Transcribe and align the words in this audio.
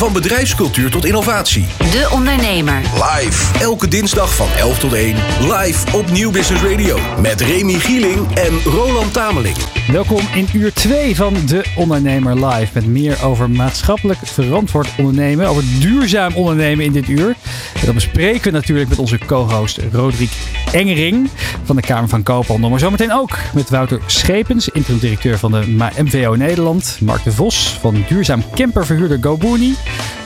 Van 0.00 0.12
bedrijfscultuur 0.12 0.90
tot 0.90 1.04
innovatie. 1.04 1.66
De 1.78 2.08
Ondernemer. 2.12 2.80
Live. 2.94 3.58
Elke 3.58 3.88
dinsdag 3.88 4.34
van 4.34 4.48
11 4.58 4.78
tot 4.78 4.92
1. 4.92 5.16
Live 5.40 5.96
op 5.96 6.10
Nieuw 6.10 6.30
Business 6.30 6.62
Radio. 6.62 6.98
Met 7.20 7.40
Remy 7.40 7.72
Gieling 7.72 8.34
en 8.34 8.60
Roland 8.64 9.12
Tameling. 9.12 9.56
Welkom 9.92 10.20
in 10.34 10.48
uur 10.52 10.72
2 10.72 11.16
van 11.16 11.34
De 11.46 11.64
Ondernemer 11.76 12.46
Live. 12.46 12.70
Met 12.74 12.86
meer 12.86 13.24
over 13.24 13.50
maatschappelijk 13.50 14.18
verantwoord 14.22 14.88
ondernemen. 14.98 15.46
Over 15.46 15.62
duurzaam 15.80 16.34
ondernemen 16.34 16.84
in 16.84 16.92
dit 16.92 17.08
uur. 17.08 17.36
En 17.80 17.86
dat 17.86 17.94
bespreken 17.94 18.42
we 18.42 18.50
natuurlijk 18.50 18.88
met 18.88 18.98
onze 18.98 19.18
co-host 19.18 19.78
Roderick 19.92 20.30
Engering 20.72 21.30
van 21.64 21.76
de 21.76 21.82
Kamer 21.82 22.08
van 22.08 22.22
Koophandel. 22.22 22.70
Maar 22.70 22.78
zometeen 22.78 23.12
ook 23.12 23.38
met 23.54 23.70
Wouter 23.70 24.00
Schepens, 24.06 24.68
interim-directeur 24.68 25.38
van 25.38 25.52
de 25.52 25.64
MVO 26.02 26.34
Nederland. 26.34 26.98
Mark 27.00 27.24
de 27.24 27.32
Vos 27.32 27.78
van 27.80 28.04
duurzaam 28.08 28.44
camperverhuurder 28.54 29.18
GoBooney. 29.20 29.74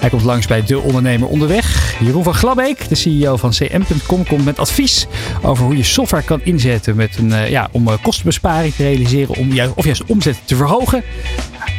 Hij 0.00 0.10
komt 0.10 0.22
langs 0.22 0.46
bij 0.46 0.64
De 0.64 0.78
Ondernemer 0.78 1.28
Onderweg. 1.28 1.94
Jeroen 2.00 2.24
van 2.24 2.34
Glabbeek, 2.34 2.88
de 2.88 2.94
CEO 2.94 3.36
van 3.36 3.50
CM.com, 3.50 4.26
komt 4.26 4.44
met 4.44 4.58
advies 4.58 5.06
over 5.42 5.64
hoe 5.64 5.76
je 5.76 5.82
software 5.82 6.24
kan 6.24 6.40
inzetten 6.42 6.96
met 6.96 7.16
een, 7.16 7.28
uh, 7.28 7.50
ja, 7.50 7.68
om 7.70 7.88
uh, 7.88 7.94
kostenbesparing 8.02 8.74
te 8.74 8.82
realiseren, 8.82 9.34
om 9.34 9.52
juist, 9.52 9.72
of 9.74 9.84
juist 9.84 10.04
omzet 10.06 10.36
te 10.44 10.56
verhogen. 10.56 11.02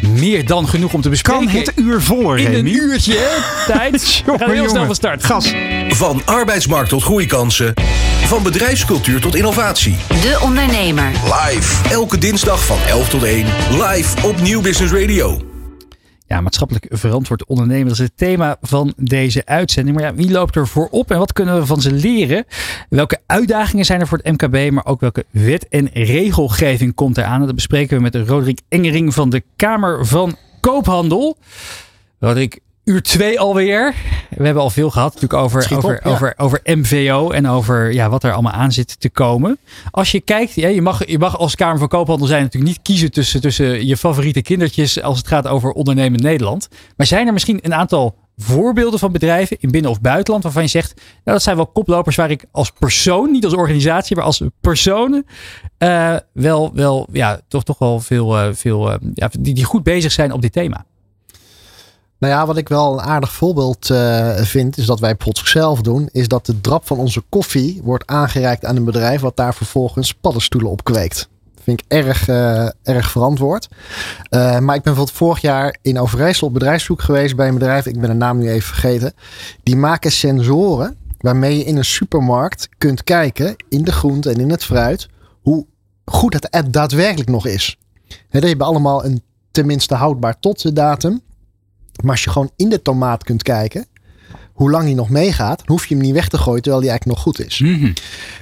Meer 0.01 0.45
dan 0.45 0.67
genoeg 0.67 0.93
om 0.93 1.01
te 1.01 1.09
bespreken. 1.09 1.45
Kan 1.45 1.55
het 1.55 1.71
uur 1.75 2.01
vol, 2.01 2.35
In 2.35 2.53
een 2.53 2.67
uurtje 2.67 3.41
tijd. 3.67 4.23
We 4.25 4.33
gaan 4.37 4.51
heel 4.51 4.69
snel 4.69 4.85
van 4.85 4.95
start. 4.95 5.23
Gas. 5.23 5.53
Van 5.89 6.21
arbeidsmarkt 6.25 6.89
tot 6.89 7.03
groeikansen. 7.03 7.73
Van 8.25 8.43
bedrijfscultuur 8.43 9.21
tot 9.21 9.35
innovatie. 9.35 9.95
De 10.07 10.39
Ondernemer. 10.41 11.11
Live. 11.23 11.89
Elke 11.89 12.17
dinsdag 12.17 12.65
van 12.65 12.77
11 12.87 13.09
tot 13.09 13.23
1. 13.23 13.45
Live 13.71 14.27
op 14.27 14.41
Nieuw 14.41 14.61
Business 14.61 14.93
Radio. 14.93 15.54
Ja, 16.27 16.41
maatschappelijk 16.41 16.85
verantwoord 16.89 17.45
ondernemen. 17.45 17.87
Dat 17.87 17.93
is 17.93 18.03
het 18.03 18.17
thema 18.17 18.57
van 18.61 18.93
deze 18.97 19.45
uitzending. 19.45 19.97
Maar 19.97 20.05
ja, 20.05 20.15
wie 20.15 20.31
loopt 20.31 20.55
er 20.55 20.67
voorop 20.67 21.11
en 21.11 21.17
wat 21.17 21.33
kunnen 21.33 21.59
we 21.59 21.65
van 21.65 21.81
ze 21.81 21.91
leren? 21.91 22.45
Welke 22.89 23.21
uitdagingen 23.25 23.85
zijn 23.85 23.99
er 23.99 24.07
voor 24.07 24.19
het 24.23 24.41
MKB, 24.41 24.71
maar 24.71 24.85
ook 24.85 24.99
welke 24.99 25.25
wet 25.31 25.67
en 25.67 25.89
regelgeving 25.93 26.95
komt 26.95 27.17
eraan? 27.17 27.39
En 27.39 27.45
dat 27.45 27.55
bespreken 27.55 27.97
we 27.97 28.03
met 28.03 28.15
Roderick 28.15 28.61
Engering 28.69 29.13
van 29.13 29.29
de 29.29 29.43
Kamer 29.55 30.05
van 30.05 30.35
Koophandel. 30.59 31.37
Roderick, 32.19 32.59
uur 32.85 33.01
2 33.01 33.39
alweer. 33.39 33.93
We 34.29 34.43
hebben 34.45 34.63
al 34.63 34.69
veel 34.69 34.89
gehad 34.89 35.13
natuurlijk 35.13 35.41
over, 35.41 35.77
over, 35.77 35.99
ja. 36.03 36.09
over, 36.11 36.33
over 36.37 36.59
MVO 36.63 37.29
en 37.29 37.47
over 37.47 37.93
ja, 37.93 38.09
wat 38.09 38.23
er 38.23 38.33
allemaal 38.33 38.51
aan 38.51 38.71
zit 38.71 38.99
te 38.99 39.09
komen. 39.09 39.57
Als 39.91 40.11
je 40.11 40.21
kijkt, 40.21 40.53
ja, 40.53 40.67
je, 40.67 40.81
mag, 40.81 41.07
je 41.07 41.19
mag 41.19 41.37
als 41.37 41.55
Kamer 41.55 41.77
van 41.77 41.87
Koophandel 41.87 42.27
zijn 42.27 42.41
natuurlijk 42.43 42.73
niet 42.73 42.81
kiezen 42.83 43.11
tussen, 43.11 43.41
tussen 43.41 43.85
je 43.85 43.97
favoriete 43.97 44.41
kindertjes 44.41 45.01
als 45.01 45.17
het 45.17 45.27
gaat 45.27 45.47
over 45.47 45.71
ondernemen 45.71 46.19
in 46.19 46.25
Nederland. 46.25 46.67
Maar 46.97 47.07
zijn 47.07 47.27
er 47.27 47.33
misschien 47.33 47.59
een 47.61 47.73
aantal 47.73 48.15
voorbeelden 48.37 48.99
van 48.99 49.11
bedrijven 49.11 49.57
in 49.59 49.71
binnen- 49.71 49.91
of 49.91 50.01
buitenland 50.01 50.43
waarvan 50.43 50.61
je 50.61 50.69
zegt, 50.69 50.93
nou, 50.95 51.05
dat 51.23 51.41
zijn 51.41 51.55
wel 51.55 51.67
koplopers 51.67 52.15
waar 52.15 52.31
ik 52.31 52.45
als 52.51 52.71
persoon, 52.71 53.31
niet 53.31 53.45
als 53.45 53.53
organisatie, 53.53 54.15
maar 54.15 54.25
als 54.25 54.41
personen, 54.61 55.25
eh, 55.77 56.15
wel, 56.33 56.71
wel, 56.73 57.07
ja, 57.11 57.39
toch, 57.47 57.63
toch 57.63 57.77
wel 57.77 57.99
veel, 57.99 58.37
eh, 58.37 58.49
veel 58.53 58.91
eh, 58.91 58.97
ja, 59.13 59.29
die, 59.39 59.53
die 59.53 59.63
goed 59.63 59.83
bezig 59.83 60.11
zijn 60.11 60.31
op 60.31 60.41
dit 60.41 60.51
thema. 60.51 60.85
Nou 62.25 62.37
ja, 62.37 62.45
wat 62.45 62.57
ik 62.57 62.69
wel 62.69 62.93
een 62.93 63.05
aardig 63.05 63.33
voorbeeld 63.33 63.89
eh, 63.89 64.35
vind, 64.35 64.77
is 64.77 64.85
dat 64.85 64.99
wij 64.99 65.15
bijvoorbeeld 65.15 65.47
zelf 65.47 65.81
doen, 65.81 66.09
is 66.11 66.27
dat 66.27 66.45
de 66.45 66.61
drap 66.61 66.87
van 66.87 66.97
onze 66.97 67.23
koffie 67.29 67.81
wordt 67.83 68.07
aangereikt 68.07 68.65
aan 68.65 68.75
een 68.75 68.83
bedrijf 68.83 69.21
wat 69.21 69.35
daar 69.35 69.53
vervolgens 69.53 70.13
paddenstoelen 70.13 70.71
op 70.71 70.83
kweekt. 70.83 71.29
Vind 71.61 71.81
ik 71.81 71.85
erg, 71.87 72.27
eh, 72.27 72.67
erg 72.83 73.11
verantwoord. 73.11 73.67
Eh, 74.29 74.39
maar 74.39 74.75
ik 74.75 74.83
ben 74.83 74.93
bijvoorbeeld 74.93 75.11
vorig 75.11 75.41
jaar 75.41 75.77
in 75.81 75.99
Overijssel 75.99 76.47
op 76.47 76.53
bedrijfszoek 76.53 77.01
geweest 77.01 77.35
bij 77.35 77.47
een 77.47 77.53
bedrijf, 77.53 77.85
ik 77.85 77.99
ben 77.99 78.09
de 78.09 78.15
naam 78.15 78.37
nu 78.37 78.49
even 78.49 78.67
vergeten. 78.67 79.13
Die 79.63 79.75
maken 79.75 80.11
sensoren 80.11 80.97
waarmee 81.17 81.57
je 81.57 81.63
in 81.63 81.77
een 81.77 81.85
supermarkt 81.85 82.69
kunt 82.77 83.03
kijken, 83.03 83.55
in 83.69 83.83
de 83.83 83.91
groente 83.91 84.29
en 84.29 84.39
in 84.39 84.49
het 84.49 84.63
fruit, 84.63 85.07
hoe 85.41 85.65
goed 86.05 86.33
het 86.33 86.47
er 86.49 86.71
daadwerkelijk 86.71 87.29
nog 87.29 87.45
is. 87.45 87.77
Die 88.07 88.49
hebben 88.49 88.67
allemaal 88.67 89.05
een 89.05 89.23
tenminste 89.51 89.95
houdbaar 89.95 90.39
tot 90.39 90.61
de 90.61 90.73
datum. 90.73 91.21
Maar 92.01 92.11
als 92.11 92.23
je 92.23 92.29
gewoon 92.29 92.51
in 92.55 92.69
de 92.69 92.81
tomaat 92.81 93.23
kunt 93.23 93.43
kijken, 93.43 93.85
hoe 94.53 94.71
lang 94.71 94.85
die 94.85 94.95
nog 94.95 95.09
meegaat, 95.09 95.57
dan 95.57 95.67
hoef 95.67 95.85
je 95.85 95.95
hem 95.95 96.03
niet 96.03 96.13
weg 96.13 96.27
te 96.27 96.37
gooien 96.37 96.61
terwijl 96.61 96.81
die 96.81 96.91
eigenlijk 96.91 97.19
nog 97.19 97.27
goed 97.27 97.45
is. 97.45 97.57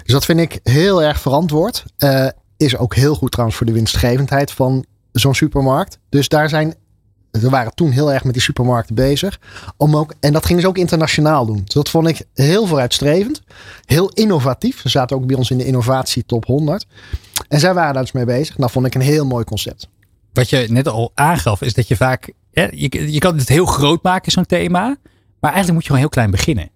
Dus 0.04 0.14
dat 0.14 0.26
vind 0.26 0.40
ik 0.40 0.60
heel 0.64 1.04
erg 1.04 1.20
verantwoord. 1.20 1.86
Eh, 1.98 2.28
is 2.58 2.78
ook 2.78 2.96
heel 2.96 3.16
goed 3.16 3.32
trouwens 3.32 3.58
voor 3.58 3.68
de 3.68 3.74
winstgevendheid 3.74 4.52
van 4.52 4.86
zo'n 5.12 5.36
supermarkt. 5.36 6.00
Dus 6.10 6.28
daar 6.28 6.50
zijn, 6.50 6.76
we 7.32 7.50
waren 7.50 7.76
toen 7.76 7.92
heel 7.92 8.14
erg 8.14 8.24
met 8.24 8.34
die 8.34 8.42
supermarkten 8.42 8.96
bezig. 8.96 9.40
Om 9.78 9.96
ook, 9.96 10.14
en 10.20 10.34
dat 10.34 10.46
gingen 10.46 10.62
ze 10.62 10.68
ook 10.68 10.78
internationaal 10.78 11.46
doen. 11.46 11.62
Dus 11.64 11.74
dat 11.74 11.90
vond 11.90 12.08
ik 12.08 12.22
heel 12.34 12.68
vooruitstrevend. 12.68 13.42
Heel 13.86 14.10
innovatief. 14.10 14.82
Ze 14.82 14.90
zaten 14.90 15.16
ook 15.16 15.26
bij 15.26 15.36
ons 15.36 15.52
in 15.52 15.58
de 15.58 15.66
innovatie 15.66 16.26
top 16.26 16.46
100. 16.46 16.86
En 17.48 17.60
zij 17.60 17.74
waren 17.74 17.94
daar 17.94 18.04
dus 18.04 18.12
mee 18.12 18.26
bezig. 18.26 18.56
Dat 18.56 18.72
vond 18.72 18.86
ik 18.86 18.96
een 18.96 19.02
heel 19.02 19.26
mooi 19.26 19.44
concept. 19.44 19.88
wat 20.34 20.50
je 20.50 20.66
net 20.70 20.88
al 20.88 21.12
aangaf, 21.16 21.62
is 21.62 21.74
dat 21.74 21.88
je 21.88 21.96
vaak. 21.96 22.34
Je, 22.54 23.12
je 23.12 23.20
kan 23.20 23.38
het 23.38 23.50
heel 23.50 23.66
groot 23.66 24.04
maken, 24.04 24.32
zo'n 24.32 24.46
thema. 24.46 24.98
Maar 25.40 25.52
eigenlijk 25.52 25.74
moet 25.74 25.82
je 25.82 25.88
gewoon 25.88 26.02
heel 26.02 26.10
klein 26.10 26.32
beginnen. 26.32 26.70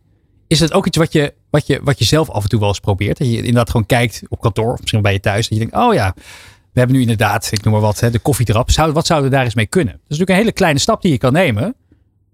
Is 0.47 0.59
het 0.59 0.73
ook 0.73 0.85
iets 0.85 0.97
wat 0.97 1.13
je, 1.13 1.33
wat, 1.49 1.67
je, 1.67 1.79
wat 1.83 1.99
je 1.99 2.05
zelf 2.05 2.29
af 2.29 2.43
en 2.43 2.49
toe 2.49 2.59
wel 2.59 2.67
eens 2.67 2.79
probeert? 2.79 3.17
Dat 3.17 3.27
je 3.27 3.37
inderdaad 3.37 3.69
gewoon 3.69 3.85
kijkt 3.85 4.21
op 4.27 4.41
kantoor, 4.41 4.73
of 4.73 4.79
misschien 4.79 5.01
bij 5.01 5.13
je 5.13 5.19
thuis. 5.19 5.47
Dat 5.47 5.57
je 5.57 5.65
denkt, 5.65 5.85
oh 5.85 5.93
ja, 5.93 6.13
we 6.77 6.79
hebben 6.79 6.95
nu 6.95 7.01
inderdaad, 7.01 7.51
ik 7.51 7.63
noem 7.63 7.73
maar 7.73 7.81
wat, 7.81 7.97
de 8.11 8.19
koffiedrap. 8.19 8.71
Wat 8.75 9.05
zouden 9.05 9.29
we 9.29 9.35
daar 9.35 9.45
eens 9.45 9.55
mee 9.55 9.65
kunnen? 9.65 9.93
Dat 9.93 10.01
is 10.01 10.07
natuurlijk 10.09 10.29
een 10.29 10.43
hele 10.43 10.51
kleine 10.51 10.79
stap 10.79 11.01
die 11.01 11.11
je 11.11 11.17
kan 11.17 11.33
nemen. 11.33 11.75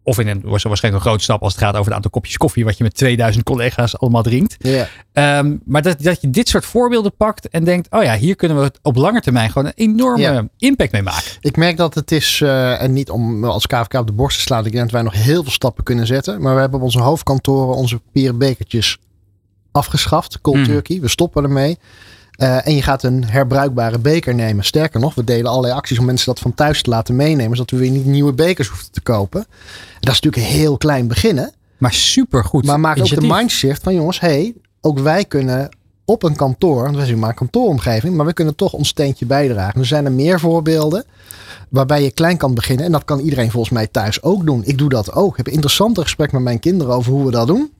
Of 0.03 0.19
in 0.19 0.27
een 0.27 0.41
waarschijnlijk 0.43 0.93
een 0.93 1.09
grote 1.09 1.23
stap 1.23 1.41
als 1.41 1.53
het 1.53 1.61
gaat 1.61 1.73
over 1.73 1.85
het 1.85 1.93
aantal 1.93 2.11
kopjes 2.11 2.37
koffie. 2.37 2.65
wat 2.65 2.77
je 2.77 2.83
met 2.83 2.95
2000 2.95 3.45
collega's 3.45 3.97
allemaal 3.97 4.23
drinkt. 4.23 4.55
Ja. 4.59 4.87
Ehm, 5.13 5.57
maar 5.65 5.81
dat, 5.81 6.01
dat 6.01 6.21
je 6.21 6.29
dit 6.29 6.49
soort 6.49 6.65
voorbeelden 6.65 7.15
pakt 7.15 7.49
en 7.49 7.63
denkt: 7.63 7.91
oh 7.91 8.03
ja, 8.03 8.15
hier 8.15 8.35
kunnen 8.35 8.57
we 8.57 8.63
het 8.63 8.79
op 8.81 8.95
lange 8.95 9.21
termijn 9.21 9.51
gewoon 9.51 9.67
een 9.67 9.73
enorme 9.89 10.49
impact 10.57 10.91
mee 10.91 11.01
maken. 11.01 11.31
Ik 11.41 11.57
merk 11.57 11.77
dat 11.77 11.93
het 11.95 12.11
is, 12.11 12.41
eh, 12.41 12.81
en 12.81 12.93
niet 12.93 13.09
om 13.09 13.43
als 13.43 13.67
KVK 13.67 13.93
op 13.93 14.07
de 14.07 14.13
borst 14.13 14.37
te 14.37 14.43
slaan, 14.43 14.65
ik 14.65 14.71
denk 14.71 14.83
dat 14.83 14.93
wij 14.93 15.01
nog 15.01 15.13
heel 15.13 15.43
veel 15.43 15.51
stappen 15.51 15.83
kunnen 15.83 16.07
zetten. 16.07 16.41
Maar 16.41 16.53
we 16.53 16.59
hebben 16.59 16.79
op 16.79 16.85
onze 16.85 16.99
hoofdkantoren 16.99 17.75
onze 17.75 17.99
papieren 17.99 18.37
bekertjes 18.37 18.97
afgeschaft, 19.71 20.41
cold 20.41 20.57
Mm. 20.57 20.63
turkey. 20.65 20.99
We 20.99 21.07
stoppen 21.07 21.43
ermee. 21.43 21.77
Eh, 22.33 22.67
en 22.67 22.75
je 22.75 22.81
gaat 22.81 23.03
een 23.03 23.25
herbruikbare 23.25 23.99
beker 23.99 24.35
nemen. 24.35 24.65
Sterker 24.65 24.99
nog, 24.99 25.15
we 25.15 25.23
delen 25.23 25.51
allerlei 25.51 25.73
acties 25.73 25.99
om 25.99 26.05
mensen 26.05 26.25
dat 26.25 26.39
van 26.39 26.53
thuis 26.53 26.81
te 26.81 26.89
laten 26.89 27.15
meenemen, 27.15 27.57
zodat 27.57 27.71
we 27.71 27.77
weer 27.77 27.91
niet 27.91 28.05
nieuwe 28.05 28.33
bekers 28.33 28.67
hoeven 28.67 28.91
te 28.91 29.01
kopen. 29.01 29.45
Dat 29.99 30.13
is 30.13 30.19
natuurlijk 30.21 30.43
een 30.43 30.59
heel 30.59 30.77
klein 30.77 31.07
beginnen. 31.07 31.51
Maar 31.77 31.93
super 31.93 32.43
goed. 32.43 32.65
Maar 32.65 32.79
maak 32.79 32.99
ook 32.99 33.09
de 33.09 33.21
mindshift 33.21 33.83
van 33.83 33.93
jongens, 33.93 34.19
hey, 34.19 34.53
ook 34.81 34.99
wij 34.99 35.25
kunnen 35.25 35.69
op 36.05 36.23
een 36.23 36.35
kantoor, 36.35 36.83
want 36.83 36.95
wij 36.95 37.05
zijn 37.05 37.19
maar 37.19 37.29
een 37.29 37.35
kantooromgeving, 37.35 38.15
maar 38.15 38.25
we 38.25 38.33
kunnen 38.33 38.55
toch 38.55 38.73
ons 38.73 38.87
steentje 38.87 39.25
bijdragen. 39.25 39.79
Er 39.79 39.85
zijn 39.85 40.05
er 40.05 40.11
meer 40.11 40.39
voorbeelden 40.39 41.05
waarbij 41.69 42.03
je 42.03 42.11
klein 42.11 42.37
kan 42.37 42.53
beginnen. 42.53 42.85
En 42.85 42.91
dat 42.91 43.05
kan 43.05 43.19
iedereen 43.19 43.51
volgens 43.51 43.73
mij 43.73 43.87
thuis 43.87 44.21
ook 44.21 44.45
doen. 44.45 44.61
Ik 44.65 44.77
doe 44.77 44.89
dat 44.89 45.13
ook. 45.13 45.31
Ik 45.31 45.37
heb 45.37 45.47
een 45.47 45.53
interessante 45.53 46.01
gesprek 46.01 46.31
met 46.31 46.41
mijn 46.41 46.59
kinderen 46.59 46.93
over 46.93 47.11
hoe 47.11 47.25
we 47.25 47.31
dat 47.31 47.47
doen. 47.47 47.71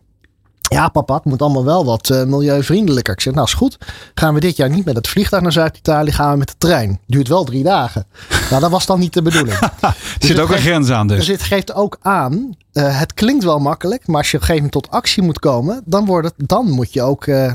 Ja, 0.70 0.88
papa, 0.90 1.14
het 1.16 1.26
moet 1.26 1.42
allemaal 1.42 1.66
wel 1.66 1.86
wat 1.86 2.10
eh, 2.10 2.24
milieuvriendelijker. 2.24 3.14
Ik 3.14 3.22
zeg, 3.22 3.34
nou 3.34 3.46
is 3.48 3.54
goed. 3.54 3.78
Gaan 4.14 4.34
we 4.34 4.40
dit 4.40 4.56
jaar 4.58 4.70
niet 4.70 4.86
met 4.86 4.96
het 4.96 5.08
vliegtuig 5.08 5.44
naar 5.44 5.52
Zuid-Italië, 5.52 6.12
gaan 6.12 6.32
we 6.32 6.38
met 6.38 6.48
de 6.48 6.54
trein. 6.58 7.00
Duurt 7.08 7.28
wel 7.28 7.44
drie 7.44 7.64
dagen. 7.64 8.06
nou, 8.50 8.62
dat 8.62 8.72
was 8.72 8.86
dan 8.86 9.00
niet 9.00 9.14
de 9.14 9.22
bedoeling. 9.22 9.58
Er 9.82 9.96
Dus 10.20 10.28
zit 10.28 10.38
het 10.38 10.40
ook 10.40 10.52
een 10.52 10.62
grens 10.62 10.90
aan 10.90 11.08
dus. 11.08 11.18
dus 11.18 11.26
dit 11.26 11.42
geeft 11.42 11.74
ook 11.74 11.98
aan, 12.02 12.56
eh, 12.72 13.00
het 13.00 13.14
klinkt 13.14 13.44
wel 13.44 13.60
makkelijk, 13.60 14.08
maar 14.08 14.18
als 14.18 14.32
je 14.32 14.38
op 14.38 14.42
een 14.42 14.48
gegeven 14.48 14.70
moment 14.72 14.86
tot 14.92 15.00
actie 15.00 15.24
moet 15.24 15.40
komen, 15.40 15.82
dan, 15.86 16.06
wordt 16.06 16.28
het, 16.28 16.50
dan 16.50 16.70
moet 16.72 16.94
je 16.94 17.02
ook, 17.02 17.26
eh, 17.28 17.54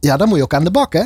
ja, 0.00 0.16
dan 0.16 0.28
moet 0.28 0.36
je 0.36 0.42
ook 0.42 0.54
aan 0.54 0.64
de 0.64 0.70
bak, 0.70 0.92
hè? 0.92 1.04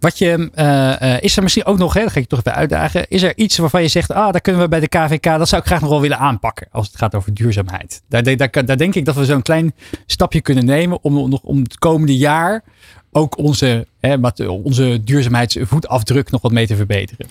Wat 0.00 0.18
je, 0.18 0.50
eh, 0.54 1.14
eh, 1.14 1.22
is 1.22 1.36
er 1.36 1.42
misschien 1.42 1.64
ook 1.64 1.78
nog, 1.78 1.94
hè, 1.94 2.02
dat 2.02 2.12
ga 2.12 2.20
ik 2.20 2.28
toch 2.28 2.38
even 2.38 2.54
uitdagen. 2.54 3.08
Is 3.08 3.22
er 3.22 3.36
iets 3.36 3.56
waarvan 3.58 3.82
je 3.82 3.88
zegt, 3.88 4.12
ah, 4.12 4.32
daar 4.32 4.40
kunnen 4.40 4.62
we 4.62 4.68
bij 4.68 4.80
de 4.80 4.88
KVK, 4.88 5.22
dat 5.22 5.48
zou 5.48 5.60
ik 5.60 5.66
graag 5.66 5.80
nog 5.80 5.90
wel 5.90 6.00
willen 6.00 6.18
aanpakken 6.18 6.68
als 6.70 6.86
het 6.86 6.96
gaat 6.96 7.14
over 7.14 7.34
duurzaamheid. 7.34 8.02
Daar, 8.08 8.36
daar, 8.36 8.64
daar, 8.64 8.76
denk 8.76 8.94
ik 8.94 9.04
dat 9.04 9.14
we 9.14 9.24
zo'n 9.24 9.42
klein 9.42 9.74
stapje 10.06 10.40
kunnen 10.40 10.64
nemen 10.64 10.98
om, 11.02 11.30
nog 11.30 11.42
om 11.42 11.58
het 11.58 11.78
komende 11.78 12.16
jaar 12.16 12.64
ook 13.12 13.38
onze, 13.38 13.86
hè, 14.00 14.16
onze 14.46 15.00
duurzaamheidsvoetafdruk 15.04 16.30
nog 16.30 16.42
wat 16.42 16.52
mee 16.52 16.66
te 16.66 16.76
verbeteren. 16.76 17.26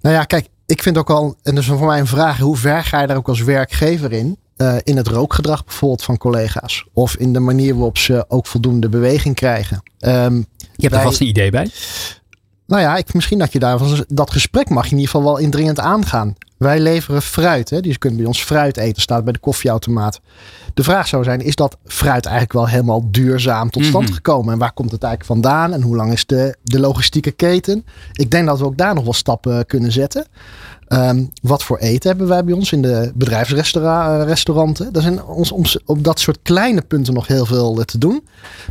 Nou 0.00 0.14
ja, 0.14 0.24
kijk, 0.24 0.48
ik 0.66 0.82
vind 0.82 0.98
ook 0.98 1.10
al, 1.10 1.36
en 1.42 1.54
dus 1.54 1.66
voor 1.66 1.86
mij 1.86 2.00
een 2.00 2.06
vraag, 2.06 2.38
hoe 2.38 2.56
ver 2.56 2.84
ga 2.84 3.00
je 3.00 3.06
daar 3.06 3.16
ook 3.16 3.28
als 3.28 3.42
werkgever 3.42 4.12
in? 4.12 4.38
Eh, 4.56 4.76
in 4.82 4.96
het 4.96 5.08
rookgedrag 5.08 5.64
bijvoorbeeld 5.64 6.02
van 6.02 6.16
collega's. 6.16 6.86
Of 6.92 7.16
in 7.16 7.32
de 7.32 7.40
manier 7.40 7.74
waarop 7.74 7.98
ze 7.98 8.24
ook 8.28 8.46
voldoende 8.46 8.88
beweging 8.88 9.34
krijgen. 9.34 9.82
Ehm, 9.98 10.42
Je 10.80 10.88
hebt 10.88 10.94
er 11.00 11.08
vast 11.08 11.20
een 11.20 11.26
idee 11.26 11.50
bij. 11.50 11.70
nou 12.66 12.82
ja, 12.82 12.96
ik, 12.96 13.14
misschien 13.14 13.38
dat 13.38 13.52
je 13.52 13.58
daar 13.58 13.78
dat 14.08 14.30
gesprek 14.30 14.68
mag 14.68 14.84
je 14.84 14.90
in 14.90 14.96
ieder 14.98 15.10
geval 15.14 15.26
wel 15.32 15.38
indringend 15.38 15.78
aangaan. 15.80 16.34
Wij 16.56 16.80
leveren 16.80 17.22
fruit. 17.22 17.70
Hè? 17.70 17.80
Dus 17.80 17.92
je 17.92 17.98
kunt 17.98 18.16
bij 18.16 18.26
ons 18.26 18.42
fruit 18.42 18.76
eten, 18.76 19.02
staat 19.02 19.24
bij 19.24 19.32
de 19.32 19.38
koffieautomaat. 19.38 20.20
De 20.74 20.82
vraag 20.82 21.08
zou 21.08 21.24
zijn, 21.24 21.40
is 21.40 21.54
dat 21.54 21.76
fruit 21.84 22.24
eigenlijk 22.24 22.52
wel 22.54 22.68
helemaal 22.68 23.10
duurzaam 23.10 23.70
tot 23.70 23.84
stand 23.84 24.04
Mhm. 24.04 24.14
gekomen? 24.14 24.52
En 24.52 24.58
waar 24.58 24.72
komt 24.72 24.90
het 24.90 25.02
eigenlijk 25.02 25.32
vandaan? 25.42 25.72
En 25.72 25.82
hoe 25.82 25.96
lang 25.96 26.12
is 26.12 26.26
de, 26.26 26.56
de 26.62 26.80
logistieke 26.80 27.30
keten? 27.30 27.84
Ik 28.12 28.30
denk 28.30 28.46
dat 28.46 28.58
we 28.58 28.64
ook 28.64 28.76
daar 28.76 28.94
nog 28.94 29.04
wel 29.04 29.12
stappen 29.12 29.66
kunnen 29.66 29.92
zetten. 29.92 30.26
Ehm, 30.90 31.24
wat 31.42 31.62
voor 31.62 31.78
eten 31.78 32.08
hebben 32.08 32.28
wij 32.28 32.44
bij 32.44 32.54
ons 32.54 32.72
in 32.72 32.82
de 32.82 33.12
bedrijfsrestauranten? 33.14 34.88
Er 34.92 35.02
zijn 35.02 35.24
ons, 35.24 35.52
ons 35.52 35.78
op 35.84 36.04
dat 36.04 36.20
soort 36.20 36.38
kleine 36.42 36.82
punten 36.82 37.14
nog 37.14 37.26
heel 37.26 37.46
veel 37.46 37.78
eh, 37.78 37.84
te 37.84 37.98
doen. 37.98 38.24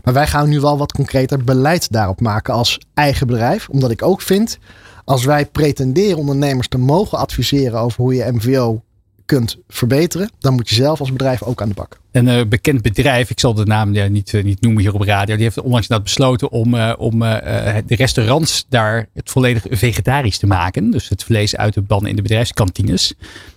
Maar 0.03 0.13
wij 0.13 0.27
gaan 0.27 0.49
nu 0.49 0.59
wel 0.59 0.77
wat 0.77 0.91
concreter 0.91 1.43
beleid 1.43 1.91
daarop 1.91 2.21
maken 2.21 2.53
als 2.53 2.79
eigen 2.93 3.27
bedrijf. 3.27 3.69
Omdat 3.69 3.91
ik 3.91 4.03
ook 4.03 4.21
vind, 4.21 4.57
als 5.05 5.25
wij 5.25 5.45
pretenderen 5.45 6.17
ondernemers 6.17 6.67
te 6.67 6.77
mogen 6.77 7.17
adviseren 7.17 7.79
over 7.79 8.01
hoe 8.01 8.15
je 8.15 8.31
MVO 8.31 8.81
kunt 9.29 9.57
verbeteren, 9.67 10.29
dan 10.39 10.53
moet 10.53 10.69
je 10.69 10.75
zelf 10.75 10.99
als 10.99 11.11
bedrijf 11.11 11.43
ook 11.43 11.61
aan 11.61 11.67
de 11.67 11.73
bak. 11.73 11.99
Een 12.11 12.27
eh, 12.27 12.45
bekend 12.45 12.81
bedrijf, 12.81 13.29
ik 13.29 13.39
zal 13.39 13.53
de 13.53 13.65
naam 13.65 13.93
ja, 13.93 14.07
niet, 14.07 14.33
eh, 14.33 14.43
niet 14.43 14.61
noemen 14.61 14.81
hier 14.81 14.93
op 14.93 15.01
radio, 15.01 15.35
die 15.35 15.43
heeft 15.43 15.59
onlangs 15.59 15.87
inderdaad 15.87 16.03
besloten 16.03 16.51
om, 16.51 16.73
eh, 16.73 16.93
om 16.97 17.19
de 17.19 17.95
restaurants 17.95 18.65
daar 18.69 19.07
het 19.13 19.29
volledig 19.29 19.65
vegetarisch 19.69 20.37
te 20.37 20.47
maken. 20.47 20.91
Dus 20.91 21.09
het 21.09 21.23
vlees 21.23 21.55
uit 21.55 21.73
te 21.73 21.81
bannen 21.81 22.09
in 22.09 22.15
de 22.15 22.21
bedrijfskantines. 22.21 23.13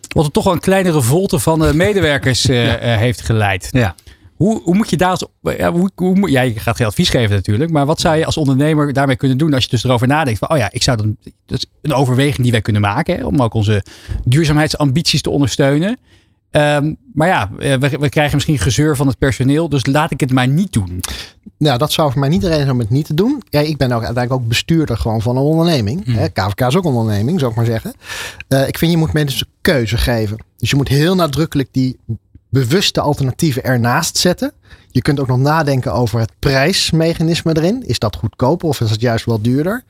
Wat 0.08 0.24
er 0.24 0.30
toch 0.30 0.44
wel 0.44 0.52
een 0.52 0.60
kleine 0.60 0.92
revolte 0.92 1.38
van 1.38 1.76
medewerkers 1.76 2.46
heeft 2.80 3.20
geleid. 3.20 3.68
Ja. 3.70 3.94
Hoe, 4.36 4.62
hoe 4.62 4.74
moet 4.74 4.90
je 4.90 4.96
daar 4.96 5.10
als. 5.10 5.26
Ja, 5.40 5.72
hoe, 5.72 5.90
hoe, 5.94 6.30
ja, 6.30 6.40
je 6.40 6.60
gaat 6.60 6.76
geen 6.76 6.86
advies 6.86 7.08
geven 7.08 7.36
natuurlijk. 7.36 7.70
Maar 7.70 7.86
wat 7.86 8.00
zou 8.00 8.16
je 8.16 8.26
als 8.26 8.36
ondernemer 8.36 8.92
daarmee 8.92 9.16
kunnen 9.16 9.38
doen 9.38 9.54
als 9.54 9.64
je 9.64 9.70
dus 9.70 9.84
erover 9.84 10.06
nadenkt? 10.06 10.38
Van, 10.38 10.50
oh 10.50 10.56
ja, 10.56 10.68
ik 10.72 10.82
zou 10.82 10.96
dan. 10.96 11.16
Dat 11.46 11.58
is 11.58 11.66
een 11.82 11.92
overweging 11.92 12.42
die 12.42 12.50
wij 12.50 12.60
kunnen 12.60 12.82
maken. 12.82 13.16
Hè, 13.16 13.24
om 13.24 13.42
ook 13.42 13.54
onze 13.54 13.84
duurzaamheidsambities 14.24 15.22
te 15.22 15.30
ondersteunen. 15.30 15.98
Ehm, 16.50 16.94
maar 17.14 17.28
ja, 17.28 17.50
eh, 17.58 17.74
we, 17.74 17.88
we 17.98 18.08
krijgen 18.08 18.34
misschien 18.34 18.58
gezeur 18.58 18.96
van 18.96 19.06
het 19.06 19.18
personeel. 19.18 19.68
Dus 19.68 19.86
laat 19.86 20.10
ik 20.10 20.20
het 20.20 20.32
maar 20.32 20.48
niet 20.48 20.72
doen. 20.72 21.00
Nou, 21.58 21.78
dat 21.78 21.92
zou 21.92 22.10
voor 22.10 22.20
mij 22.20 22.28
niet 22.28 22.40
de 22.40 22.46
reden 22.46 22.62
zijn 22.62 22.74
om 22.74 22.80
het 22.80 22.90
niet 22.90 23.06
te 23.06 23.14
doen. 23.14 23.42
Ja, 23.50 23.60
ik 23.60 23.76
ben 23.76 23.92
ook 23.92 24.04
uiteindelijk 24.04 24.32
ook 24.42 24.48
bestuurder 24.48 24.96
gewoon 24.96 25.22
van 25.22 25.36
een 25.36 25.42
onderneming. 25.42 26.04
Hmm. 26.04 26.14
Hè, 26.14 26.28
KVK 26.28 26.60
is 26.60 26.76
ook 26.76 26.84
een 26.84 26.92
onderneming, 26.92 27.38
zou 27.38 27.50
ik 27.50 27.56
maar 27.56 27.66
zeggen. 27.66 27.94
Eh, 28.48 28.68
ik 28.68 28.78
vind 28.78 28.90
je 28.90 28.96
moet 28.96 29.12
mensen 29.12 29.46
keuze 29.60 29.96
geven. 29.96 30.38
Dus 30.56 30.70
je 30.70 30.76
moet 30.76 30.88
heel 30.88 31.14
nadrukkelijk 31.14 31.68
die 31.72 31.98
bewuste 32.52 33.00
alternatieven 33.00 33.64
ernaast 33.64 34.16
zetten. 34.16 34.52
Je 34.88 35.02
kunt 35.02 35.20
ook 35.20 35.26
nog 35.26 35.38
nadenken 35.38 35.92
over 35.92 36.20
het 36.20 36.32
prijsmechanisme 36.38 37.56
erin. 37.56 37.86
Is 37.86 37.98
dat 37.98 38.16
goedkoper 38.16 38.68
of 38.68 38.80
is 38.80 38.88
dat 38.88 39.00
juist 39.00 39.24
wel 39.24 39.42
duurder? 39.42 39.84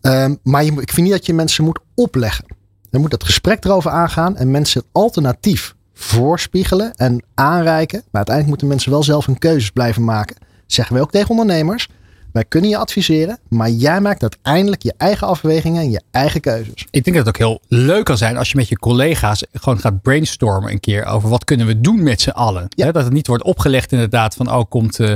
Ehm, 0.00 0.34
maar 0.42 0.64
ik 0.64 0.90
vind 0.90 0.96
niet 0.96 1.10
dat 1.10 1.26
je 1.26 1.34
mensen 1.34 1.64
moet 1.64 1.78
opleggen. 1.94 2.44
Je 2.90 2.98
moet 2.98 3.12
het 3.12 3.24
gesprek 3.24 3.64
erover 3.64 3.90
aangaan 3.90 4.36
en 4.36 4.50
mensen 4.50 4.80
het 4.80 4.88
alternatief 4.92 5.74
voorspiegelen 5.94 6.94
en 6.94 7.22
aanreiken. 7.34 7.98
Maar 7.98 8.24
uiteindelijk 8.26 8.48
moeten 8.48 8.68
mensen 8.68 8.90
wel 8.90 9.02
zelf 9.02 9.26
hun 9.26 9.38
keuzes 9.38 9.70
blijven 9.70 10.04
maken. 10.04 10.36
Zeggen 10.66 10.94
wij 10.94 11.02
ook 11.02 11.10
tegen 11.10 11.30
ondernemers. 11.30 11.88
Wij 12.36 12.44
kunnen 12.44 12.70
je 12.70 12.76
adviseren, 12.76 13.38
maar 13.48 13.70
jij 13.70 14.00
maakt 14.00 14.22
uiteindelijk 14.22 14.82
je 14.82 14.94
eigen 14.96 15.26
afwegingen 15.26 15.82
en 15.82 15.90
je 15.90 16.02
eigen 16.10 16.40
keuzes. 16.40 16.86
Ik 16.90 17.04
denk 17.04 17.16
dat 17.16 17.26
het 17.26 17.28
ook 17.28 17.36
heel 17.36 17.60
leuk 17.68 18.04
kan 18.04 18.16
zijn 18.16 18.36
als 18.36 18.50
je 18.50 18.56
met 18.56 18.68
je 18.68 18.78
collega's 18.78 19.44
gewoon 19.52 19.78
gaat 19.78 20.02
brainstormen 20.02 20.70
een 20.70 20.80
keer 20.80 21.04
over 21.04 21.28
wat 21.28 21.44
kunnen 21.44 21.66
we 21.66 21.80
doen 21.80 22.02
met 22.02 22.20
z'n 22.20 22.30
allen. 22.30 22.66
Ja. 22.68 22.92
Dat 22.92 23.04
het 23.04 23.12
niet 23.12 23.26
wordt 23.26 23.42
opgelegd 23.42 23.92
inderdaad 23.92 24.34
van 24.34 24.52
oh 24.52 24.62
komt, 24.68 25.00
eh, 25.00 25.12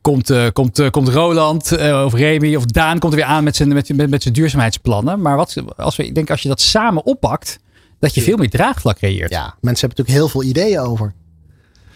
komt, 0.00 0.30
eh, 0.30 0.46
komt, 0.52 0.78
eh, 0.78 0.90
komt 0.90 1.08
Roland 1.08 1.72
of 2.04 2.14
Remy 2.14 2.54
of 2.54 2.64
Daan 2.64 2.98
komt 2.98 3.12
er 3.12 3.18
weer 3.18 3.28
aan 3.28 3.44
met 3.44 3.56
zijn, 3.56 3.68
met, 3.68 3.96
met, 3.96 4.10
met 4.10 4.22
zijn 4.22 4.34
duurzaamheidsplannen. 4.34 5.20
Maar 5.20 5.36
wat, 5.36 5.56
als 5.76 5.96
we, 5.96 6.06
ik 6.06 6.14
denk 6.14 6.30
als 6.30 6.42
je 6.42 6.48
dat 6.48 6.60
samen 6.60 7.06
oppakt, 7.06 7.58
dat 7.98 8.14
je 8.14 8.22
veel 8.22 8.36
meer 8.36 8.50
draagvlak 8.50 8.96
creëert. 8.96 9.30
Ja, 9.30 9.54
mensen 9.60 9.86
hebben 9.86 10.04
natuurlijk 10.04 10.18
heel 10.18 10.28
veel 10.28 10.42
ideeën 10.42 10.80
over. 10.80 11.12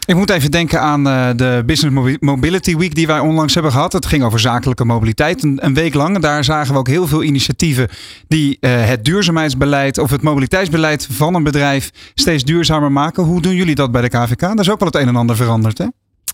Ik 0.07 0.15
moet 0.15 0.31
even 0.31 0.51
denken 0.51 0.81
aan 0.81 1.09
eh, 1.09 1.29
de 1.37 1.63
Business 1.67 1.95
Mobi- 1.97 2.17
Mobility 2.21 2.77
Week 2.77 2.95
die 2.95 3.07
wij 3.07 3.19
onlangs 3.19 3.55
hebben 3.55 3.73
gehad. 3.73 3.93
Het 3.93 4.07
ging 4.07 4.25
over 4.25 4.39
zakelijke 4.41 4.85
mobiliteit 4.85 5.43
een, 5.43 5.75
week 5.75 5.95
lang. 5.95 6.19
Daar 6.19 6.45
zagen 6.45 6.73
we 6.73 6.79
ook 6.79 6.89
heel 6.89 7.07
veel 7.07 7.23
initiatieven 7.23 7.89
die 8.29 8.57
eh, 8.61 8.87
het 8.87 9.05
duurzaamheidsbeleid 9.05 9.99
of 9.99 10.11
het 10.11 10.23
mobiliteitsbeleid 10.23 11.09
van 11.11 11.35
een 11.35 11.43
bedrijf 11.43 11.91
steeds 12.15 12.45
duurzamer 12.45 12.93
maken. 12.93 13.23
Hoe 13.23 13.41
doen 13.41 13.55
jullie 13.55 13.75
dat 13.75 13.91
bij 13.93 14.03
de 14.03 14.09
KVK? 14.09 14.41
Dat 14.41 14.61
is 14.61 14.71
ook 14.71 14.79
wel 14.79 14.89
het 14.89 14.97
een 14.97 15.09
en 15.09 15.17
ander 15.17 15.37
veranderd, 15.37 15.79
hè? 15.79 15.87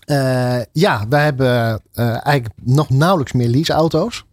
Eh, 0.05 0.63
ja, 0.71 1.05
wij 1.09 1.23
hebben 1.23 1.81
eigenlijk 1.93 2.49
nog 2.63 2.89
nauwelijks 2.89 3.31
meer 3.31 3.47
leaseauto's. 3.47 4.23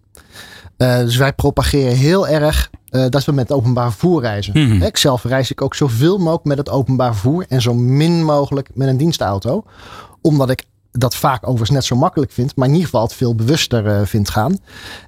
Eh 0.76 0.98
dus 0.98 1.16
wij 1.16 1.32
propageren 1.32 1.96
heel 1.96 2.28
erg 2.28 2.70
eh, 2.90 3.04
dat 3.08 3.24
we 3.24 3.32
met 3.32 3.48
het 3.48 3.56
openbaar 3.56 3.90
vervoer 3.90 4.20
reizen. 4.20 4.52
Mhm. 4.68 4.82
Ik 4.82 4.96
zelf 4.96 5.24
reis 5.24 5.50
ik 5.50 5.62
ook 5.62 5.74
zoveel 5.74 6.18
mogelijk 6.18 6.44
met 6.44 6.58
het 6.58 6.70
openbaar 6.70 7.12
vervoer 7.12 7.44
en 7.48 7.62
zo 7.62 7.74
min 7.74 8.24
mogelijk 8.24 8.70
met 8.74 8.88
een 8.88 8.96
dienstauto. 8.96 9.64
Omdat 10.20 10.50
ik 10.50 10.64
dat 10.92 11.14
vaak 11.14 11.42
overigens 11.42 11.70
net 11.70 11.84
zo 11.84 11.96
makkelijk 11.96 12.32
vind, 12.32 12.56
maar 12.56 12.66
in 12.66 12.72
ieder 12.72 12.88
geval 12.88 13.02
het 13.02 13.14
veel 13.14 13.34
bewuster 13.34 13.86
eh, 13.86 14.06
vind 14.06 14.30
gaan. 14.30 14.58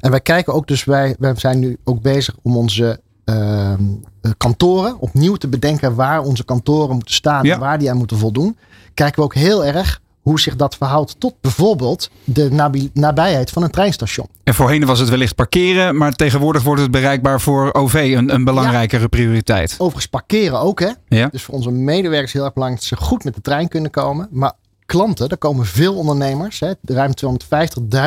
En 0.00 0.10
wij 0.10 0.20
kijken 0.20 0.52
ook 0.54 0.66
dus, 0.66 0.84
wij, 0.84 1.16
wij 1.18 1.34
zijn 1.36 1.58
nu 1.58 1.76
ook 1.84 2.00
bezig 2.02 2.36
om 2.42 2.56
onze 2.56 3.00
ehm, 3.24 3.82
eh, 4.20 4.30
kantoren 4.36 4.98
opnieuw 4.98 5.34
te 5.36 5.48
bedenken 5.48 5.94
waar 5.94 6.22
onze 6.22 6.44
kantoren 6.44 6.94
moeten 6.94 7.14
staan 7.14 7.44
Ja. 7.44 7.54
en 7.54 7.60
waar 7.60 7.78
die 7.78 7.90
aan 7.90 7.96
moeten 7.96 8.18
voldoen. 8.18 8.56
Kijken 8.94 9.16
we 9.16 9.22
ook 9.24 9.34
heel 9.34 9.64
erg 9.64 10.00
hoe 10.22 10.40
zich 10.40 10.56
dat 10.56 10.76
verhoudt 10.76 11.20
tot 11.20 11.34
bijvoorbeeld 11.40 12.10
de 12.24 12.50
nabi- 12.50 12.90
nabijheid 12.94 13.50
van 13.50 13.62
een 13.62 13.70
treinstation. 13.70 14.26
En 14.44 14.54
voorheen 14.54 14.86
was 14.86 14.98
het 14.98 15.08
wellicht 15.08 15.34
parkeren, 15.34 15.96
maar 15.96 16.12
tegenwoordig 16.12 16.62
wordt 16.62 16.80
het 16.80 16.90
bereikbaar 16.90 17.40
voor 17.40 17.72
OV 17.72 18.12
een, 18.16 18.34
een 18.34 18.44
belangrijkere 18.44 19.08
prioriteit. 19.08 19.74
Overigens 19.78 20.06
parkeren 20.06 20.60
ook 20.60 20.80
hè. 20.80 20.90
Ja. 21.08 21.28
Dus 21.28 21.42
voor 21.42 21.54
onze 21.54 21.70
medewerkers 21.70 22.32
heel 22.32 22.44
erg 22.44 22.52
belangrijk 22.52 22.88
dat 22.88 22.98
ze 22.98 23.04
goed 23.04 23.24
met 23.24 23.34
de 23.34 23.40
trein 23.40 23.68
kunnen 23.68 23.90
komen. 23.90 24.28
Maar 24.30 24.52
klanten, 24.86 25.28
er 25.28 25.38
komen 25.38 25.66
veel 25.66 25.94
ondernemers, 25.94 26.60
hè, 26.60 26.72
ruim 26.82 27.12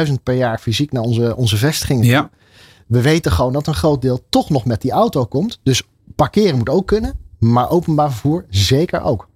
250.000 0.08 0.14
per 0.24 0.36
jaar 0.36 0.60
fysiek 0.60 0.92
naar 0.92 1.04
onze, 1.04 1.36
onze 1.36 1.58
vestigingen. 1.58 2.06
Ja. 2.06 2.30
We 2.88 3.02
weten 3.02 3.32
gewoon 3.32 3.54
dat 3.54 3.68
een 3.68 3.74
groot 3.76 4.02
deel 4.02 4.26
toch 4.30 4.50
nog 4.50 4.66
met 4.66 4.82
die 4.82 4.92
auto 4.92 5.26
komt. 5.26 5.60
Dus 5.64 5.84
parkeren 6.16 6.58
moet 6.58 6.70
ook 6.70 6.88
kunnen, 6.88 7.14
maar 7.40 7.70
openbaar 7.70 8.12
vervoer 8.12 8.46
zeker 8.50 9.02
ook. 9.02 9.28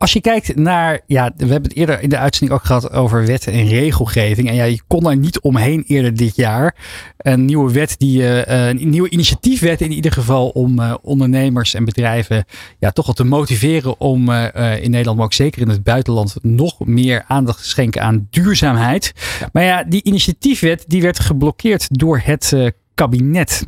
Als 0.00 0.12
je 0.12 0.20
kijkt 0.20 0.56
naar, 0.56 1.00
ja, 1.06 1.32
we 1.36 1.46
hebben 1.46 1.68
het 1.68 1.78
eerder 1.78 2.00
in 2.00 2.08
de 2.08 2.18
uitzending 2.18 2.60
ook 2.60 2.66
gehad 2.66 2.92
over 2.92 3.26
wetten 3.26 3.52
en 3.52 3.66
regelgeving. 3.66 4.48
En 4.48 4.54
ja, 4.54 4.64
je 4.64 4.80
kon 4.86 5.02
daar 5.02 5.16
niet 5.16 5.40
omheen 5.40 5.84
eerder 5.86 6.16
dit 6.16 6.36
jaar. 6.36 6.74
Een 7.16 7.44
nieuwe 7.44 7.72
wet, 7.72 7.94
die, 7.98 8.44
eh, 8.44 8.68
een 8.68 8.90
nieuwe 8.90 9.10
initiatiefwet 9.10 9.80
in 9.80 9.92
ieder 9.92 10.12
geval 10.12 10.48
om 10.48 10.78
eh, 10.78 10.94
ondernemers 11.02 11.74
en 11.74 11.84
bedrijven 11.84 12.44
ja, 12.78 12.90
toch 12.90 13.06
wel 13.06 13.14
te 13.14 13.24
motiveren 13.24 14.00
om 14.00 14.28
eh, 14.30 14.82
in 14.82 14.90
Nederland, 14.90 15.16
maar 15.16 15.26
ook 15.26 15.32
zeker 15.32 15.62
in 15.62 15.68
het 15.68 15.82
buitenland, 15.82 16.36
nog 16.42 16.86
meer 16.86 17.24
aandacht 17.26 17.62
te 17.62 17.68
schenken 17.68 18.02
aan 18.02 18.26
duurzaamheid. 18.30 19.12
Maar 19.52 19.64
ja, 19.64 19.84
die 19.84 20.02
initiatiefwet 20.02 20.84
die 20.86 21.02
werd 21.02 21.18
geblokkeerd 21.18 21.86
door 21.90 22.20
het 22.24 22.54
kabinet. 22.94 23.66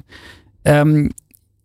Ehm, 0.62 1.08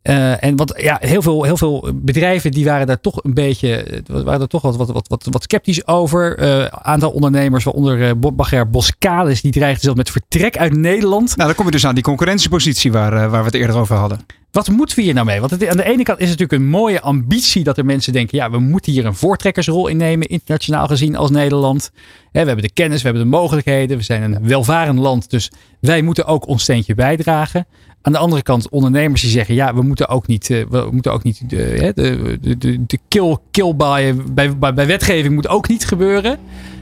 eh, 0.07 0.43
en 0.43 0.55
wat, 0.55 0.73
ja, 0.77 0.97
heel 1.01 1.21
veel, 1.21 1.43
heel 1.43 1.57
veel 1.57 1.89
bedrijven 1.95 2.51
die 2.51 2.65
waren 2.65 2.87
daar 2.87 2.99
toch 2.99 3.23
een 3.23 3.33
beetje 3.33 3.83
eh, 3.83 4.23
waren 4.23 4.41
er 4.41 4.47
toch 4.47 4.61
wat, 4.61 4.75
wat, 4.75 4.91
wat, 4.91 5.07
wat, 5.07 5.27
wat 5.29 5.43
sceptisch 5.43 5.87
over. 5.87 6.41
Een 6.41 6.69
aantal 6.71 7.11
ondernemers, 7.11 7.63
waaronder 7.63 7.99
uh, 7.99 8.11
Bagger 8.33 8.69
Boskalis, 8.69 9.41
die 9.41 9.51
dreigden 9.51 9.81
zelfs 9.81 9.97
met 9.97 10.09
vertrek 10.09 10.57
uit 10.57 10.75
Nederland. 10.75 11.35
Nou, 11.35 11.47
dan 11.47 11.57
kom 11.57 11.65
je 11.65 11.71
dus 11.71 11.85
aan 11.85 11.95
die 11.95 12.03
concurrentiepositie 12.03 12.91
waar, 12.91 13.13
uh, 13.13 13.19
waar 13.19 13.39
we 13.39 13.45
het 13.45 13.53
eerder 13.53 13.77
over 13.77 13.95
hadden. 13.95 14.19
Wat 14.51 14.69
moeten 14.69 14.95
we 14.95 15.01
hier 15.01 15.13
nou 15.13 15.25
mee? 15.25 15.39
Want 15.39 15.67
aan 15.67 15.77
de 15.77 15.83
ene 15.83 16.03
kant 16.03 16.19
is 16.19 16.29
het 16.29 16.39
natuurlijk 16.39 16.51
een 16.51 16.69
mooie 16.69 17.01
ambitie 17.01 17.63
dat 17.63 17.77
er 17.77 17.85
mensen 17.85 18.13
denken: 18.13 18.37
ja, 18.37 18.51
we 18.51 18.59
moeten 18.59 18.91
hier 18.91 19.05
een 19.05 19.15
voortrekkersrol 19.15 19.87
innemen, 19.87 20.27
internationaal 20.27 20.87
gezien 20.87 21.15
als 21.15 21.29
Nederland. 21.29 21.91
We 22.31 22.37
hebben 22.37 22.61
de 22.61 22.71
kennis, 22.71 23.01
we 23.01 23.07
hebben 23.07 23.23
de 23.23 23.37
mogelijkheden, 23.37 23.97
we 23.97 24.03
zijn 24.03 24.21
een 24.21 24.47
welvarend 24.47 24.99
land, 24.99 25.29
dus 25.29 25.51
wij 25.79 26.01
moeten 26.01 26.25
ook 26.25 26.47
ons 26.47 26.63
steentje 26.63 26.95
bijdragen. 26.95 27.67
Aan 28.01 28.11
de 28.11 28.17
andere 28.17 28.41
kant 28.41 28.69
ondernemers 28.69 29.21
die 29.21 29.29
zeggen: 29.29 29.55
ja, 29.55 29.75
we 29.75 29.81
moeten 29.81 30.07
ook 30.07 30.27
niet, 30.27 30.49
uh, 30.49 30.65
we 30.69 30.89
moeten 30.91 31.11
ook 31.11 31.23
niet 31.23 31.49
de, 31.49 31.91
de, 31.95 32.37
de, 32.41 32.57
de, 32.57 32.85
de 32.85 32.99
kill, 33.07 33.37
kill 33.51 33.75
bij, 33.75 34.15
bij, 34.15 34.57
bij, 34.57 34.73
bij 34.73 34.87
wetgeving 34.87 35.33
moet 35.33 35.47
ook 35.47 35.67
niet 35.67 35.85
gebeuren. 35.85 36.39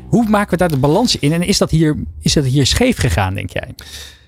Hoe 0.07 0.29
maken 0.29 0.51
we 0.51 0.57
daar 0.57 0.69
de 0.69 0.77
balans 0.77 1.19
in? 1.19 1.33
En 1.33 1.41
is 1.41 1.57
dat 1.57 1.71
hier, 1.71 1.95
is 2.21 2.33
dat 2.33 2.45
hier 2.45 2.65
scheef 2.65 2.97
gegaan, 2.97 3.33
denk 3.33 3.49
jij? 3.49 3.75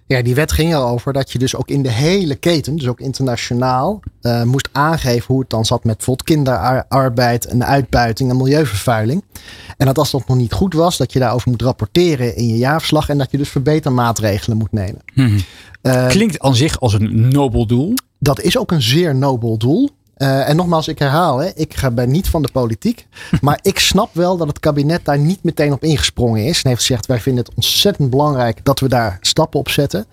Ja, 0.08 0.22
die 0.22 0.36
wet 0.36 0.52
ging 0.52 0.74
erover 0.74 1.14
dat 1.14 1.32
je 1.32 1.40
dus 1.40 1.56
ook 1.56 1.70
in 1.70 1.82
de 1.82 1.92
hele 1.92 2.36
keten, 2.36 2.76
dus 2.76 2.88
ook 2.88 3.00
internationaal, 3.00 4.00
uh, 4.22 4.44
moest 4.44 4.70
aangeven 4.72 5.26
hoe 5.28 5.40
het 5.40 5.50
dan 5.50 5.66
zat 5.66 5.84
met 5.84 5.96
bijvoorbeeld 5.96 6.28
kinderarbeid 6.28 7.46
en 7.46 7.66
uitbuiting 7.66 8.30
en 8.30 8.38
milieuvervuiling. 8.38 9.24
En 9.78 9.86
dat 9.86 9.98
als 9.98 10.12
dat 10.12 10.28
nog 10.28 10.38
niet 10.38 10.54
goed 10.54 10.74
was, 10.74 10.98
dat 10.98 11.14
je 11.14 11.20
daarover 11.20 11.50
moet 11.50 11.62
rapporteren 11.62 12.36
in 12.36 12.48
je 12.48 12.58
jaarverslag 12.58 13.10
en 13.10 13.18
dat 13.18 13.32
je 13.32 13.38
dus 13.38 13.50
verbetermaatregelen 13.50 14.58
moet 14.58 14.72
nemen. 14.72 15.02
Hmm. 15.14 15.38
Uh, 15.84 16.08
Klinkt 16.08 16.40
aan 16.40 16.56
zich 16.56 16.80
als 16.80 16.94
een 16.94 17.28
nobel 17.28 17.68
doel. 17.68 17.94
Dat 18.20 18.42
is 18.42 18.58
ook 18.58 18.72
een 18.72 18.82
zeer 18.82 19.16
nobel 19.16 19.58
doel. 19.58 19.90
Uh, 20.18 20.50
en 20.50 20.56
nogmaals, 20.56 20.88
ik 20.88 21.00
herhaal, 21.00 21.38
hè, 21.38 21.50
ik 21.56 21.74
ga 21.74 21.92
bij 21.92 22.06
niet 22.06 22.30
van 22.30 22.42
de 22.42 22.52
politiek. 22.52 23.08
maar 23.42 23.60
ik 23.62 23.80
snap 23.80 24.10
wel 24.14 24.38
dat 24.38 24.48
het 24.48 24.60
kabinet 24.60 25.06
daar 25.06 25.20
niet 25.20 25.44
meteen 25.44 25.74
op 25.74 25.84
ingesprongen 25.84 26.46
is. 26.46 26.62
En 26.62 26.70
heeft 26.70 26.82
gezegd, 26.82 27.06
wij 27.06 27.20
vinden 27.20 27.46
het 27.46 27.56
ontzettend 27.56 28.10
belangrijk 28.10 28.66
dat 28.66 28.80
we 28.80 28.88
daar 28.88 29.18
stappen 29.22 29.60
op 29.60 29.70
zetten. 29.70 30.06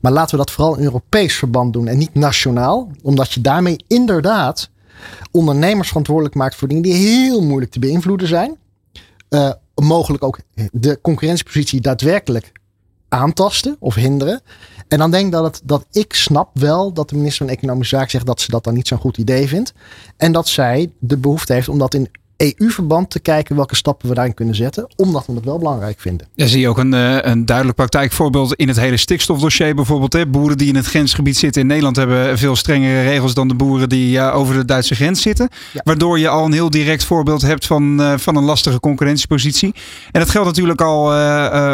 Maar 0.00 0.12
laten 0.12 0.30
we 0.30 0.44
dat 0.44 0.50
vooral 0.50 0.76
in 0.76 0.84
Europees 0.84 1.34
verband 1.34 1.72
doen 1.72 1.88
en 1.88 1.98
niet 1.98 2.14
nationaal. 2.14 2.90
Omdat 3.02 3.32
je 3.32 3.40
daarmee 3.40 3.84
inderdaad 3.86 4.70
ondernemers 5.30 5.88
verantwoordelijk 5.88 6.34
maakt 6.34 6.54
voor 6.54 6.68
dingen 6.68 6.82
die 6.82 6.94
heel 6.94 7.42
moeilijk 7.42 7.72
te 7.72 7.78
beïnvloeden 7.78 8.28
zijn. 8.28 8.56
Uh, 9.30 9.50
mogelijk 9.74 10.24
ook 10.24 10.38
de 10.72 10.98
concurrentiepositie 11.02 11.80
daadwerkelijk 11.80 12.52
aantasten 13.08 13.76
of 13.78 13.94
hinderen. 13.94 14.40
En 14.92 14.98
dan 14.98 15.10
denk 15.10 15.26
ik 15.26 15.32
dat, 15.32 15.44
het, 15.44 15.60
dat 15.64 15.86
ik 15.92 16.14
snap 16.14 16.50
wel 16.52 16.92
dat 16.92 17.08
de 17.08 17.16
minister 17.16 17.46
van 17.46 17.54
Economische 17.54 17.96
Zaken 17.96 18.10
zegt 18.10 18.26
dat 18.26 18.40
ze 18.40 18.50
dat 18.50 18.64
dan 18.64 18.74
niet 18.74 18.88
zo'n 18.88 18.98
goed 18.98 19.18
idee 19.18 19.48
vindt. 19.48 19.72
En 20.16 20.32
dat 20.32 20.48
zij 20.48 20.90
de 20.98 21.16
behoefte 21.16 21.52
heeft 21.52 21.68
om 21.68 21.78
dat 21.78 21.94
in 21.94 22.08
EU-verband 22.36 23.10
te 23.10 23.20
kijken 23.20 23.56
welke 23.56 23.76
stappen 23.76 24.08
we 24.08 24.14
daarin 24.14 24.34
kunnen 24.34 24.54
zetten, 24.54 24.88
omdat 24.96 25.26
we 25.26 25.32
het 25.32 25.44
wel 25.44 25.58
belangrijk 25.58 26.00
vinden. 26.00 26.26
Ja, 26.34 26.46
zie 26.46 26.60
je 26.60 26.68
ook 26.68 26.78
een, 26.78 26.94
eh, 26.94 27.18
een 27.20 27.46
duidelijk 27.46 27.76
praktijkvoorbeeld 27.76 28.54
in 28.54 28.68
het 28.68 28.80
hele 28.80 28.96
stikstofdossier 28.96 29.74
bijvoorbeeld. 29.74 30.12
Hè? 30.12 30.26
Boeren 30.26 30.58
die 30.58 30.68
in 30.68 30.76
het 30.76 30.86
grensgebied 30.86 31.36
zitten 31.36 31.60
in 31.60 31.66
Nederland 31.66 31.96
hebben 31.96 32.38
veel 32.38 32.56
strengere 32.56 33.02
regels 33.02 33.34
dan 33.34 33.48
de 33.48 33.54
boeren 33.54 33.88
die 33.88 34.16
uh, 34.16 34.36
over 34.36 34.54
de 34.54 34.64
Duitse 34.64 34.94
grens 34.94 35.22
zitten. 35.22 35.48
Waardoor 35.84 36.18
je 36.18 36.28
al 36.28 36.44
een 36.44 36.52
heel 36.52 36.70
direct 36.70 37.04
voorbeeld 37.04 37.42
hebt 37.42 37.66
van, 37.66 38.00
uh, 38.00 38.18
van 38.18 38.36
een 38.36 38.44
lastige 38.44 38.80
concurrentiepositie. 38.80 39.74
En 40.10 40.20
dat 40.20 40.30
geldt 40.30 40.48
natuurlijk 40.48 40.80
al 40.80 41.10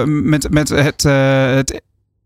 met, 0.06 0.50
met 0.50 0.68
het, 0.68 1.02
het 1.02 1.80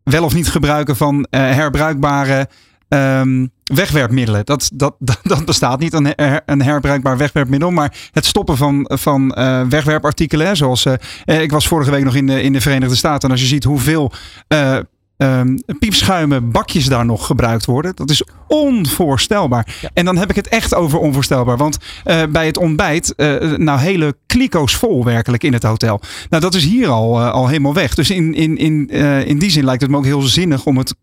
wel 0.05 0.25
of 0.25 0.35
niet 0.35 0.49
gebruiken 0.49 0.97
van 0.97 1.27
herbruikbare 1.31 2.49
um, 2.89 3.51
wegwerpmiddelen. 3.65 4.45
Dat, 4.45 4.71
dat, 4.75 4.95
dat, 5.23 5.45
bestaat 5.45 5.81
niet, 5.81 5.93
een, 5.93 6.15
een 6.47 6.63
herbruikbaar 6.63 7.17
wegwerpmiddel. 7.17 7.71
Maar 7.71 7.97
het 8.11 8.27
stoppen 8.27 8.57
van, 8.57 8.91
van 8.93 9.35
uh, 9.39 9.63
wegwerpartikelen. 9.69 10.57
Zoals 10.57 10.87
uh, 10.87 11.41
ik 11.41 11.51
was 11.51 11.69
vorige 11.69 11.91
week 11.91 12.05
nog 12.05 12.15
in 12.15 12.27
de, 12.27 12.43
in 12.43 12.53
de 12.53 12.61
Verenigde 12.61 12.97
Staten. 12.97 13.23
En 13.23 13.31
als 13.31 13.41
je 13.41 13.47
ziet 13.47 13.65
hoeveel 13.65 14.13
uh, 14.49 14.79
um, 15.23 15.63
piepschuimen 15.79 16.51
bakjes 16.51 16.87
daar 16.87 17.05
nog 17.05 17.27
gebruikt 17.27 17.65
worden. 17.65 17.97
Dat 17.97 18.11
is 18.11 18.25
onvoorstelbaar. 18.49 19.91
En 19.95 20.05
dan 20.05 20.17
heb 20.17 20.31
ik 20.31 20.37
het 20.37 20.49
echt 20.49 20.75
over 20.75 20.99
onvoorstelbaar. 20.99 21.57
Want 21.57 21.79
uh, 22.05 22.23
bij 22.31 22.47
het 22.47 22.59
ontbijt, 22.59 23.15
uh, 23.17 23.57
nou 23.57 23.79
hele 23.79 24.17
kliko's 24.27 24.77
vol 24.77 25.05
werkelijk 25.05 25.43
in 25.43 25.53
het 25.53 25.63
hotel. 25.63 26.01
Nou 26.31 26.43
dat 26.43 26.55
is 26.55 26.65
hier 26.65 26.89
al, 26.89 27.21
uh, 27.21 27.31
al 27.31 27.47
helemaal 27.47 27.75
weg. 27.75 27.95
Dus 27.95 28.11
in, 28.11 28.35
in, 28.35 28.57
in, 28.57 28.89
in 29.27 29.39
die 29.39 29.51
zin 29.51 29.65
lijkt 29.65 29.83
het 29.83 29.91
me 29.91 29.97
ook 29.97 30.05
heel 30.05 30.23
zinnig 30.23 30.67
om 30.67 30.79
het 30.79 30.95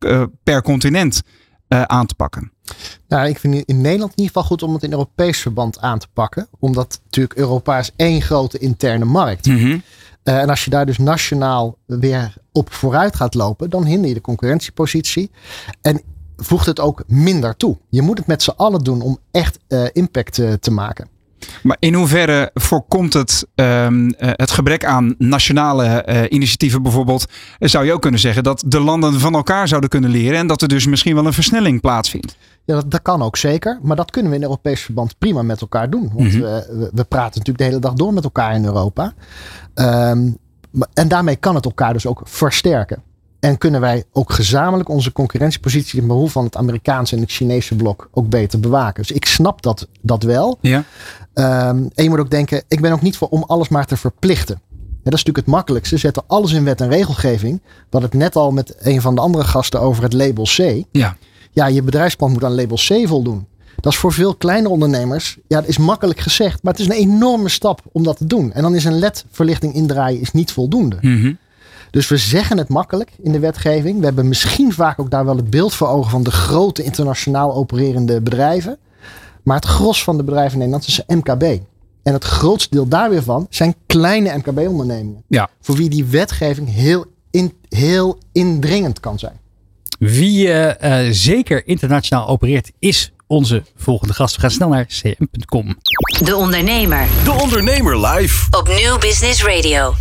per 0.44 0.62
continent 0.62 1.22
aan 1.68 2.06
te 2.06 2.16
pakken? 2.16 2.52
Nou, 3.08 3.28
ik 3.28 3.40
vind 3.40 3.56
in 3.66 3.82
Nederland 3.82 4.12
in 4.12 4.24
ieder 4.24 4.34
geval 4.34 4.44
goed 4.44 4.64
om 4.64 4.74
het 4.74 4.84
in 4.84 4.92
Europees 4.92 5.40
verband 5.40 5.80
aan 5.80 6.00
te 6.00 6.08
pakken. 6.14 6.48
Omdat 6.60 7.02
natuurlijk 7.04 7.40
Europa 7.40 7.80
is 7.80 7.92
één 7.96 8.22
grote 8.22 8.58
interne 8.58 9.06
markt. 9.06 9.46
Mm 9.46 9.58
-hmm. 9.58 9.82
Uh, 10.24 10.42
en 10.42 10.50
als 10.50 10.64
je 10.64 10.70
daar 10.70 10.86
dus 10.86 10.98
nationaal 10.98 11.78
weer 11.86 12.34
op 12.52 12.74
vooruit 12.74 13.16
gaat 13.16 13.34
lopen, 13.34 13.70
dan 13.70 13.86
hinder 13.86 14.08
je 14.08 14.14
de 14.14 14.22
concurrentiepositie. 14.22 15.32
En 15.82 16.02
voegt 16.38 16.66
het 16.66 16.80
ook 16.80 17.04
minder 17.08 17.58
toe. 17.58 17.78
Je 17.90 18.02
moet 18.02 18.18
het 18.18 18.28
met 18.28 18.44
z'n 18.44 18.54
allen 18.56 18.84
doen 18.84 19.02
om 19.02 19.18
echt 19.32 19.60
uh, 19.68 19.86
impact 19.92 20.34
te 20.60 20.72
maken. 20.72 21.19
Maar 21.64 21.78
in 21.80 21.94
hoeverre 21.94 22.52
voorkomt 22.54 23.14
het 23.14 23.48
um, 23.56 24.14
het 24.18 24.52
gebrek 24.52 24.86
aan 24.86 25.16
nationale 25.18 26.06
uh, 26.10 26.22
initiatieven 26.30 26.82
bijvoorbeeld? 26.82 27.26
Zou 27.60 27.86
je 27.86 27.94
ook 27.94 28.02
kunnen 28.02 28.20
zeggen 28.20 28.44
dat 28.44 28.64
de 28.68 28.80
landen 28.80 29.20
van 29.20 29.34
elkaar 29.34 29.68
zouden 29.68 29.90
kunnen 29.90 30.10
leren 30.10 30.38
en 30.38 30.48
dat 30.48 30.62
er 30.62 30.68
dus 30.68 30.86
misschien 30.86 31.16
wel 31.16 31.26
een 31.26 31.34
versnelling 31.34 31.82
plaatsvindt? 31.82 32.38
Ja, 32.66 32.76
dat, 32.76 32.92
dat 32.92 33.02
kan 33.02 33.22
ook 33.22 33.38
zeker. 33.38 33.80
Maar 33.82 33.96
dat 33.96 34.12
kunnen 34.12 34.32
we 34.32 34.38
in 34.38 34.44
Europees 34.44 34.82
verband 34.82 35.18
prima 35.18 35.42
met 35.42 35.62
elkaar 35.62 35.90
doen. 35.90 36.12
Want 36.14 36.34
mm 36.34 36.42
-hmm. 36.42 36.42
we, 36.42 36.90
we, 36.94 37.04
praten 37.04 37.38
natuurlijk 37.38 37.58
de 37.58 37.64
hele 37.64 37.80
dag 37.80 37.94
door 37.94 38.14
met 38.14 38.24
elkaar 38.24 38.56
in 38.56 38.66
Europa. 38.66 39.14
Um, 39.76 40.38
en 40.94 41.08
daarmee 41.08 41.36
kan 41.36 41.56
het 41.56 41.66
elkaar 41.66 41.94
dus 41.94 42.06
ook 42.06 42.22
versterken. 42.24 43.04
En 43.40 43.58
kunnen 43.58 43.82
wij 43.82 44.04
ook 44.12 44.32
gezamenlijk 44.32 44.90
onze 44.90 45.12
concurrentiepositie 45.12 46.02
in 46.02 46.08
behoefte 46.08 46.32
van 46.32 46.44
het 46.44 46.58
Amerikaanse 46.58 47.16
en 47.16 47.22
het 47.22 47.32
Chinese 47.32 47.76
blok 47.76 48.10
ook 48.12 48.30
beter 48.30 48.60
bewaken. 48.60 49.02
Dus 49.02 49.12
ik 49.12 49.26
snap 49.26 49.62
dat, 49.62 49.88
dat 50.02 50.24
wel. 50.24 50.58
Ja. 50.62 50.84
Um, 51.40 51.90
en 51.96 52.04
je 52.04 52.10
moet 52.10 52.20
ook 52.20 52.32
denken, 52.32 52.64
ik 52.68 52.82
ben 52.82 52.92
ook 52.92 53.02
niet 53.02 53.18
voor 53.18 53.28
om 53.28 53.44
alles 53.48 53.70
maar 53.70 53.86
te 53.86 53.98
verplichten. 53.98 54.62
Ja, 54.70 55.06
dat 55.06 55.14
is 55.14 55.24
natuurlijk 55.24 55.46
het 55.46 55.56
makkelijkste. 55.56 55.98
Zetten 55.98 56.24
alles 56.28 56.52
in 56.52 56.64
wet 56.64 56.82
en 56.82 56.90
regelgeving. 56.90 57.62
We 57.64 57.72
hadden 57.90 58.10
het 58.10 58.20
net 58.20 58.36
al 58.36 58.52
met 58.52 58.76
een 58.80 59.02
van 59.02 59.16
de 59.16 59.22
andere 59.22 59.44
gasten 59.44 59.82
over 59.82 60.04
het 60.04 60.14
label 60.14 60.44
C. 60.44 60.84
Ja. 60.92 61.18
Ja, 61.52 61.68
je 61.68 61.84
bedrijfsplan 61.84 62.32
moet 62.32 62.44
aan 62.44 62.56
label 62.56 62.78
C 62.78 63.08
voldoen. 63.08 63.48
Dat 63.76 63.94
is 63.94 64.00
voor 64.00 64.14
veel 64.14 64.36
kleine 64.36 64.70
ondernemers, 64.70 65.38
ja, 65.48 65.60
dat 65.60 65.70
is 65.70 65.78
makkelijk 65.78 66.20
gezegd, 66.20 66.64
maar 66.64 66.74
het 66.74 66.82
is 66.82 66.88
een 66.88 67.02
enorme 67.02 67.50
stap 67.50 67.82
om 67.92 68.04
dat 68.04 68.18
te 68.18 68.26
doen. 68.26 68.54
En 68.54 68.62
dan 68.62 68.76
is 68.76 68.86
een 68.86 69.00
LED-verlichting 69.00 69.74
indraaien 69.74 70.22
is 70.22 70.32
niet 70.32 70.52
voldoende. 70.52 70.98
Mm 71.02 71.22
-hmm. 71.22 71.38
Dus 71.92 72.08
we 72.08 72.18
zeggen 72.18 72.58
het 72.58 72.70
makkelijk 72.70 73.12
in 73.22 73.32
de 73.32 73.40
wetgeving. 73.40 74.00
We 74.00 74.06
hebben 74.06 74.28
misschien 74.28 74.74
vaak 74.74 75.00
ook 75.00 75.12
daar 75.12 75.26
wel 75.26 75.36
het 75.36 75.50
beeld 75.50 75.74
voor 75.74 75.88
ogen 75.88 76.12
van 76.12 76.24
de 76.24 76.32
grote 76.32 76.84
internationaal 76.84 77.54
opererende 77.54 78.22
bedrijven. 78.22 78.78
Maar 79.44 79.56
het 79.56 79.66
gros 79.66 80.04
van 80.04 80.18
de 80.18 80.24
bedrijven 80.24 80.54
in 80.54 80.58
Nederland 80.58 80.88
is 80.88 81.02
MKB. 81.08 81.44
En 82.04 82.14
het 82.14 82.24
grootste 82.24 82.76
deel 82.76 82.88
daar 82.88 83.10
weer 83.10 83.24
van 83.24 83.48
zijn 83.50 83.76
kleine 83.86 84.38
MKB-ondernemingen. 84.38 85.24
Ja. 85.28 85.50
Voor 85.62 85.76
wie 85.76 85.90
die 85.90 86.06
wetgeving 86.06 86.74
heel, 86.74 87.06
in, 87.32 87.54
heel 87.70 88.18
indringend 88.32 89.00
kan 89.00 89.20
zijn. 89.20 89.40
Wie 90.00 90.48
uh, 90.48 90.66
uh, 90.84 91.12
zeker 91.12 91.68
internationaal 91.68 92.28
opereert 92.28 92.72
is 92.80 93.12
onze 93.28 93.64
volgende 93.76 94.14
gast. 94.14 94.36
We 94.36 94.42
gaan 94.42 94.52
snel 94.52 94.70
naar 94.70 94.86
cm.com. 94.86 95.78
De 96.24 96.36
Ondernemer. 96.36 97.08
De 97.24 97.32
Ondernemer 97.32 98.08
live. 98.08 98.48
Op 98.58 98.68
Nieuw 98.68 98.98
Business 98.98 99.44
Radio. 99.44 99.94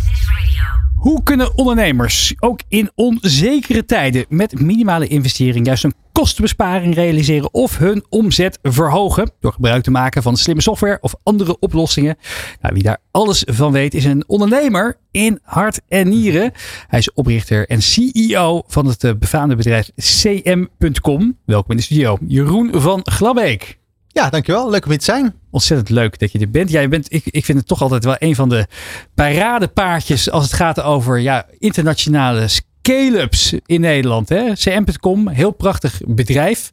Hoe 0.99 1.23
kunnen 1.23 1.57
ondernemers 1.57 2.33
ook 2.39 2.59
in 2.67 2.91
onzekere 2.95 3.85
tijden 3.85 4.25
met 4.29 4.59
minimale 4.59 5.07
investering 5.07 5.65
juist 5.65 5.83
een 5.83 5.93
kostenbesparing 6.11 6.95
realiseren 6.95 7.53
of 7.53 7.77
hun 7.77 8.05
omzet 8.09 8.59
verhogen 8.61 9.31
door 9.39 9.53
gebruik 9.53 9.83
te 9.83 9.91
maken 9.91 10.23
van 10.23 10.37
slimme 10.37 10.61
software 10.61 10.97
of 11.01 11.15
andere 11.23 11.59
oplossingen? 11.59 12.17
Nou, 12.61 12.73
wie 12.73 12.83
daar 12.83 12.97
alles 13.11 13.43
van 13.47 13.71
weet 13.71 13.93
is 13.93 14.05
een 14.05 14.23
ondernemer 14.27 14.97
in 15.11 15.39
hart 15.43 15.81
en 15.87 16.09
nieren. 16.09 16.51
Hij 16.87 16.99
is 16.99 17.13
oprichter 17.13 17.67
en 17.67 17.81
CEO 17.81 18.63
van 18.67 18.85
het 18.85 19.19
befaamde 19.19 19.55
bedrijf 19.55 19.91
cm.com. 19.95 21.37
Welkom 21.45 21.71
in 21.71 21.77
de 21.77 21.83
studio, 21.83 22.17
Jeroen 22.27 22.69
van 22.73 22.99
Glabbeek. 23.03 23.78
Ja, 24.19 24.29
dankjewel. 24.29 24.69
Leuk 24.69 24.83
om 24.83 24.89
hier 24.89 24.99
te 24.99 25.05
zijn. 25.05 25.33
Ontzettend 25.51 25.89
leuk 25.89 26.19
dat 26.19 26.31
je 26.31 26.39
er 26.39 26.49
bent. 26.49 26.69
Jij 26.69 26.89
bent, 26.89 27.13
ik, 27.13 27.25
ik 27.25 27.45
vind 27.45 27.57
het 27.57 27.67
toch 27.67 27.81
altijd 27.81 28.03
wel 28.03 28.15
een 28.17 28.35
van 28.35 28.49
de 28.49 28.67
paradepaardjes 29.15 30.31
als 30.31 30.43
het 30.43 30.53
gaat 30.53 30.81
over 30.81 31.19
ja, 31.19 31.45
internationale 31.59 32.47
scale-ups 32.47 33.53
in 33.65 33.81
Nederland. 33.81 34.29
Hè? 34.29 34.53
CM.com, 34.53 35.27
heel 35.27 35.51
prachtig 35.51 36.01
bedrijf. 36.05 36.71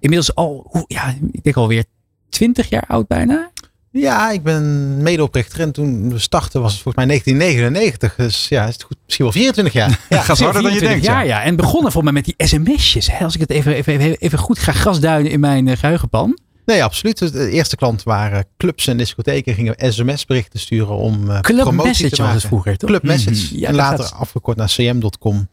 Inmiddels 0.00 0.34
al, 0.34 0.84
ja, 0.86 1.14
ik 1.30 1.42
denk 1.42 1.56
alweer 1.56 1.84
20 2.28 2.68
jaar 2.68 2.84
oud 2.86 3.06
bijna. 3.06 3.50
Ja, 3.90 4.30
ik 4.30 4.42
ben 4.42 4.96
medeoprichter 5.02 5.60
en 5.60 5.72
toen 5.72 6.10
we 6.12 6.18
startten 6.18 6.60
was 6.60 6.72
het 6.72 6.82
volgens 6.82 7.04
mij 7.04 7.14
1999. 7.14 8.14
Dus 8.16 8.48
ja, 8.48 8.66
is 8.66 8.72
het 8.72 8.82
goed, 8.82 8.96
misschien 9.04 9.24
wel 9.24 9.34
24 9.34 9.74
jaar. 9.74 10.00
Ja, 10.08 10.22
gaat 10.22 10.38
harder 10.38 10.62
dan 10.62 10.74
je 10.74 10.80
denkt. 10.80 11.04
Ja, 11.04 11.20
ja. 11.20 11.42
En 11.42 11.56
begonnen 11.56 11.92
voor 11.92 12.04
mij 12.04 12.12
met 12.12 12.24
die 12.24 12.34
sms'jes. 12.36 13.10
Als 13.20 13.34
ik 13.34 13.40
het 13.40 13.50
even, 13.50 13.74
even, 13.74 14.16
even 14.18 14.38
goed 14.38 14.58
ga 14.58 14.72
grasduinen 14.72 15.30
in 15.30 15.40
mijn 15.40 15.66
uh, 15.66 15.76
geheugenpan. 15.76 16.38
Nee, 16.66 16.84
absoluut. 16.84 17.32
De 17.32 17.50
eerste 17.50 17.76
klant 17.76 18.02
waren 18.02 18.46
clubs 18.56 18.86
en 18.86 18.96
discotheken. 18.96 19.54
Gingen 19.54 19.74
sms-berichten 19.92 20.60
sturen 20.60 20.96
om 20.96 21.30
uh, 21.30 21.40
Club 21.40 21.60
promotie 21.60 21.86
message 21.90 22.08
te 22.10 22.16
maken. 22.16 22.24
was 22.34 22.42
het 22.42 22.52
vroeger, 22.52 22.76
toch? 22.76 22.88
Club 22.90 23.02
Message. 23.02 23.44
Mhm. 23.44 23.56
Ja, 23.60 23.66
en 23.68 23.72
dat 23.72 23.80
later 23.82 24.04
gaat- 24.04 24.12
afgekort 24.20 24.56
naar 24.56 24.68
cm.com. 24.68 25.48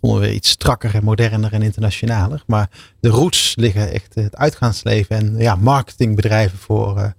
Vonden 0.00 0.20
we 0.20 0.34
iets 0.34 0.48
strakker 0.48 0.94
en 0.94 1.04
moderner 1.04 1.52
en 1.52 1.62
internationaler. 1.62 2.42
Maar 2.46 2.68
de 3.00 3.08
roots 3.08 3.52
liggen 3.56 3.92
echt 3.92 4.14
het 4.14 4.36
uitgaansleven 4.36 5.16
en 5.16 5.34
ja, 5.38 5.54
marketingbedrijven 5.56 6.58
voor, 6.58 6.98
eh, 6.98 7.10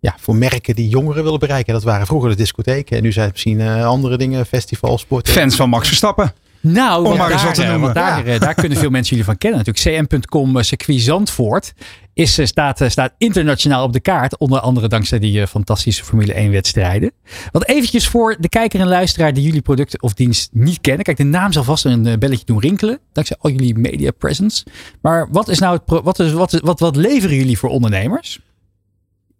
ja, 0.00 0.14
voor 0.20 0.36
merken 0.36 0.74
die 0.74 0.88
jongeren 0.88 1.24
willen 1.24 1.38
bereiken. 1.38 1.72
Dat 1.72 1.82
waren 1.82 2.06
vroeger 2.06 2.30
de 2.30 2.36
discotheken. 2.36 2.96
En 2.96 3.02
nu 3.02 3.12
zijn 3.12 3.24
het 3.24 3.32
misschien 3.34 3.60
eh, 3.60 3.86
andere 3.86 4.16
dingen, 4.16 4.46
festivals, 4.46 5.00
sporten. 5.00 5.32
Fans 5.32 5.56
van 5.56 5.68
Max 5.68 5.86
Verstappen. 5.88 6.32
Nou, 6.62 7.06
Om 7.06 7.16
maar 7.16 7.30
eens 7.30 7.36
daar, 7.40 7.46
wat 7.46 7.54
te 7.54 7.62
eh, 7.62 7.70
noemen. 7.70 7.94
daar, 7.94 8.26
eh, 8.26 8.40
daar 8.40 8.54
kunnen 8.54 8.78
veel 8.78 8.90
mensen 8.90 9.10
jullie 9.10 9.24
van 9.24 9.38
kennen. 9.38 9.64
Natuurlijk, 9.64 10.08
cm.com 10.10 10.56
eh, 10.56 10.62
circuit 10.62 11.00
Zandvoort 11.00 11.72
is, 12.14 12.38
staat, 12.42 12.80
staat 12.86 13.12
internationaal 13.18 13.84
op 13.84 13.92
de 13.92 14.00
kaart. 14.00 14.38
Onder 14.38 14.60
andere 14.60 14.88
dankzij 14.88 15.18
die 15.18 15.46
fantastische 15.46 16.04
Formule 16.04 16.32
1 16.34 16.50
wedstrijden. 16.50 17.12
Want 17.52 17.68
eventjes 17.68 18.08
voor 18.08 18.36
de 18.40 18.48
kijker 18.48 18.80
en 18.80 18.88
luisteraar 18.88 19.32
die 19.32 19.44
jullie 19.44 19.60
product 19.60 20.02
of 20.02 20.14
dienst 20.14 20.48
niet 20.52 20.80
kennen. 20.80 21.04
Kijk, 21.04 21.16
de 21.16 21.24
naam 21.24 21.52
zal 21.52 21.64
vast 21.64 21.84
een 21.84 22.18
belletje 22.18 22.44
doen 22.44 22.60
rinkelen. 22.60 22.98
Dankzij 23.12 23.36
al 23.40 23.50
jullie 23.50 23.78
media 23.78 24.10
presence. 24.10 24.64
Maar 25.00 25.28
wat 25.30 25.48
is 25.48 25.58
nou 25.58 25.74
het 25.84 26.00
wat, 26.04 26.18
is, 26.18 26.32
wat, 26.32 26.52
is- 26.52 26.60
wat, 26.60 26.80
wat 26.80 26.96
leveren 26.96 27.36
jullie 27.36 27.58
voor 27.58 27.70
ondernemers? 27.70 28.40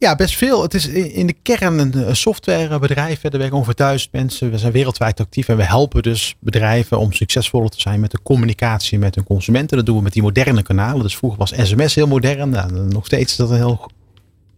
Ja, 0.03 0.15
best 0.15 0.37
veel. 0.37 0.63
Het 0.63 0.75
is 0.75 0.87
in 0.89 1.27
de 1.27 1.35
kern 1.43 1.79
een 1.79 2.17
softwarebedrijf. 2.17 3.25
Er 3.25 3.39
werken 3.39 3.57
ongeveer 3.57 3.75
duizend 3.75 4.13
mensen. 4.13 4.51
We 4.51 4.59
zijn 4.59 4.73
wereldwijd 4.73 5.21
actief 5.21 5.49
en 5.49 5.57
we 5.57 5.65
helpen 5.65 6.03
dus 6.03 6.37
bedrijven 6.41 6.99
om 6.99 7.13
succesvoller 7.13 7.71
te 7.71 7.81
zijn 7.81 8.01
met 8.01 8.11
de 8.11 8.23
communicatie 8.23 8.99
met 8.99 9.15
hun 9.15 9.25
consumenten. 9.25 9.77
Dat 9.77 9.87
doen 9.87 9.97
we 9.97 10.03
met 10.03 10.13
die 10.13 10.23
moderne 10.23 10.63
kanalen. 10.63 11.03
Dus 11.03 11.17
vroeger 11.17 11.39
was 11.39 11.53
sms 11.57 11.95
heel 11.95 12.07
modern. 12.07 12.49
Nou, 12.49 12.73
nog 12.73 13.07
steeds 13.07 13.31
is 13.31 13.37
dat 13.37 13.51
een 13.51 13.57
heel 13.57 13.91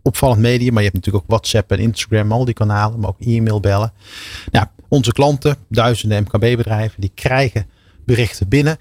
opvallend 0.02 0.40
medium. 0.40 0.72
Maar 0.72 0.82
je 0.82 0.88
hebt 0.88 1.04
natuurlijk 1.04 1.24
ook 1.24 1.30
WhatsApp 1.30 1.70
en 1.70 1.78
Instagram, 1.78 2.32
al 2.32 2.44
die 2.44 2.54
kanalen. 2.54 3.00
Maar 3.00 3.08
ook 3.08 3.20
e-mail 3.20 3.60
bellen. 3.60 3.92
Nou, 4.50 4.66
onze 4.88 5.12
klanten, 5.12 5.56
duizenden 5.68 6.22
MKB-bedrijven, 6.22 7.00
die 7.00 7.12
krijgen 7.14 7.66
berichten 8.04 8.48
binnen. 8.48 8.78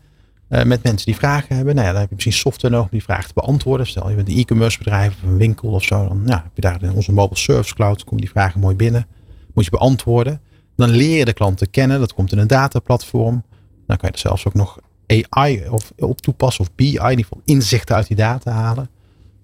Eh, 0.53 0.63
met 0.63 0.83
mensen 0.83 1.05
die 1.05 1.15
vragen 1.15 1.55
hebben. 1.55 1.75
Nou 1.75 1.87
ja, 1.87 1.91
dan 1.91 2.01
heb 2.01 2.09
je 2.09 2.15
misschien 2.15 2.41
software 2.41 2.73
nodig 2.73 2.91
om 2.91 2.97
die 2.97 3.07
vragen 3.07 3.27
te 3.27 3.33
beantwoorden. 3.33 3.87
Stel 3.87 4.09
je 4.09 4.15
bent 4.15 4.27
een 4.27 4.37
e-commerce 4.37 4.77
bedrijf 4.77 5.13
of 5.13 5.29
een 5.29 5.37
winkel 5.37 5.69
of 5.69 5.83
zo. 5.83 6.07
Dan 6.07 6.23
nou, 6.23 6.41
heb 6.43 6.51
je 6.53 6.61
daar 6.61 6.83
in 6.83 6.91
onze 6.91 7.11
mobile 7.11 7.39
service 7.39 7.75
cloud. 7.75 8.03
Komen 8.03 8.21
die 8.21 8.29
vragen 8.29 8.59
mooi 8.59 8.75
binnen. 8.75 9.07
Moet 9.53 9.65
je 9.65 9.71
beantwoorden. 9.71 10.41
Dan 10.75 10.89
leer 10.89 11.17
je 11.17 11.25
de 11.25 11.33
klanten 11.33 11.69
kennen. 11.69 11.99
Dat 11.99 12.13
komt 12.13 12.31
in 12.31 12.37
een 12.37 12.47
dataplatform. 12.47 13.43
Dan 13.87 13.97
kan 13.97 14.09
je 14.09 14.15
er 14.15 14.19
zelfs 14.19 14.47
ook 14.47 14.53
nog 14.53 14.79
AI 15.07 15.63
of, 15.69 15.91
op 15.97 16.21
toepassen. 16.21 16.63
Of 16.63 16.75
BI, 16.75 16.97
in 16.97 17.09
ieder 17.09 17.27
inzichten 17.45 17.95
uit 17.95 18.07
die 18.07 18.17
data 18.17 18.51
halen. 18.51 18.89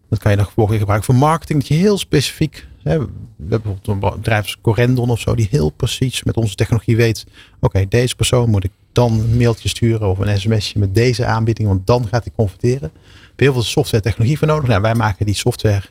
Dat 0.10 0.20
kan 0.20 0.32
je 0.32 0.38
dan 0.38 0.46
vervolgens 0.46 0.78
gebruiken 0.78 1.14
voor 1.14 1.24
marketing. 1.24 1.60
Dat 1.60 1.68
je 1.68 1.74
heel 1.74 1.98
specifiek. 1.98 2.68
We 2.90 2.96
hebben 2.96 3.30
bijvoorbeeld 3.36 3.88
een 3.88 4.00
bedrijf 4.00 4.44
als 4.44 4.58
Corendon 4.62 5.10
of 5.10 5.20
zo. 5.20 5.36
Die 5.36 5.48
heel 5.52 5.70
precies 5.70 6.24
met 6.24 6.38
onze 6.38 6.56
technologie 6.56 6.96
weet. 6.96 7.26
Oké, 7.60 7.86
deze 7.88 8.16
persoon 8.16 8.50
moet 8.50 8.64
ik 8.64 8.72
dan 8.92 9.12
een 9.12 9.38
mailtje 9.38 9.70
sturen 9.70 10.10
of 10.10 10.20
een 10.20 10.40
sms'je 10.40 10.80
met 10.80 10.96
deze 10.96 11.26
aanbieding. 11.26 11.68
Want 11.68 11.88
dan 11.88 12.08
gaat 12.08 12.24
hij 12.24 12.34
converteren. 12.36 12.92
Heb 13.02 13.38
je 13.38 13.44
heel 13.44 13.54
veel 13.54 13.62
software 13.62 14.04
technologie 14.04 14.38
voor 14.38 14.48
nodig. 14.48 14.68
Nou, 14.68 14.82
wij 14.82 14.96
maken 14.96 15.26
die 15.26 15.36
software. 15.36 15.84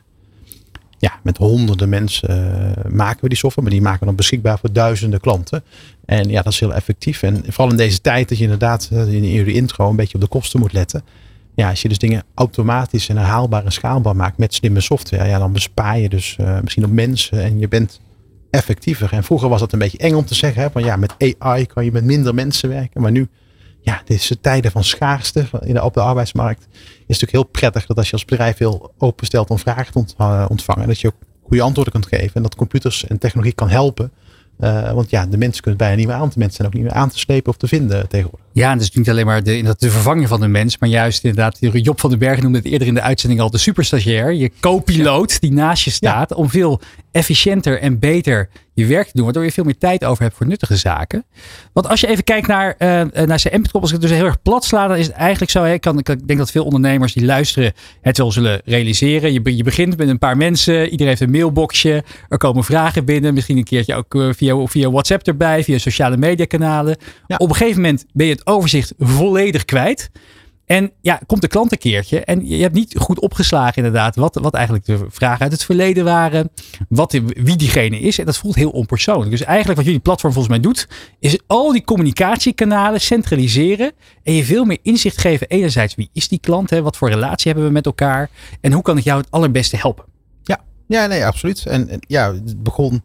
Ja, 0.97 1.19
met 1.23 1.37
honderden 1.37 1.89
mensen 1.89 2.29
uh, 2.85 2.91
maken 2.91 3.21
we 3.21 3.29
die 3.29 3.37
software. 3.37 3.67
Maar 3.67 3.77
die 3.77 3.85
maken 3.85 3.99
we 3.99 4.05
dan 4.05 4.15
beschikbaar 4.15 4.59
voor 4.59 4.71
duizenden 4.71 5.19
klanten. 5.19 5.63
En 6.05 6.29
ja, 6.29 6.41
dat 6.41 6.53
is 6.53 6.59
heel 6.59 6.73
effectief. 6.73 7.23
En 7.23 7.43
vooral 7.47 7.69
in 7.69 7.77
deze 7.77 8.01
tijd 8.01 8.29
dat 8.29 8.37
je 8.37 8.43
inderdaad 8.43 8.89
uh, 8.93 9.13
in 9.13 9.31
jullie 9.31 9.53
intro 9.53 9.89
een 9.89 9.95
beetje 9.95 10.15
op 10.15 10.21
de 10.21 10.27
kosten 10.27 10.59
moet 10.59 10.73
letten 10.73 11.03
ja, 11.59 11.69
als 11.69 11.81
je 11.81 11.87
dus 11.87 11.97
dingen 11.97 12.23
automatisch 12.33 13.09
en 13.09 13.17
herhaalbaar 13.17 13.65
en 13.65 13.71
schaalbaar 13.71 14.15
maakt 14.15 14.37
met 14.37 14.53
slimme 14.53 14.81
software, 14.81 15.29
ja, 15.29 15.39
dan 15.39 15.53
bespaar 15.53 15.99
je 15.99 16.09
dus 16.09 16.37
uh, 16.41 16.59
misschien 16.61 16.83
op 16.83 16.91
mensen 16.91 17.43
en 17.43 17.59
je 17.59 17.67
bent 17.67 17.99
effectiever. 18.49 19.13
En 19.13 19.23
vroeger 19.23 19.49
was 19.49 19.59
dat 19.59 19.73
een 19.73 19.79
beetje 19.79 19.97
eng 19.97 20.13
om 20.13 20.25
te 20.25 20.35
zeggen, 20.35 20.61
hè, 20.61 20.71
van 20.71 20.83
ja, 20.83 20.95
met 20.95 21.35
AI 21.37 21.65
kan 21.65 21.85
je 21.85 21.91
met 21.91 22.03
minder 22.03 22.33
mensen 22.33 22.69
werken. 22.69 23.01
Maar 23.01 23.11
nu, 23.11 23.27
ja, 23.81 24.01
deze 24.05 24.39
tijden 24.39 24.71
van 24.71 24.83
schaarste 24.83 25.45
in 25.61 25.73
de, 25.73 25.83
op 25.83 25.93
de 25.93 26.01
arbeidsmarkt, 26.01 26.67
is 26.71 26.77
het 26.77 27.07
natuurlijk 27.07 27.31
heel 27.31 27.43
prettig 27.43 27.85
dat 27.85 27.97
als 27.97 28.07
je 28.07 28.13
als 28.13 28.25
bedrijf 28.25 28.57
heel 28.57 28.93
openstelt 28.97 29.49
om 29.49 29.59
vragen 29.59 29.93
te 29.93 30.13
uh, 30.17 30.45
ontvangen, 30.49 30.87
dat 30.87 30.99
je 30.99 31.07
ook 31.07 31.17
goede 31.43 31.63
antwoorden 31.63 31.93
kunt 31.93 32.07
geven 32.07 32.35
en 32.35 32.41
dat 32.41 32.55
computers 32.55 33.07
en 33.07 33.17
technologie 33.17 33.53
kan 33.53 33.69
helpen 33.69 34.11
uh, 34.59 34.91
want 34.91 35.09
ja, 35.09 35.25
de 35.25 35.37
mensen 35.37 35.61
kunnen 35.61 35.79
bijna 35.79 35.95
niet 35.95 36.07
meer 36.07 36.15
aan 36.15 36.29
te 36.29 36.39
mensen 36.39 36.55
zijn 36.55 36.67
ook 36.67 36.73
niet 36.73 36.83
meer 36.83 36.93
aan 36.93 37.09
te 37.09 37.19
slepen 37.19 37.51
of 37.51 37.57
te 37.57 37.67
vinden 37.67 38.07
tegenwoordig. 38.07 38.47
Ja, 38.53 38.71
en 38.71 38.77
dus 38.77 38.91
niet 38.91 39.09
alleen 39.09 39.25
maar 39.25 39.43
de, 39.43 39.75
de 39.77 39.91
vervanging 39.91 40.27
van 40.27 40.39
de 40.39 40.47
mens, 40.47 40.77
maar 40.77 40.89
juist 40.89 41.23
inderdaad, 41.23 41.57
Job 41.59 41.99
van 41.99 42.09
den 42.09 42.19
Berg 42.19 42.41
noemde 42.41 42.57
het 42.57 42.67
eerder 42.67 42.87
in 42.87 42.93
de 42.93 43.01
uitzending 43.01 43.41
al, 43.41 43.49
de 43.49 43.57
superstagiair, 43.57 44.33
je 44.33 44.51
co-piloot 44.59 45.39
die 45.39 45.51
naast 45.51 45.83
je 45.83 45.91
staat, 45.91 46.33
om 46.33 46.49
veel 46.49 46.81
efficiënter 47.11 47.79
en 47.79 47.99
beter 47.99 48.49
je 48.73 48.85
werk 48.85 49.05
te 49.05 49.11
doen, 49.13 49.23
waardoor 49.23 49.43
je 49.43 49.51
veel 49.51 49.63
meer 49.63 49.77
tijd 49.77 50.05
over 50.05 50.23
hebt 50.23 50.35
voor 50.35 50.47
nuttige 50.47 50.75
zaken. 50.75 51.25
Want 51.73 51.87
als 51.87 51.99
je 51.99 52.07
even 52.07 52.23
kijkt 52.23 52.47
naar, 52.47 52.75
uh, 52.79 53.25
naar 53.25 53.37
CM.com, 53.37 53.81
als 53.81 53.91
ik 53.91 54.01
het 54.01 54.09
dus 54.09 54.17
heel 54.17 54.25
erg 54.25 54.41
plat 54.41 54.65
sla, 54.65 54.87
dan 54.87 54.97
is 54.97 55.05
het 55.05 55.15
eigenlijk 55.15 55.51
zo, 55.51 55.63
ik, 55.63 55.81
kan, 55.81 55.97
ik 55.97 56.27
denk 56.27 56.39
dat 56.39 56.51
veel 56.51 56.63
ondernemers 56.63 57.13
die 57.13 57.25
luisteren 57.25 57.73
het 58.01 58.17
wel 58.17 58.31
zullen 58.31 58.61
realiseren. 58.65 59.33
Je, 59.33 59.55
je 59.55 59.63
begint 59.63 59.97
met 59.97 60.07
een 60.07 60.17
paar 60.17 60.37
mensen, 60.37 60.83
iedereen 60.83 61.07
heeft 61.07 61.21
een 61.21 61.31
mailboxje, 61.31 62.03
er 62.29 62.37
komen 62.37 62.63
vragen 62.63 63.05
binnen, 63.05 63.33
misschien 63.33 63.57
een 63.57 63.63
keertje 63.63 63.95
ook 63.95 64.15
uh, 64.15 64.29
via, 64.33 64.65
via 64.65 64.91
WhatsApp 64.91 65.27
erbij, 65.27 65.63
via 65.63 65.77
sociale 65.77 66.17
media 66.17 66.45
kanalen. 66.45 66.97
Ja. 67.27 67.35
Op 67.35 67.49
een 67.49 67.55
gegeven 67.55 67.81
moment 67.81 68.05
ben 68.13 68.27
je 68.27 68.38
overzicht 68.45 68.93
volledig 68.97 69.65
kwijt. 69.65 70.09
En 70.69 70.91
ja, 71.01 71.21
komt 71.25 71.41
de 71.41 71.47
klant 71.47 71.71
een 71.71 71.77
keertje 71.77 72.23
en 72.23 72.47
je 72.47 72.61
hebt 72.61 72.73
niet 72.73 72.95
goed 72.97 73.19
opgeslagen 73.19 73.75
inderdaad 73.75 74.15
wat, 74.15 74.35
wat 74.35 74.53
eigenlijk 74.53 74.85
de 74.85 75.05
vragen 75.09 75.41
uit 75.41 75.51
het 75.51 75.63
verleden 75.63 76.03
waren, 76.03 76.51
wat, 76.89 77.11
wie 77.25 77.55
diegene 77.55 77.99
is. 77.99 78.19
En 78.19 78.25
dat 78.25 78.37
voelt 78.37 78.55
heel 78.55 78.69
onpersoonlijk. 78.69 79.31
Dus 79.31 79.41
eigenlijk 79.41 79.77
wat 79.77 79.85
jullie 79.85 80.01
platform 80.01 80.33
volgens 80.33 80.53
mij 80.53 80.63
doet, 80.63 80.87
is 81.19 81.39
al 81.47 81.71
die 81.71 81.83
communicatiekanalen 81.83 83.01
centraliseren 83.01 83.91
en 84.23 84.33
je 84.33 84.45
veel 84.45 84.65
meer 84.65 84.77
inzicht 84.81 85.17
geven. 85.17 85.47
Enerzijds, 85.47 85.95
wie 85.95 86.09
is 86.13 86.27
die 86.27 86.39
klant? 86.39 86.69
Hè? 86.69 86.81
Wat 86.81 86.97
voor 86.97 87.09
relatie 87.09 87.51
hebben 87.51 87.67
we 87.67 87.73
met 87.73 87.85
elkaar? 87.85 88.29
En 88.61 88.71
hoe 88.71 88.81
kan 88.81 88.97
ik 88.97 89.03
jou 89.03 89.19
het 89.19 89.31
allerbeste 89.31 89.77
helpen? 89.77 90.05
Ja, 90.43 90.59
ja 90.87 91.05
nee, 91.05 91.25
absoluut. 91.25 91.65
En, 91.65 91.89
ja, 91.99 92.33
het 92.33 92.63
begon 92.63 93.01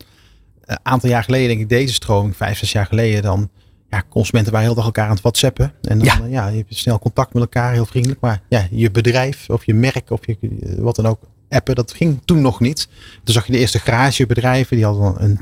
een 0.64 0.78
aantal 0.82 1.08
jaar 1.08 1.24
geleden, 1.24 1.48
denk 1.48 1.60
ik, 1.60 1.68
deze 1.68 1.94
stroming, 1.94 2.36
vijf, 2.36 2.58
zes 2.58 2.72
jaar 2.72 2.86
geleden 2.86 3.22
dan 3.22 3.50
ja, 3.94 4.02
consumenten 4.08 4.52
waren 4.52 4.66
heel 4.66 4.76
dag 4.76 4.84
elkaar 4.84 5.04
aan 5.04 5.14
het 5.14 5.22
whatsappen. 5.22 5.72
En 5.82 5.98
dan, 5.98 6.06
ja. 6.06 6.26
ja, 6.26 6.48
je 6.48 6.56
hebt 6.56 6.76
snel 6.76 6.98
contact 6.98 7.32
met 7.34 7.42
elkaar, 7.42 7.72
heel 7.72 7.86
vriendelijk. 7.86 8.20
Maar 8.20 8.42
ja, 8.48 8.66
je 8.70 8.90
bedrijf 8.90 9.50
of 9.50 9.66
je 9.66 9.74
merk 9.74 10.10
of 10.10 10.26
je 10.26 10.38
wat 10.78 10.96
dan 10.96 11.06
ook 11.06 11.20
appen, 11.48 11.74
dat 11.74 11.92
ging 11.92 12.20
toen 12.24 12.40
nog 12.40 12.60
niet. 12.60 12.88
Toen 13.24 13.34
zag 13.34 13.46
je 13.46 13.52
de 13.52 13.58
eerste 13.58 13.78
garagebedrijven, 13.78 14.76
die 14.76 14.84
hadden 14.84 15.22
een, 15.22 15.40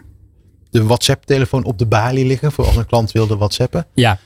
de 0.70 0.85
WhatsApp-telefoon 0.85 1.64
op 1.64 1.79
de 1.79 1.87
balie 1.87 2.27
liggen 2.27 2.53
voor 2.53 2.66
als 2.66 2.77
een 2.77 2.87
klant 2.87 3.12
wilde 3.12 3.37
WhatsAppen. 3.37 3.87
Ja. 3.94 4.18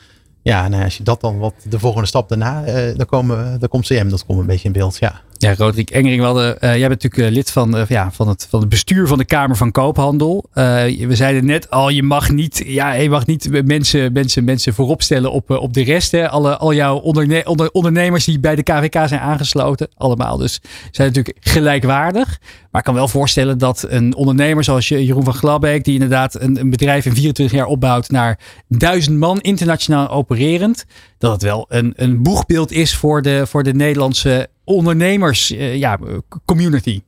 Ja, 0.42 0.68
nou, 0.68 0.84
als 0.84 0.96
je 0.96 1.02
dat 1.02 1.20
dan 1.20 1.38
wat 1.38 1.54
de 1.68 1.78
volgende 1.78 2.06
stap 2.06 2.28
daarna, 2.28 2.64
eh, 2.64 2.96
dan, 2.96 3.06
komen, 3.06 3.60
dan 3.60 3.68
komt 3.68 3.86
CM, 3.86 4.08
dat 4.08 4.26
komt 4.26 4.38
een 4.38 4.46
beetje 4.46 4.66
in 4.66 4.72
beeld. 4.72 4.96
Ja. 4.98 5.20
Ja, 5.38 5.54
Roderick 5.54 5.90
Engering, 5.90 6.20
wel 6.20 6.44
uh, 6.44 6.52
jij 6.60 6.88
bent 6.88 7.02
natuurlijk 7.02 7.34
lid 7.34 7.50
van, 7.50 7.76
uh, 7.76 7.82
ja, 7.88 8.10
van, 8.12 8.28
het, 8.28 8.46
van 8.50 8.60
het 8.60 8.68
bestuur 8.68 9.06
van 9.06 9.18
de 9.18 9.24
Kamer 9.24 9.56
van 9.56 9.70
Koophandel. 9.70 10.48
We 10.52 11.06
zeiden 11.08 11.44
net 11.44 11.70
al, 11.70 11.88
je 11.88 12.02
mag 12.02 12.30
niet, 12.30 12.62
ja, 12.66 12.92
je 12.92 13.10
mag 13.10 13.26
niet 13.26 13.64
mensen, 13.64 14.12
mensen, 14.12 14.44
mensen 14.44 14.74
voorop 14.74 15.02
stellen 15.02 15.32
op, 15.32 15.50
op 15.50 15.72
de 15.72 15.84
rest. 15.84 16.10
Hè. 16.10 16.28
Alle, 16.28 16.56
al 16.56 16.74
jouw 16.74 16.96
onderne 16.96 17.44
onder, 17.44 17.70
ondernemers 17.70 18.24
die 18.24 18.40
bij 18.40 18.54
de 18.54 18.62
KVK 18.62 19.08
zijn 19.08 19.20
aangesloten, 19.20 19.88
allemaal 19.96 20.36
dus, 20.36 20.60
zijn 20.90 21.08
natuurlijk 21.08 21.36
gelijkwaardig. 21.40 22.38
Maar 22.70 22.80
ik 22.80 22.92
kan 22.92 22.94
wel 22.94 23.08
voorstellen 23.08 23.58
dat 23.58 23.86
een 23.88 24.14
ondernemer 24.14 24.64
zoals 24.64 24.88
Jeroen 24.88 25.24
van 25.24 25.34
Glabbeek, 25.34 25.84
die 25.84 25.94
inderdaad 25.94 26.40
een, 26.40 26.60
een 26.60 26.70
bedrijf 26.70 27.04
in 27.04 27.14
24 27.14 27.56
jaar 27.58 27.66
opbouwt 27.66 28.10
naar 28.10 28.38
duizend 28.68 29.18
man 29.18 29.40
internationaal 29.40 30.08
opererend, 30.08 30.84
dat 31.18 31.32
het 31.32 31.42
wel 31.42 31.66
een, 31.68 31.92
een 31.96 32.22
boegbeeld 32.22 32.72
is 32.72 32.96
voor 32.96 33.22
de, 33.22 33.46
voor 33.46 33.62
de 33.62 33.74
Nederlandse 33.74 34.48
ondernemers 34.64 35.50
uh, 35.50 35.76
ja, 35.76 35.98
community. 36.44 37.02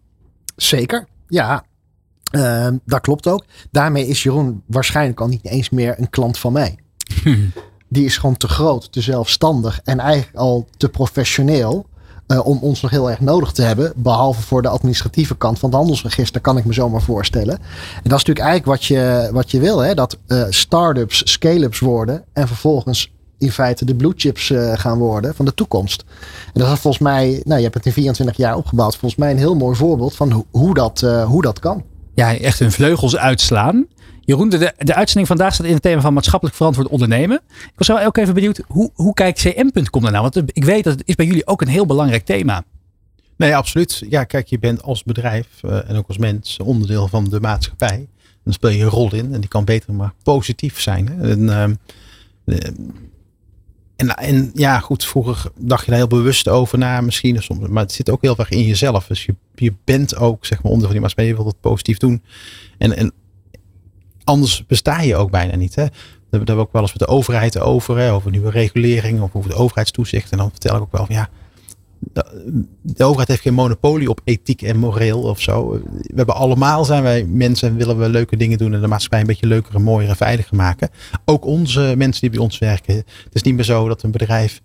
Zeker, 0.56 1.06
ja. 1.28 1.64
Uh, 2.32 2.68
dat 2.84 3.00
klopt 3.00 3.26
ook. 3.26 3.44
Daarmee 3.70 4.06
is 4.06 4.22
Jeroen 4.22 4.62
waarschijnlijk 4.66 5.20
al 5.20 5.28
niet 5.28 5.44
eens 5.44 5.70
meer 5.70 5.94
een 5.98 6.10
klant 6.10 6.38
van 6.38 6.52
mij. 6.52 6.78
Die 7.88 8.04
is 8.04 8.16
gewoon 8.16 8.36
te 8.36 8.48
groot, 8.48 8.92
te 8.92 9.00
zelfstandig 9.00 9.80
en 9.84 10.00
eigenlijk 10.00 10.36
al 10.36 10.66
te 10.76 10.88
professioneel. 10.88 11.86
Uh, 12.26 12.46
om 12.46 12.58
ons 12.58 12.80
nog 12.80 12.90
heel 12.90 13.10
erg 13.10 13.20
nodig 13.20 13.52
te 13.52 13.62
hebben. 13.62 13.92
Behalve 13.96 14.42
voor 14.42 14.62
de 14.62 14.68
administratieve 14.68 15.36
kant 15.36 15.58
van 15.58 15.68
het 15.68 15.78
handelsregister, 15.78 16.40
kan 16.40 16.56
ik 16.56 16.64
me 16.64 16.72
zomaar 16.72 17.02
voorstellen. 17.02 17.58
En 17.58 18.10
dat 18.10 18.18
is 18.18 18.24
natuurlijk 18.24 18.46
eigenlijk 18.46 18.66
wat 18.66 18.84
je, 18.84 19.28
wat 19.32 19.50
je 19.50 19.60
wil: 19.60 19.78
hè? 19.78 19.94
dat 19.94 20.18
uh, 20.26 20.44
start-ups 20.48 21.32
scale-ups 21.32 21.78
worden. 21.78 22.24
En 22.32 22.46
vervolgens 22.46 23.12
in 23.38 23.52
feite 23.52 23.84
de 23.84 23.94
blue 23.94 24.12
chips 24.16 24.50
uh, 24.50 24.72
gaan 24.78 24.98
worden 24.98 25.34
van 25.34 25.44
de 25.44 25.54
toekomst. 25.54 26.04
En 26.54 26.60
dat 26.60 26.72
is 26.72 26.78
volgens 26.78 27.02
mij, 27.02 27.42
nou 27.44 27.56
je 27.56 27.62
hebt 27.62 27.74
het 27.74 27.86
in 27.86 27.92
24 27.92 28.36
jaar 28.36 28.56
opgebouwd, 28.56 28.96
volgens 28.96 29.20
mij 29.20 29.30
een 29.30 29.38
heel 29.38 29.56
mooi 29.56 29.76
voorbeeld 29.76 30.14
van 30.14 30.30
ho 30.30 30.46
hoe, 30.50 30.74
dat, 30.74 31.02
uh, 31.04 31.24
hoe 31.24 31.42
dat 31.42 31.58
kan. 31.58 31.84
Ja, 32.14 32.36
echt 32.36 32.58
hun 32.58 32.72
vleugels 32.72 33.16
uitslaan. 33.16 33.86
Jeroen, 34.20 34.48
de, 34.48 34.72
de 34.78 34.94
uitzending 34.94 35.26
vandaag 35.26 35.54
staat 35.54 35.66
in 35.66 35.72
het 35.72 35.82
thema 35.82 36.00
van 36.00 36.12
maatschappelijk 36.12 36.56
verantwoord 36.56 36.88
ondernemen. 36.88 37.40
Ik 37.46 37.72
was 37.76 37.86
wel 37.86 38.00
ook 38.00 38.16
even 38.16 38.34
benieuwd, 38.34 38.62
hoe, 38.66 38.90
hoe 38.94 39.14
kijkt 39.14 39.40
CM.com 39.40 40.04
er 40.04 40.10
nou? 40.10 40.22
Want 40.32 40.56
ik 40.56 40.64
weet 40.64 40.84
dat 40.84 40.92
het 40.92 41.02
is 41.06 41.14
bij 41.14 41.26
jullie 41.26 41.46
ook 41.46 41.60
een 41.60 41.68
heel 41.68 41.86
belangrijk 41.86 42.24
thema. 42.24 42.64
Nee, 43.36 43.56
absoluut. 43.56 44.02
Ja, 44.08 44.24
kijk, 44.24 44.46
je 44.46 44.58
bent 44.58 44.82
als 44.82 45.04
bedrijf 45.04 45.46
uh, 45.64 45.90
en 45.90 45.96
ook 45.96 46.08
als 46.08 46.18
mens 46.18 46.58
onderdeel 46.58 47.08
van 47.08 47.24
de 47.24 47.40
maatschappij. 47.40 48.08
Dan 48.44 48.52
speel 48.52 48.70
je 48.70 48.82
een 48.82 48.90
rol 48.90 49.14
in 49.14 49.34
en 49.34 49.40
die 49.40 49.48
kan 49.48 49.64
beter 49.64 49.94
maar 49.94 50.12
positief 50.22 50.80
zijn. 50.80 51.08
Hè? 51.08 51.30
En, 51.30 51.76
uh, 52.44 52.56
en, 53.98 54.14
en 54.16 54.50
ja, 54.54 54.78
goed, 54.78 55.04
vroeger 55.04 55.50
dacht 55.56 55.84
je 55.84 55.90
daar 55.90 55.98
heel 55.98 56.08
bewust 56.08 56.48
over 56.48 56.78
na 56.78 57.00
misschien. 57.00 57.42
Soms, 57.42 57.68
maar 57.68 57.82
het 57.82 57.92
zit 57.92 58.10
ook 58.10 58.22
heel 58.22 58.36
erg 58.36 58.50
in 58.50 58.64
jezelf. 58.64 59.06
Dus 59.06 59.24
je, 59.24 59.34
je 59.54 59.74
bent 59.84 60.16
ook, 60.16 60.46
zeg 60.46 60.62
maar, 60.62 60.72
onder 60.72 60.84
van 60.84 60.92
die 60.92 61.00
maatschappij. 61.00 61.30
Je 61.30 61.34
wilt 61.34 61.52
het 61.52 61.60
positief 61.60 61.98
doen. 61.98 62.22
En, 62.78 62.96
en 62.96 63.12
anders 64.24 64.66
besta 64.66 65.00
je 65.00 65.16
ook 65.16 65.30
bijna 65.30 65.56
niet. 65.56 65.74
Hè? 65.74 65.82
Daar 65.84 65.92
hebben 66.30 66.54
we 66.54 66.60
ook 66.60 66.72
wel 66.72 66.82
eens 66.82 66.90
met 66.90 67.08
de 67.08 67.14
overheid 67.14 67.58
over. 67.58 67.98
Hè? 67.98 68.12
Over 68.12 68.30
nieuwe 68.30 68.50
regulering 68.50 69.20
of 69.20 69.34
over 69.34 69.50
de 69.50 69.56
overheidstoezicht. 69.56 70.30
En 70.30 70.38
dan 70.38 70.50
vertel 70.50 70.76
ik 70.76 70.82
ook 70.82 70.92
wel 70.92 71.06
van 71.06 71.14
ja, 71.14 71.28
de 72.82 73.04
overheid 73.04 73.28
heeft 73.28 73.40
geen 73.40 73.54
monopolie 73.54 74.10
op 74.10 74.20
ethiek 74.24 74.62
en 74.62 74.78
moreel 74.78 75.22
of 75.22 75.40
zo. 75.40 75.70
We 75.70 76.12
hebben 76.14 76.34
allemaal, 76.34 76.84
zijn 76.84 77.02
wij 77.02 77.24
mensen 77.24 77.68
en 77.68 77.76
willen 77.76 77.98
we 77.98 78.08
leuke 78.08 78.36
dingen 78.36 78.58
doen 78.58 78.74
en 78.74 78.80
de 78.80 78.86
maatschappij 78.86 79.20
een 79.20 79.26
beetje 79.26 79.46
leuker 79.46 79.80
mooier 79.80 80.08
en 80.08 80.16
veiliger 80.16 80.56
maken. 80.56 80.90
Ook 81.24 81.44
onze 81.44 81.94
mensen 81.96 82.20
die 82.20 82.30
bij 82.30 82.38
ons 82.38 82.58
werken. 82.58 82.94
Het 82.94 83.06
is 83.32 83.42
niet 83.42 83.54
meer 83.54 83.64
zo 83.64 83.88
dat 83.88 84.02
een 84.02 84.10
bedrijf 84.10 84.60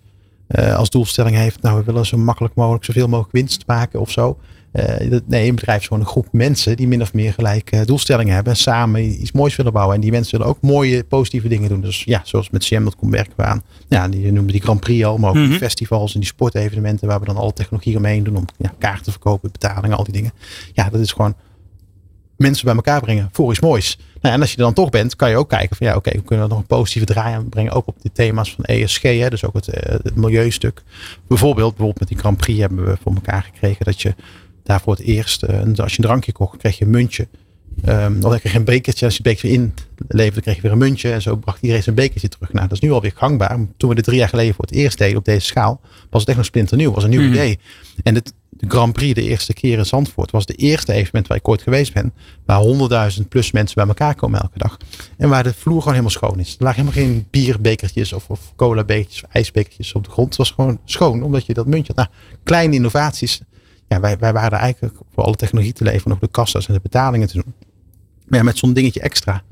uh, 0.48 0.76
als 0.76 0.90
doelstelling 0.90 1.36
heeft, 1.36 1.62
nou 1.62 1.78
we 1.78 1.84
willen 1.84 2.06
zo 2.06 2.16
makkelijk 2.16 2.54
mogelijk 2.54 2.84
zoveel 2.84 3.08
mogelijk 3.08 3.32
winst 3.32 3.62
maken 3.66 4.00
of 4.00 4.10
zo. 4.10 4.38
Uh, 4.74 5.18
nee, 5.26 5.48
een 5.48 5.54
bedrijf 5.54 5.80
is 5.80 5.86
gewoon 5.86 6.02
een 6.02 6.08
groep 6.08 6.26
mensen 6.32 6.76
die 6.76 6.88
min 6.88 7.02
of 7.02 7.12
meer 7.12 7.32
gelijke 7.32 7.76
uh, 7.76 7.84
doelstellingen 7.84 8.34
hebben. 8.34 8.52
En 8.52 8.58
samen 8.58 9.22
iets 9.22 9.32
moois 9.32 9.56
willen 9.56 9.72
bouwen. 9.72 9.94
En 9.94 10.00
die 10.00 10.10
mensen 10.10 10.38
willen 10.38 10.52
ook 10.52 10.60
mooie, 10.60 11.04
positieve 11.04 11.48
dingen 11.48 11.68
doen. 11.68 11.80
Dus 11.80 12.04
ja, 12.04 12.20
zoals 12.24 12.50
met 12.50 12.64
CM.com 12.64 13.10
werken 13.10 13.32
we 13.36 13.42
aan. 13.42 13.62
Ja, 13.88 14.08
die 14.08 14.32
noemen 14.32 14.52
die 14.52 14.62
Grand 14.62 14.80
Prix 14.80 15.04
al. 15.04 15.18
Maar 15.18 15.28
ook 15.28 15.36
mm 15.36 15.42
-hmm. 15.42 15.50
die 15.50 15.58
festivals 15.58 16.14
en 16.14 16.20
die 16.20 16.28
sportevenementen. 16.28 17.08
Waar 17.08 17.20
we 17.20 17.26
dan 17.26 17.36
alle 17.36 17.52
technologie 17.52 17.96
omheen 17.96 18.24
doen. 18.24 18.36
Om 18.36 18.44
ja, 18.56 18.74
kaarten 18.78 19.04
te 19.04 19.10
verkopen, 19.10 19.52
betalingen, 19.52 19.96
al 19.96 20.04
die 20.04 20.12
dingen. 20.12 20.32
Ja, 20.72 20.88
dat 20.90 21.00
is 21.00 21.12
gewoon 21.12 21.34
mensen 22.36 22.64
bij 22.64 22.74
elkaar 22.74 23.00
brengen 23.00 23.28
voor 23.32 23.50
iets 23.50 23.60
moois. 23.60 23.98
Nou, 24.20 24.34
en 24.34 24.40
als 24.40 24.50
je 24.50 24.56
er 24.56 24.62
dan 24.62 24.72
toch 24.72 24.90
bent, 24.90 25.16
kan 25.16 25.30
je 25.30 25.36
ook 25.36 25.48
kijken 25.48 25.76
van 25.76 25.86
ja, 25.86 25.96
oké, 25.96 26.10
hoe 26.12 26.24
kunnen 26.24 26.44
we 26.44 26.50
nog 26.50 26.60
een 26.60 26.66
positieve 26.66 27.06
draai 27.06 27.34
aan 27.34 27.48
brengen. 27.48 27.72
Ook 27.72 27.86
op 27.86 27.96
de 28.02 28.12
thema's 28.12 28.54
van 28.54 28.64
ESG, 28.64 29.02
hè, 29.02 29.28
dus 29.28 29.44
ook 29.44 29.54
het, 29.54 29.68
uh, 29.68 29.74
het 30.02 30.16
milieustuk. 30.16 30.82
Bijvoorbeeld, 31.26 31.68
bijvoorbeeld 31.68 31.98
met 31.98 32.08
die 32.08 32.18
Grand 32.18 32.36
Prix 32.36 32.60
hebben 32.60 32.84
we 32.84 32.96
voor 33.02 33.14
elkaar 33.14 33.42
gekregen 33.42 33.84
dat 33.84 34.02
je 34.02 34.14
daar 34.64 34.80
voor 34.80 34.92
het 34.92 35.02
eerst, 35.02 35.42
uh, 35.42 35.50
als 35.76 35.92
je 35.92 36.02
een 36.02 36.08
drankje 36.08 36.32
kocht, 36.32 36.56
kreeg 36.56 36.78
je 36.78 36.84
een 36.84 36.90
muntje. 36.90 37.28
Um, 37.88 38.16
of 38.16 38.30
dan 38.30 38.38
kreeg 38.38 38.52
je 38.52 38.58
een 38.58 38.64
bekertje, 38.64 39.04
als 39.04 39.16
je 39.16 39.22
het 39.22 39.32
bekertje 39.32 39.72
inleverde, 40.08 40.40
kreeg 40.40 40.56
je 40.56 40.62
weer 40.62 40.72
een 40.72 40.78
muntje. 40.78 41.12
En 41.12 41.22
zo 41.22 41.36
bracht 41.36 41.58
iedereen 41.60 41.82
zijn 41.82 41.94
bekertje 41.94 42.28
terug. 42.28 42.52
Nou, 42.52 42.68
dat 42.68 42.76
is 42.76 42.80
nu 42.80 42.92
alweer 42.92 43.12
gangbaar. 43.14 43.58
Toen 43.76 43.88
we 43.88 43.94
dit 43.94 44.04
drie 44.04 44.18
jaar 44.18 44.28
geleden 44.28 44.54
voor 44.54 44.64
het 44.64 44.74
eerst 44.74 44.98
deden 44.98 45.16
op 45.16 45.24
deze 45.24 45.46
schaal, 45.46 45.80
was 46.10 46.20
het 46.20 46.28
echt 46.28 46.36
nog 46.36 46.46
splinternieuw. 46.46 46.92
was 46.92 47.04
een 47.04 47.10
nieuw 47.10 47.20
mm. 47.20 47.32
idee. 47.32 47.58
En 48.02 48.14
het, 48.14 48.32
de 48.50 48.68
Grand 48.68 48.92
Prix, 48.92 49.14
de 49.14 49.22
eerste 49.22 49.52
keer 49.52 49.78
in 49.78 49.86
Zandvoort, 49.86 50.30
was 50.30 50.46
de 50.46 50.54
eerste 50.54 50.92
evenement 50.92 51.26
waar 51.26 51.36
ik 51.36 51.48
ooit 51.48 51.62
geweest 51.62 51.92
ben. 51.92 52.12
Waar 52.46 52.62
100.000 53.18 53.28
plus 53.28 53.52
mensen 53.52 53.74
bij 53.76 53.86
elkaar 53.86 54.14
komen 54.14 54.40
elke 54.40 54.58
dag. 54.58 54.76
En 55.16 55.28
waar 55.28 55.42
de 55.42 55.54
vloer 55.54 55.78
gewoon 55.78 55.92
helemaal 55.92 56.18
schoon 56.18 56.40
is. 56.40 56.56
Er 56.58 56.64
lagen 56.64 56.84
helemaal 56.84 57.02
geen 57.02 57.26
bierbekertjes 57.30 58.12
of, 58.12 58.30
of 58.30 58.52
cola 58.56 58.84
bekertjes 58.84 59.24
of 59.24 59.30
ijsbekertjes 59.32 59.92
op 59.92 60.04
de 60.04 60.10
grond. 60.10 60.28
Het 60.28 60.36
was 60.36 60.50
gewoon 60.50 60.78
schoon, 60.84 61.22
omdat 61.22 61.46
je 61.46 61.54
dat 61.54 61.66
muntje 61.66 61.92
had. 61.96 62.06
Nou, 62.06 62.18
kleine 62.42 62.74
innovaties. 62.74 63.40
Ja, 63.88 64.00
wij, 64.00 64.18
wij 64.18 64.32
waren 64.32 64.58
eigenlijk 64.58 64.94
voor 65.14 65.24
alle 65.24 65.34
technologie 65.34 65.72
te 65.72 65.84
leveren, 65.84 66.08
nog 66.08 66.18
de 66.18 66.28
kassa's 66.28 66.68
en 66.68 66.74
de 66.74 66.80
betalingen 66.82 67.28
te 67.28 67.34
doen. 67.34 67.54
Maar 68.26 68.38
ja, 68.38 68.44
met 68.44 68.58
zo'n 68.58 68.72
dingetje 68.72 69.00
extra, 69.00 69.42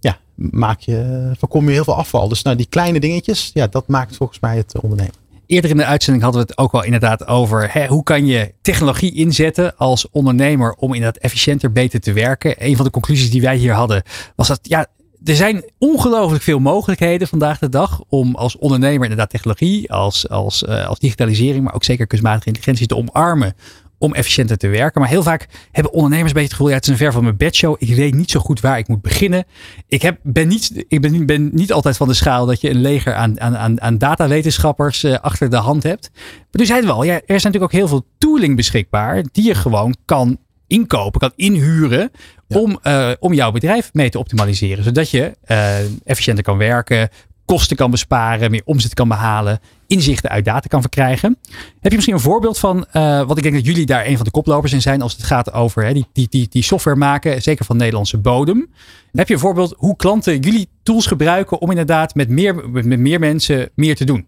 ja, 0.00 0.18
maak 0.34 0.80
je, 0.80 1.30
voorkom 1.38 1.66
je 1.66 1.72
heel 1.72 1.84
veel 1.84 1.96
afval. 1.96 2.28
Dus 2.28 2.42
nou, 2.42 2.56
die 2.56 2.66
kleine 2.66 3.00
dingetjes, 3.00 3.50
ja, 3.54 3.66
dat 3.66 3.88
maakt 3.88 4.16
volgens 4.16 4.40
mij 4.40 4.56
het 4.56 4.80
ondernemen. 4.80 5.14
Eerder 5.46 5.70
in 5.70 5.76
de 5.76 5.84
uitzending 5.84 6.24
hadden 6.24 6.42
we 6.42 6.48
het 6.50 6.58
ook 6.58 6.72
wel 6.72 6.84
inderdaad 6.84 7.26
over 7.26 7.72
hè, 7.72 7.86
hoe 7.86 8.02
kan 8.02 8.26
je 8.26 8.54
technologie 8.62 9.14
inzetten 9.14 9.76
als 9.76 10.10
ondernemer 10.10 10.74
om 10.74 10.94
inderdaad 10.94 11.22
efficiënter, 11.22 11.72
beter 11.72 12.00
te 12.00 12.12
werken. 12.12 12.54
Een 12.58 12.76
van 12.76 12.84
de 12.84 12.90
conclusies 12.90 13.30
die 13.30 13.40
wij 13.40 13.56
hier 13.56 13.72
hadden 13.72 14.02
was 14.36 14.48
dat 14.48 14.58
ja, 14.62 14.86
er 15.24 15.36
zijn 15.36 15.64
ongelooflijk 15.78 16.42
veel 16.42 16.58
mogelijkheden 16.58 17.28
vandaag 17.28 17.58
de 17.58 17.68
dag 17.68 18.02
om 18.08 18.34
als 18.34 18.56
ondernemer 18.56 19.02
inderdaad 19.02 19.30
technologie, 19.30 19.92
als, 19.92 20.28
als, 20.28 20.62
uh, 20.62 20.86
als 20.86 20.98
digitalisering, 20.98 21.64
maar 21.64 21.74
ook 21.74 21.84
zeker 21.84 22.06
kunstmatige 22.06 22.46
intelligentie 22.46 22.86
te 22.86 22.96
omarmen 22.96 23.54
om 23.98 24.14
efficiënter 24.14 24.56
te 24.56 24.68
werken. 24.68 25.00
Maar 25.00 25.10
heel 25.10 25.22
vaak 25.22 25.48
hebben 25.70 25.92
ondernemers 25.92 26.28
een 26.28 26.34
beetje 26.34 26.48
het 26.48 26.52
gevoel, 26.52 26.68
ja, 26.68 26.74
het 26.74 26.84
is 26.84 26.90
een 26.90 26.96
ver 26.96 27.12
van 27.12 27.22
mijn 27.22 27.36
bedshow. 27.36 27.76
Ik 27.78 27.94
weet 27.94 28.14
niet 28.14 28.30
zo 28.30 28.40
goed 28.40 28.60
waar 28.60 28.78
ik 28.78 28.88
moet 28.88 29.02
beginnen. 29.02 29.44
Ik 29.88 30.02
heb, 30.02 30.18
ben, 30.22 30.48
niet, 30.48 30.84
ik 30.88 31.00
ben, 31.00 31.26
ben 31.26 31.50
niet 31.52 31.72
altijd 31.72 31.96
van 31.96 32.08
de 32.08 32.14
schaal 32.14 32.46
dat 32.46 32.60
je 32.60 32.70
een 32.70 32.80
leger 32.80 33.14
aan, 33.14 33.40
aan, 33.40 33.80
aan 33.80 33.98
datawetenschappers 33.98 35.04
uh, 35.04 35.14
achter 35.14 35.50
de 35.50 35.56
hand 35.56 35.82
hebt. 35.82 36.10
Maar 36.50 36.62
u 36.62 36.66
zei 36.66 36.78
het 36.78 36.88
wel, 36.88 37.02
ja, 37.02 37.14
er 37.14 37.34
is 37.34 37.42
natuurlijk 37.42 37.72
ook 37.72 37.78
heel 37.78 37.88
veel 37.88 38.06
tooling 38.18 38.56
beschikbaar 38.56 39.24
die 39.32 39.44
je 39.44 39.54
gewoon 39.54 39.96
kan 40.04 40.38
inkopen, 40.66 41.20
kan 41.20 41.32
inhuren 41.36 42.10
om, 42.48 42.78
uh, 42.82 43.10
om 43.18 43.32
jouw 43.32 43.50
bedrijf 43.50 43.90
mee 43.92 44.10
te 44.10 44.18
optimaliseren. 44.18 44.84
Zodat 44.84 45.10
je 45.10 45.32
uh, 45.46 45.78
efficiënter 46.04 46.44
kan 46.44 46.58
werken, 46.58 47.08
kosten 47.44 47.76
kan 47.76 47.90
besparen, 47.90 48.50
meer 48.50 48.62
omzet 48.64 48.94
kan 48.94 49.08
behalen, 49.08 49.60
inzichten 49.86 50.30
uit 50.30 50.44
data 50.44 50.68
kan 50.68 50.80
verkrijgen. 50.80 51.38
Heb 51.80 51.90
je 51.90 51.94
misschien 51.94 52.14
een 52.14 52.20
voorbeeld 52.20 52.58
van, 52.58 52.86
uh, 52.92 53.26
wat 53.26 53.36
ik 53.36 53.42
denk 53.42 53.54
dat 53.54 53.66
jullie 53.66 53.86
daar 53.86 54.06
een 54.06 54.16
van 54.16 54.24
de 54.24 54.30
koplopers 54.30 54.72
in 54.72 54.82
zijn 54.82 55.02
als 55.02 55.12
het 55.12 55.22
gaat 55.22 55.52
over 55.52 55.84
hè, 55.84 55.92
die, 55.92 56.06
die, 56.12 56.26
die, 56.30 56.46
die 56.50 56.62
software 56.62 56.96
maken, 56.96 57.42
zeker 57.42 57.64
van 57.64 57.76
Nederlandse 57.76 58.18
bodem. 58.18 58.70
Heb 59.12 59.28
je 59.28 59.34
een 59.34 59.40
voorbeeld 59.40 59.74
hoe 59.78 59.96
klanten 59.96 60.40
jullie 60.40 60.68
tools 60.82 61.06
gebruiken 61.06 61.60
om 61.60 61.70
inderdaad 61.70 62.14
met 62.14 62.28
meer, 62.28 62.70
met 62.70 62.98
meer 62.98 63.18
mensen 63.18 63.70
meer 63.74 63.96
te 63.96 64.04
doen? 64.04 64.26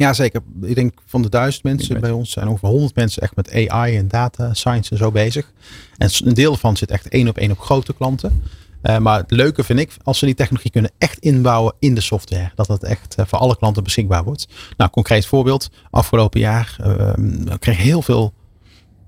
Ja, 0.00 0.12
zeker. 0.12 0.40
Ik 0.62 0.74
denk 0.74 0.92
van 1.06 1.22
de 1.22 1.28
duizend 1.28 1.64
mensen 1.64 2.00
bij 2.00 2.10
ons 2.10 2.30
zijn 2.30 2.48
over 2.48 2.68
honderd 2.68 2.94
mensen 2.94 3.22
echt 3.22 3.36
met 3.36 3.68
AI 3.68 3.96
en 3.96 4.08
data 4.08 4.54
science 4.54 4.90
en 4.90 4.96
zo 4.96 5.10
bezig. 5.10 5.52
En 5.96 6.10
een 6.24 6.34
deel 6.34 6.56
van 6.56 6.76
zit 6.76 6.90
echt 6.90 7.08
één 7.08 7.28
op 7.28 7.38
één 7.38 7.50
op 7.50 7.58
grote 7.58 7.94
klanten. 7.94 8.42
Uh, 8.82 8.98
maar 8.98 9.18
het 9.18 9.30
leuke 9.30 9.64
vind 9.64 9.78
ik, 9.78 9.96
als 10.02 10.18
ze 10.18 10.24
die 10.24 10.34
technologie 10.34 10.70
kunnen 10.70 10.90
echt 10.98 11.18
inbouwen 11.18 11.74
in 11.78 11.94
de 11.94 12.00
software. 12.00 12.50
Dat 12.54 12.66
dat 12.66 12.82
echt 12.82 13.16
uh, 13.18 13.26
voor 13.26 13.38
alle 13.38 13.56
klanten 13.56 13.84
beschikbaar 13.84 14.24
wordt. 14.24 14.48
Nou, 14.76 14.90
concreet 14.90 15.26
voorbeeld. 15.26 15.70
Afgelopen 15.90 16.40
jaar 16.40 16.76
uh, 16.84 17.12
kreeg 17.58 17.76
heel 17.76 18.02
veel 18.02 18.32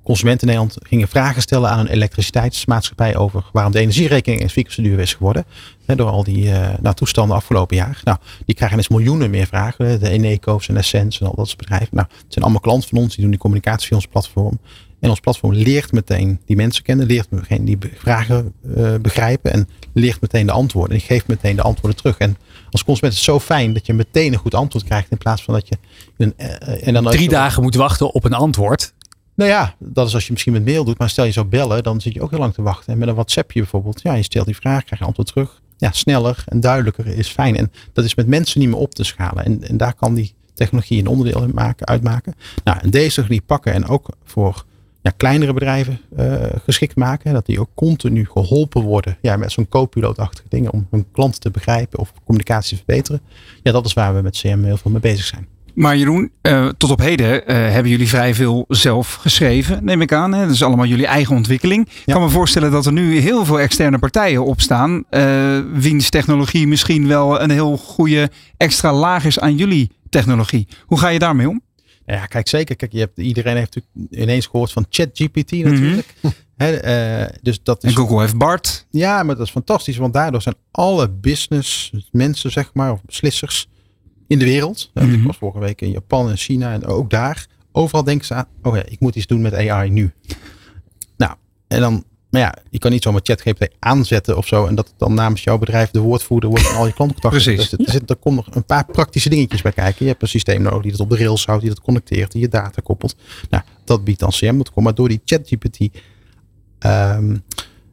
consumenten 0.03 0.49
in 0.49 0.55
Nederland 0.55 0.87
gingen 0.89 1.09
vragen 1.09 1.43
stellen 1.43 1.71
aan 1.71 1.79
een 1.79 1.87
elektriciteitsmaatschappij 1.87 3.17
over 3.17 3.45
waarom 3.53 3.73
de 3.73 3.79
energierekening 3.79 4.53
keer 4.53 4.67
zo 4.69 4.83
duur 4.83 4.99
is 4.99 5.15
geworden. 5.15 5.45
Hè, 5.87 5.97
door 5.97 6.11
al 6.11 6.25
die 6.25 6.51
nou, 6.81 6.95
toestanden 6.95 7.37
afgelopen 7.37 7.77
jaar. 7.77 8.01
Nou, 8.05 8.19
die 8.47 8.55
krijgen 8.55 8.77
dus 8.77 8.89
miljoenen 8.89 9.31
meer 9.31 9.47
vragen. 9.47 10.01
De 10.01 10.09
Eneco's 10.09 10.69
en 10.69 10.77
Essence 10.77 11.21
en 11.21 11.27
al 11.27 11.35
dat 11.35 11.47
soort 11.47 11.59
bedrijven. 11.59 11.89
Nou, 11.91 12.07
het 12.11 12.33
zijn 12.33 12.45
allemaal 12.45 12.63
klanten 12.63 12.89
van 12.89 12.99
ons. 12.99 13.13
Die 13.13 13.21
doen 13.21 13.31
die 13.31 13.41
communicatie 13.41 13.87
via 13.87 13.97
ons 13.97 14.07
platform. 14.07 14.59
En 15.03 15.11
ons 15.11 15.21
platform 15.21 15.53
leert 15.53 15.93
meteen 15.93 16.41
die 16.47 16.57
mensen 16.57 16.83
kennen, 16.83 17.07
leert 17.07 17.31
meteen 17.31 17.65
die 17.65 17.79
vragen 17.95 18.53
uh, 18.77 18.95
begrijpen 19.01 19.53
en 19.53 19.69
leert 19.93 20.21
meteen 20.21 20.47
de 20.47 20.53
antwoorden. 20.53 20.97
En 20.97 21.03
geeft 21.03 21.27
meteen 21.27 21.57
de 21.57 21.63
antwoorden 21.63 21.99
terug. 21.99 22.19
En 22.19 22.37
als 22.71 22.85
consument 22.85 23.13
is 23.13 23.19
het 23.19 23.29
zo 23.29 23.41
fijn 23.41 23.73
dat 23.73 23.87
je 23.87 23.93
meteen 23.93 24.33
een 24.33 24.39
goed 24.39 24.55
antwoord 24.55 24.85
krijgt 24.85 25.11
in 25.11 25.19
plaats 25.19 25.43
van 25.43 25.55
dat 25.55 25.69
je 25.69 25.79
een, 26.17 26.35
uh, 26.37 26.87
en 26.87 26.95
dan 26.95 27.05
drie 27.05 27.29
dagen 27.29 27.63
moet 27.63 27.75
wachten 27.75 28.15
op 28.15 28.25
een 28.25 28.33
antwoord. 28.33 28.93
Nou 29.35 29.51
ja, 29.51 29.75
dat 29.79 30.07
is 30.07 30.15
als 30.15 30.25
je 30.27 30.33
misschien 30.33 30.53
met 30.53 30.65
mail 30.65 30.85
doet, 30.85 30.99
maar 30.99 31.11
stel 31.11 31.25
je 31.25 31.33
zou 31.33 31.47
bellen, 31.47 31.83
dan 31.83 32.01
zit 32.01 32.15
je 32.15 32.23
ook 32.23 32.31
heel 32.31 32.39
lang 32.39 32.55
te 32.55 32.63
wachten. 32.63 32.93
En 32.93 32.99
met 32.99 33.09
een 33.09 33.15
WhatsAppje 33.15 33.61
bijvoorbeeld, 33.61 34.03
ja, 34.03 34.15
je 34.15 34.23
stelt 34.23 34.47
die 34.47 34.57
vraag, 34.57 34.85
krijg 34.85 35.01
je 35.01 35.07
antwoord 35.07 35.29
terug. 35.29 35.61
Ja, 35.77 35.93
sneller 35.93 36.45
en 36.47 36.61
duidelijker 36.61 37.07
is 37.07 37.29
fijn. 37.29 37.57
En 37.57 37.73
dat 37.93 38.05
is 38.05 38.15
met 38.15 38.27
mensen 38.27 38.61
niet 38.61 38.69
meer 38.69 38.79
op 38.79 38.95
te 38.95 39.05
schalen. 39.05 39.45
En, 39.45 39.69
en 39.69 39.77
daar 39.77 39.95
kan 39.95 40.15
die 40.15 40.35
technologie 40.55 40.99
een 40.99 41.07
onderdeel 41.07 41.49
maken, 41.55 41.87
uitmaken. 41.87 42.35
Nou, 42.65 42.79
en 42.79 42.91
deze 42.91 43.15
technologie 43.15 43.43
pakken 43.47 43.73
en 43.73 43.87
ook 43.87 44.09
voor 44.25 44.65
ja, 45.03 45.13
kleinere 45.17 45.53
bedrijven 45.53 46.01
uh, 46.19 46.35
geschikt 46.65 46.97
maken. 46.97 47.33
Dat 47.33 47.47
die 47.47 47.61
ook 47.61 47.71
continu 47.75 48.27
geholpen 48.27 48.83
worden 48.83 49.17
ja, 49.21 49.37
met 49.37 49.53
zo'n 49.53 49.69
co-pilootachtige 49.69 50.49
dingen 50.49 50.73
om 50.73 50.87
hun 50.91 51.07
klanten 51.13 51.41
te 51.41 51.51
begrijpen 51.51 51.99
of 51.99 52.13
communicatie 52.25 52.77
te 52.77 52.83
verbeteren. 52.85 53.21
Ja, 53.63 53.73
dat 53.73 53.87
is 53.87 53.93
waar 53.93 54.15
we 54.15 54.23
met 54.23 54.37
CM 54.37 54.63
heel 54.63 54.77
veel 54.77 54.91
mee 54.91 55.01
bezig 55.01 55.25
zijn. 55.25 55.47
Maar 55.75 55.97
Jeroen, 55.97 56.31
uh, 56.43 56.69
tot 56.69 56.91
op 56.91 56.99
heden 56.99 57.35
uh, 57.35 57.41
hebben 57.47 57.91
jullie 57.91 58.09
vrij 58.09 58.35
veel 58.35 58.65
zelf 58.69 59.15
geschreven, 59.15 59.85
neem 59.85 60.01
ik 60.01 60.13
aan. 60.13 60.35
Hè? 60.35 60.43
Dat 60.43 60.55
is 60.55 60.63
allemaal 60.63 60.87
jullie 60.87 61.07
eigen 61.07 61.37
ontwikkeling. 61.37 61.89
Ik 61.89 62.13
kan 62.13 62.23
me 62.23 62.29
voorstellen 62.29 62.71
dat 62.71 62.87
er 62.87 62.93
nu 62.93 63.19
heel 63.19 63.45
veel 63.45 63.61
externe 63.61 63.99
partijen 63.99 64.45
opstaan. 64.45 65.05
Uh, 65.11 65.61
wiens 65.73 66.11
technologie 66.11 66.67
misschien 66.67 67.07
wel 67.07 67.41
een 67.41 67.51
heel 67.51 67.77
goede 67.77 68.31
extra 68.57 68.93
laag 68.93 69.25
is 69.25 69.39
aan 69.39 69.57
jullie 69.57 69.91
technologie. 70.09 70.69
Hoe 70.87 70.99
ga 70.99 71.09
je 71.09 71.19
daarmee 71.19 71.49
om? 71.49 71.61
Ja, 72.07 72.27
kijk 72.27 72.49
zeker. 72.49 72.77
Kijk, 72.77 72.93
je 72.93 72.99
hebt, 72.99 73.19
iedereen 73.19 73.57
heeft 73.57 73.75
natuurlijk 73.75 74.23
ineens 74.23 74.47
gehoord 74.47 74.73
van 74.73 74.87
ChatGPT 74.91 75.53
natuurlijk. 75.53 76.15
Mm 76.21 76.33
-hmm. 76.57 77.29
dus 77.43 77.63
dat 77.63 77.85
is, 77.85 77.91
en 77.91 77.97
Google 77.97 78.21
heeft 78.21 78.37
BART. 78.37 78.87
Ja, 78.91 79.23
maar 79.23 79.37
dat 79.37 79.47
is 79.47 79.53
fantastisch. 79.53 79.97
Want 79.97 80.13
daardoor 80.13 80.43
zijn 80.43 80.55
alle 80.71 81.09
business 81.09 81.93
mensen, 82.11 82.51
zeg 82.51 82.71
maar, 82.73 82.93
of 82.93 83.03
beslissers 83.05 83.69
in 84.33 84.39
de 84.39 84.45
wereld. 84.45 84.91
Mm 84.95 85.03
-hmm. 85.03 85.15
Ik 85.15 85.27
was 85.27 85.37
vorige 85.37 85.59
week 85.59 85.81
in 85.81 85.91
Japan 85.91 86.31
en 86.31 86.37
China 86.37 86.73
en 86.73 86.87
ook 86.87 87.11
daar. 87.11 87.47
Overal 87.73 88.05
denken 88.05 88.27
ze 88.27 88.35
aan, 88.35 88.47
oh 88.63 88.77
ja, 88.77 88.83
ik 88.85 89.01
moet 89.01 89.17
iets 89.17 89.27
doen 89.27 89.41
met 89.41 89.55
AI 89.55 89.91
nu. 89.91 90.13
Nou, 91.17 91.35
en 91.69 91.81
dan 91.81 92.05
maar 92.31 92.41
ja, 92.41 92.55
je 92.71 92.79
kan 92.79 92.91
niet 92.91 93.03
zomaar 93.03 93.21
ChatGPT 93.25 93.69
aanzetten 93.79 94.37
of 94.37 94.47
zo. 94.47 94.67
En 94.67 94.75
dat 94.75 94.87
het 94.87 94.99
dan 94.99 95.15
namens 95.15 95.45
jouw 95.45 95.59
bedrijf 95.59 95.91
de 95.91 96.01
woordvoerder 96.01 96.49
wordt 96.49 96.67
van 96.67 96.77
al 96.77 96.87
je 96.87 96.93
klantcontacten. 96.93 97.43
Precies. 97.43 97.69
Dus 97.71 97.87
er, 97.87 97.93
zit, 97.93 98.11
er 98.11 98.17
komt 98.17 98.37
nog 98.37 98.55
een 98.55 98.65
paar 98.65 98.87
praktische 98.87 99.29
dingetjes 99.29 99.63
bij 99.63 99.73
kijken. 99.73 100.05
Je 100.05 100.11
hebt 100.11 100.23
een 100.23 100.29
systeem 100.29 100.63
nodig 100.63 100.83
die 100.83 100.91
dat 100.91 101.01
op 101.01 101.11
de 101.11 101.17
rails 101.17 101.47
houdt, 101.47 101.61
die 101.63 101.71
dat 101.71 101.81
connecteert, 101.81 102.33
die 102.33 102.41
je 102.41 102.49
data 102.49 102.81
koppelt. 102.83 103.17
Nou, 103.51 103.63
dat 103.85 104.05
biedt 104.05 104.21
dan 104.21 104.31
CM.com. 104.31 104.83
Maar 104.83 104.95
door 104.95 105.09
die 105.09 105.21
ChatGPT, 105.25 105.79
um, 106.87 107.43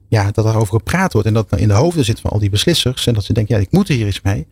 ja, 0.07 0.31
dat 0.31 0.45
er 0.45 0.55
over 0.55 0.73
gepraat 0.73 1.13
wordt 1.13 1.27
en 1.27 1.33
dat 1.33 1.57
in 1.57 1.67
de 1.67 1.73
hoofden 1.73 2.05
zit 2.05 2.19
van 2.19 2.31
al 2.31 2.39
die 2.39 2.49
beslissers. 2.49 3.07
En 3.07 3.13
dat 3.13 3.23
ze 3.23 3.33
denken, 3.33 3.55
ja, 3.55 3.61
ik 3.61 3.71
moet 3.71 3.89
er 3.89 3.95
hier 3.95 4.07
iets 4.07 4.21
mee. 4.21 4.47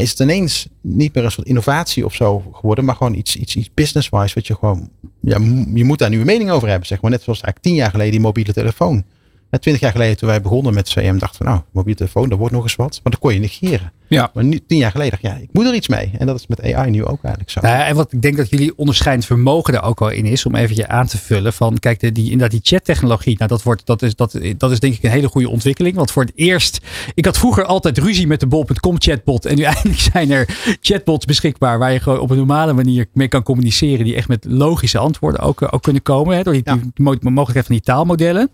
Is 0.00 0.10
het 0.10 0.20
ineens 0.20 0.68
niet 0.80 1.14
meer 1.14 1.24
een 1.24 1.30
soort 1.30 1.46
innovatie 1.46 2.04
of 2.04 2.14
zo 2.14 2.38
geworden, 2.52 2.84
maar 2.84 2.94
gewoon 2.94 3.14
iets, 3.14 3.36
iets, 3.36 3.56
iets 3.56 3.70
business-wise, 3.74 4.34
wat 4.34 4.46
je 4.46 4.54
gewoon, 4.54 4.88
ja, 5.20 5.38
je 5.74 5.84
moet 5.84 5.98
daar 5.98 6.12
een 6.12 6.24
mening 6.24 6.50
over 6.50 6.68
hebben, 6.68 6.86
zeg 6.86 7.00
maar. 7.00 7.10
Net 7.10 7.22
zoals 7.22 7.40
eigenlijk 7.40 7.66
tien 7.66 7.82
jaar 7.82 7.90
geleden 7.90 8.12
die 8.12 8.20
mobiele 8.20 8.52
telefoon. 8.52 9.04
En 9.52 9.60
twintig 9.60 9.82
jaar 9.82 9.92
geleden 9.92 10.16
toen 10.16 10.28
wij 10.28 10.40
begonnen 10.40 10.74
met 10.74 10.88
CM 10.88 11.18
dachten 11.18 11.42
we, 11.44 11.48
nou, 11.50 11.60
mobiele 11.72 11.98
telefoon, 11.98 12.28
dat 12.28 12.38
wordt 12.38 12.54
nog 12.54 12.62
eens 12.62 12.76
wat. 12.76 13.00
Maar 13.02 13.12
dat 13.12 13.20
kon 13.20 13.34
je 13.34 13.40
negeren. 13.40 13.92
Ja. 14.14 14.30
Maar 14.34 14.44
nu, 14.44 14.60
tien 14.66 14.78
jaar 14.78 14.90
geleden 14.90 15.18
ja, 15.22 15.34
ik 15.34 15.48
moet 15.52 15.66
er 15.66 15.74
iets 15.74 15.88
mee. 15.88 16.10
En 16.18 16.26
dat 16.26 16.36
is 16.38 16.46
met 16.46 16.62
AI 16.62 16.90
nu 16.90 17.04
ook 17.04 17.22
eigenlijk 17.22 17.50
zo. 17.50 17.60
Nou 17.60 17.82
en 17.82 17.96
wat 17.96 18.12
ik 18.12 18.22
denk 18.22 18.36
dat 18.36 18.50
jullie 18.50 18.78
onderscheidend 18.78 19.26
vermogen 19.26 19.74
er 19.74 19.82
ook 19.82 19.98
wel 19.98 20.10
in 20.10 20.24
is, 20.24 20.46
om 20.46 20.54
even 20.54 20.88
aan 20.88 21.06
te 21.06 21.18
vullen 21.18 21.52
van, 21.52 21.78
kijk, 21.78 22.00
de, 22.00 22.12
die, 22.12 22.24
inderdaad 22.24 22.50
die 22.50 22.60
chattechnologie, 22.62 23.36
nou 23.38 23.48
dat, 23.48 23.62
wordt, 23.62 23.86
dat, 23.86 24.02
is, 24.02 24.14
dat, 24.14 24.38
dat 24.56 24.70
is 24.70 24.80
denk 24.80 24.94
ik 24.94 25.02
een 25.02 25.10
hele 25.10 25.28
goede 25.28 25.48
ontwikkeling. 25.48 25.96
Want 25.96 26.10
voor 26.10 26.22
het 26.22 26.32
eerst, 26.34 26.80
ik 27.14 27.24
had 27.24 27.38
vroeger 27.38 27.64
altijd 27.64 27.98
ruzie 27.98 28.26
met 28.26 28.40
de 28.40 28.46
bol.com 28.46 28.96
chatbot. 28.98 29.46
En 29.46 29.56
nu 29.56 29.62
eindelijk 29.72 29.98
zijn 29.98 30.30
er 30.30 30.76
chatbots 30.80 31.24
beschikbaar 31.24 31.78
waar 31.78 31.92
je 31.92 32.00
gewoon 32.00 32.18
op 32.18 32.30
een 32.30 32.36
normale 32.36 32.72
manier 32.72 33.06
mee 33.12 33.28
kan 33.28 33.42
communiceren, 33.42 34.04
die 34.04 34.14
echt 34.14 34.28
met 34.28 34.44
logische 34.48 34.98
antwoorden 34.98 35.40
ook, 35.40 35.72
ook 35.74 35.82
kunnen 35.82 36.02
komen. 36.02 36.36
Hè, 36.36 36.42
door 36.42 36.52
die, 36.52 36.62
ja. 36.64 36.74
die, 36.74 36.92
die 36.94 37.30
mogelijkheid 37.30 37.66
van 37.66 37.74
die 37.74 37.84
taalmodellen. 37.84 38.50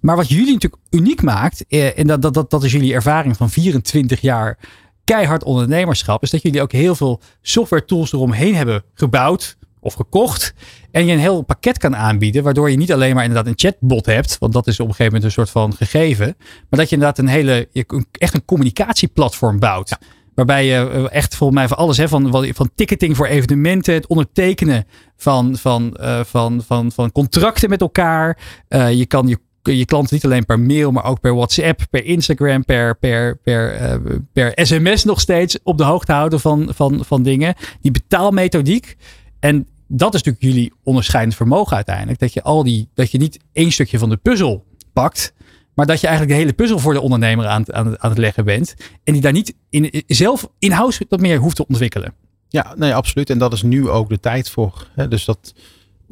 Maar 0.00 0.16
wat 0.16 0.28
jullie 0.28 0.37
natuurlijk 0.44 0.82
uniek 0.90 1.22
maakt, 1.22 1.64
eh, 1.68 1.98
en 1.98 2.06
dat, 2.06 2.22
dat, 2.22 2.34
dat, 2.34 2.50
dat 2.50 2.64
is 2.64 2.72
jullie 2.72 2.94
ervaring 2.94 3.36
van 3.36 3.50
24 3.50 4.20
jaar 4.20 4.58
keihard 5.04 5.44
ondernemerschap, 5.44 6.22
is 6.22 6.30
dat 6.30 6.42
jullie 6.42 6.62
ook 6.62 6.72
heel 6.72 6.94
veel 6.94 7.20
software 7.42 7.84
tools 7.84 8.12
eromheen 8.12 8.54
hebben 8.54 8.82
gebouwd, 8.94 9.56
of 9.80 9.94
gekocht. 9.94 10.54
En 10.90 11.06
je 11.06 11.12
een 11.12 11.18
heel 11.18 11.42
pakket 11.42 11.78
kan 11.78 11.96
aanbieden. 11.96 12.42
Waardoor 12.42 12.70
je 12.70 12.76
niet 12.76 12.92
alleen 12.92 13.14
maar 13.14 13.24
inderdaad 13.24 13.46
een 13.46 13.58
chatbot 13.58 14.06
hebt. 14.06 14.38
Want 14.38 14.52
dat 14.52 14.66
is 14.66 14.80
op 14.80 14.88
een 14.88 14.94
gegeven 14.94 15.12
moment 15.12 15.24
een 15.24 15.44
soort 15.44 15.50
van 15.50 15.74
gegeven. 15.74 16.34
Maar 16.38 16.80
dat 16.80 16.88
je 16.88 16.94
inderdaad 16.94 17.18
een 17.18 17.28
hele, 17.28 17.68
je, 17.72 18.04
echt 18.12 18.34
een 18.34 18.44
communicatieplatform 18.44 19.58
bouwt. 19.58 19.96
Waarbij 20.34 20.66
je 20.66 20.90
eh, 20.90 21.04
echt 21.10 21.34
volgens 21.34 21.58
mij 21.58 21.68
van 21.68 21.76
alles, 21.76 21.96
hè, 21.96 22.08
van, 22.08 22.52
van 22.54 22.70
ticketing 22.74 23.16
voor 23.16 23.26
evenementen, 23.26 23.94
het 23.94 24.06
ondertekenen 24.06 24.86
van, 25.16 25.56
van, 25.56 25.96
uh, 26.00 26.20
van, 26.24 26.62
van, 26.66 26.92
van 26.92 27.12
contracten 27.12 27.68
met 27.68 27.80
elkaar. 27.80 28.38
Uh, 28.68 28.92
je 28.92 29.06
kan 29.06 29.28
je 29.28 29.38
je 29.62 29.84
klanten 29.84 30.14
niet 30.14 30.24
alleen 30.24 30.46
per 30.46 30.60
mail, 30.60 30.92
maar 30.92 31.04
ook 31.04 31.20
per 31.20 31.34
WhatsApp, 31.34 31.86
per 31.90 32.04
Instagram, 32.04 32.64
per, 32.64 32.98
per, 32.98 33.36
per, 33.36 33.82
uh, 33.82 34.16
per 34.32 34.52
sms 34.54 35.04
nog 35.04 35.20
steeds 35.20 35.58
op 35.62 35.78
de 35.78 35.84
hoogte 35.84 36.12
houden 36.12 36.40
van, 36.40 36.68
van, 36.74 37.04
van 37.04 37.22
dingen. 37.22 37.54
Die 37.80 37.90
betaalmethodiek. 37.90 38.96
En 39.40 39.66
dat 39.86 40.14
is 40.14 40.22
natuurlijk 40.22 40.54
jullie 40.54 40.72
onderscheidend 40.82 41.36
vermogen 41.36 41.76
uiteindelijk. 41.76 42.18
Dat 42.18 42.32
je, 42.32 42.42
al 42.42 42.64
die, 42.64 42.88
dat 42.94 43.10
je 43.10 43.18
niet 43.18 43.38
één 43.52 43.72
stukje 43.72 43.98
van 43.98 44.08
de 44.08 44.16
puzzel 44.16 44.64
pakt. 44.92 45.32
Maar 45.74 45.86
dat 45.86 46.00
je 46.00 46.06
eigenlijk 46.06 46.36
de 46.36 46.42
hele 46.44 46.56
puzzel 46.56 46.78
voor 46.78 46.92
de 46.92 47.00
ondernemer 47.00 47.46
aan, 47.46 47.74
aan, 47.74 48.02
aan 48.02 48.10
het 48.10 48.18
leggen 48.18 48.44
bent. 48.44 48.74
En 49.04 49.12
die 49.12 49.22
daar 49.22 49.32
niet 49.32 49.54
in, 49.70 50.04
zelf 50.06 50.48
in-house 50.58 51.06
wat 51.08 51.20
meer 51.20 51.38
hoeft 51.38 51.56
te 51.56 51.66
ontwikkelen. 51.66 52.14
Ja, 52.48 52.74
nee, 52.76 52.94
absoluut. 52.94 53.30
En 53.30 53.38
dat 53.38 53.52
is 53.52 53.62
nu 53.62 53.88
ook 53.88 54.08
de 54.08 54.20
tijd 54.20 54.50
voor. 54.50 54.88
Hè? 54.94 55.08
Dus 55.08 55.24
dat, 55.24 55.54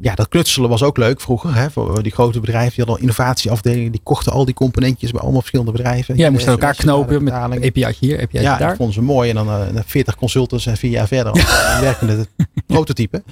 ja, 0.01 0.15
dat 0.15 0.27
knutselen 0.27 0.69
was 0.69 0.83
ook 0.83 0.97
leuk 0.97 1.21
vroeger. 1.21 1.55
Hè? 1.55 1.71
Voor 1.71 2.03
die 2.03 2.11
grote 2.11 2.39
bedrijven, 2.39 2.75
die 2.75 2.83
hadden 2.83 3.01
innovatieafdelingen. 3.01 3.91
Die 3.91 4.01
kochten 4.03 4.31
al 4.31 4.45
die 4.45 4.53
componentjes 4.53 5.11
bij 5.11 5.21
allemaal 5.21 5.39
verschillende 5.39 5.71
bedrijven. 5.71 6.17
Ja, 6.17 6.29
moesten 6.29 6.51
elkaar 6.51 6.75
knopen 6.75 7.23
met 7.23 7.33
API 7.33 7.95
hier, 7.99 8.21
API 8.21 8.39
ja, 8.39 8.57
daar. 8.57 8.67
dat 8.67 8.77
vonden 8.77 8.95
ze 8.95 9.01
mooi. 9.01 9.29
En 9.29 9.35
dan 9.35 9.47
uh, 9.47 9.67
eh, 9.67 9.83
40 9.85 10.15
consultants 10.15 10.65
en 10.65 10.77
vier 10.77 10.91
jaar 10.91 11.07
verder 11.07 11.33
werkende 11.81 12.27
prototype. 12.65 13.23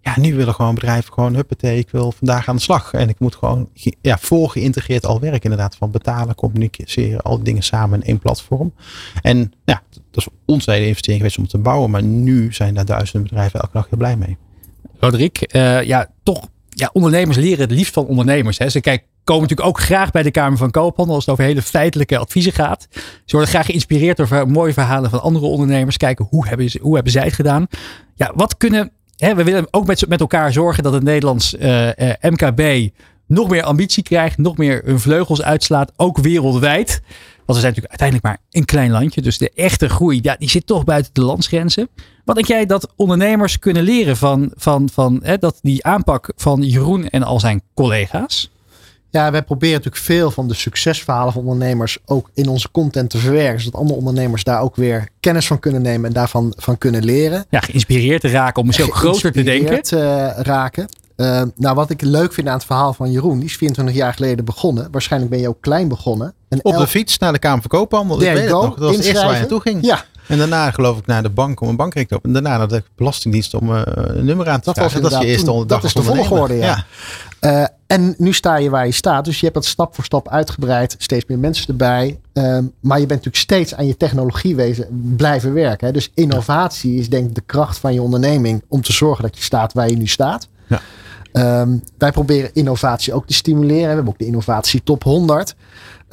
Ja, 0.00 0.14
nu 0.20 0.34
willen 0.34 0.54
gewoon 0.54 0.74
bedrijven 0.74 1.12
gewoon, 1.12 1.34
huppatee, 1.34 1.78
ik 1.78 1.90
wil 1.90 2.12
vandaag 2.12 2.48
aan 2.48 2.56
de 2.56 2.62
slag. 2.62 2.92
En 2.92 3.08
ik 3.08 3.18
moet 3.18 3.34
gewoon 3.34 3.68
ja, 4.00 4.18
voor 4.18 4.50
geïntegreerd 4.50 5.06
al 5.06 5.20
werken 5.20 5.42
inderdaad. 5.42 5.76
Van 5.76 5.90
betalen, 5.90 6.34
communiceren, 6.34 7.22
al 7.22 7.36
die 7.36 7.44
dingen 7.44 7.62
samen 7.62 8.00
in 8.00 8.06
één 8.06 8.18
platform. 8.18 8.74
En 9.22 9.52
ja, 9.64 9.82
dat 9.90 10.26
is 10.26 10.26
ons 10.44 10.66
hele 10.66 10.86
investering 10.86 11.20
geweest 11.20 11.38
om 11.38 11.46
te 11.46 11.58
bouwen. 11.58 11.90
Maar 11.90 12.02
nu 12.02 12.52
zijn 12.52 12.74
daar 12.74 12.84
duizenden 12.84 13.28
bedrijven 13.28 13.60
elke 13.60 13.72
dag 13.72 13.86
heel 13.90 13.98
blij 13.98 14.16
mee. 14.16 14.36
Roderick, 14.98 15.54
uh, 15.54 15.82
ja, 15.82 16.08
toch, 16.22 16.48
ja, 16.68 16.90
ondernemers 16.92 17.36
leren 17.36 17.60
het 17.60 17.70
liefst 17.70 17.92
van 17.92 18.06
ondernemers. 18.06 18.58
Hè. 18.58 18.68
Ze 18.68 18.80
kijken, 18.80 19.06
komen 19.24 19.42
natuurlijk 19.42 19.68
ook 19.68 19.80
graag 19.80 20.10
bij 20.10 20.22
de 20.22 20.30
Kamer 20.30 20.58
van 20.58 20.70
Koophandel 20.70 21.14
als 21.14 21.24
het 21.24 21.32
over 21.32 21.46
hele 21.46 21.62
feitelijke 21.62 22.18
adviezen 22.18 22.52
gaat. 22.52 22.86
Ze 23.24 23.36
worden 23.36 23.48
graag 23.48 23.66
geïnspireerd 23.66 24.16
door 24.16 24.48
mooie 24.48 24.72
verhalen 24.72 25.10
van 25.10 25.22
andere 25.22 25.46
ondernemers. 25.46 25.96
Kijken 25.96 26.26
hoe 26.30 26.48
hebben, 26.48 26.70
ze, 26.70 26.78
hoe 26.82 26.94
hebben 26.94 27.12
zij 27.12 27.24
het 27.24 27.32
gedaan. 27.32 27.66
Ja, 28.14 28.32
wat 28.34 28.56
kunnen 28.56 28.92
hè, 29.16 29.34
we 29.34 29.44
willen 29.44 29.66
ook 29.70 29.86
met, 29.86 30.08
met 30.08 30.20
elkaar 30.20 30.52
zorgen 30.52 30.82
dat 30.82 30.92
het 30.92 31.02
Nederlands 31.02 31.54
uh, 31.54 31.86
uh, 31.86 31.92
MKB 32.20 32.90
nog 33.26 33.48
meer 33.48 33.62
ambitie 33.62 34.02
krijgt, 34.02 34.38
nog 34.38 34.56
meer 34.56 34.82
hun 34.84 35.00
vleugels 35.00 35.42
uitslaat, 35.42 35.92
ook 35.96 36.18
wereldwijd. 36.18 37.02
Want 37.46 37.58
we 37.58 37.64
zijn 37.64 37.74
natuurlijk 37.74 38.00
uiteindelijk 38.00 38.26
maar 38.26 38.38
een 38.50 38.64
klein 38.64 38.90
landje. 38.90 39.22
Dus 39.22 39.38
de 39.38 39.50
echte 39.54 39.88
groei, 39.88 40.18
ja, 40.22 40.36
die 40.38 40.50
zit 40.50 40.66
toch 40.66 40.84
buiten 40.84 41.12
de 41.14 41.22
landsgrenzen. 41.22 41.88
Wat 42.24 42.34
denk 42.34 42.48
jij 42.48 42.66
dat 42.66 42.92
ondernemers 42.96 43.58
kunnen 43.58 43.82
leren 43.82 44.16
van, 44.16 44.52
van, 44.54 44.88
van 44.92 45.20
hè, 45.22 45.38
dat 45.38 45.58
die 45.62 45.84
aanpak 45.84 46.32
van 46.36 46.62
Jeroen 46.62 47.08
en 47.08 47.22
al 47.22 47.40
zijn 47.40 47.62
collega's? 47.74 48.50
Ja, 49.10 49.30
wij 49.30 49.42
proberen 49.42 49.74
natuurlijk 49.74 50.04
veel 50.04 50.30
van 50.30 50.48
de 50.48 50.54
succesverhalen 50.54 51.32
van 51.32 51.42
ondernemers 51.42 51.98
ook 52.04 52.30
in 52.34 52.48
onze 52.48 52.70
content 52.70 53.10
te 53.10 53.18
verwerken. 53.18 53.60
Zodat 53.60 53.80
andere 53.80 53.98
ondernemers 53.98 54.44
daar 54.44 54.60
ook 54.60 54.76
weer 54.76 55.08
kennis 55.20 55.46
van 55.46 55.58
kunnen 55.58 55.82
nemen 55.82 56.06
en 56.06 56.12
daarvan 56.12 56.52
van 56.56 56.78
kunnen 56.78 57.04
leren. 57.04 57.44
Ja, 57.50 57.60
geïnspireerd 57.60 58.20
te 58.20 58.28
raken 58.28 58.60
om 58.60 58.66
misschien 58.66 58.88
ook 58.88 58.94
groter 58.94 59.32
te 59.32 59.42
denken. 59.42 59.80
Uh, 59.94 60.30
raken. 60.36 60.88
Uh, 61.16 61.42
nou, 61.56 61.74
wat 61.74 61.90
ik 61.90 62.02
leuk 62.02 62.32
vind 62.32 62.48
aan 62.48 62.54
het 62.54 62.64
verhaal 62.64 62.92
van 62.92 63.10
Jeroen, 63.10 63.38
die 63.38 63.48
is 63.48 63.56
24 63.56 63.94
jaar 63.94 64.14
geleden 64.14 64.44
begonnen. 64.44 64.88
Waarschijnlijk 64.90 65.32
ben 65.32 65.40
je 65.40 65.48
ook 65.48 65.60
klein 65.60 65.88
begonnen. 65.88 66.34
Op 66.62 66.76
de 66.76 66.86
fiets 66.86 67.18
naar 67.18 67.32
de 67.32 67.38
Kamer 67.38 67.60
van 67.60 67.70
Koophandel. 67.70 68.22
Ik 68.22 68.32
weet 68.32 68.48
nog. 68.48 68.74
Dat 68.74 68.78
was 68.78 68.96
het 68.96 69.04
eerste 69.04 69.24
waar 69.24 69.32
je 69.32 69.38
naartoe 69.38 69.60
ging. 69.60 69.84
Ja. 69.84 70.04
En 70.26 70.38
daarna 70.38 70.70
geloof 70.70 70.98
ik 70.98 71.06
naar 71.06 71.22
de 71.22 71.30
bank 71.30 71.60
om 71.60 71.68
een 71.68 71.76
bankrekening 71.76 72.08
te 72.08 72.14
openen. 72.14 72.36
En 72.36 72.42
daarna 72.42 72.58
naar 72.58 72.68
de 72.68 72.82
Belastingdienst 72.96 73.54
om 73.54 73.70
uh, 73.70 73.82
een 73.84 74.24
nummer 74.24 74.48
aan 74.48 74.58
te 74.58 74.64
dat 74.64 74.74
vragen. 74.74 75.02
Was 75.02 75.10
dat 75.10 75.20
is 75.20 75.26
je 75.26 75.32
eerste 75.32 75.52
dag 75.52 75.66
Dat 75.66 75.84
is 75.84 75.92
de 75.92 76.02
volgorde, 76.02 76.54
ja. 76.54 76.84
ja. 77.40 77.62
Uh, 77.62 77.66
en 77.86 78.14
nu 78.18 78.32
sta 78.32 78.56
je 78.56 78.70
waar 78.70 78.86
je 78.86 78.92
staat. 78.92 79.24
Dus 79.24 79.36
je 79.36 79.42
hebt 79.42 79.54
dat 79.54 79.64
stap 79.64 79.94
voor 79.94 80.04
stap 80.04 80.28
uitgebreid. 80.28 80.94
Steeds 80.98 81.24
meer 81.26 81.38
mensen 81.38 81.66
erbij. 81.66 82.20
Uh, 82.32 82.58
maar 82.80 83.00
je 83.00 83.06
bent 83.06 83.24
natuurlijk 83.24 83.36
steeds 83.36 83.74
aan 83.74 83.86
je 83.86 83.96
technologiewezen 83.96 85.14
blijven 85.16 85.52
werken. 85.52 85.86
Hè. 85.86 85.92
Dus 85.92 86.10
innovatie 86.14 86.98
is 86.98 87.08
denk 87.08 87.28
ik 87.28 87.34
de 87.34 87.42
kracht 87.46 87.78
van 87.78 87.94
je 87.94 88.02
onderneming. 88.02 88.62
Om 88.68 88.82
te 88.82 88.92
zorgen 88.92 89.24
dat 89.24 89.36
je 89.36 89.42
staat 89.42 89.72
waar 89.72 89.88
je 89.88 89.96
nu 89.96 90.06
staat. 90.06 90.48
Ja. 90.66 90.80
Um, 91.60 91.82
wij 91.98 92.12
proberen 92.12 92.50
innovatie 92.52 93.12
ook 93.12 93.26
te 93.26 93.34
stimuleren. 93.34 93.88
We 93.88 93.94
hebben 93.94 94.12
ook 94.12 94.18
de 94.18 94.26
innovatie 94.26 94.82
top 94.82 95.02
100. 95.02 95.54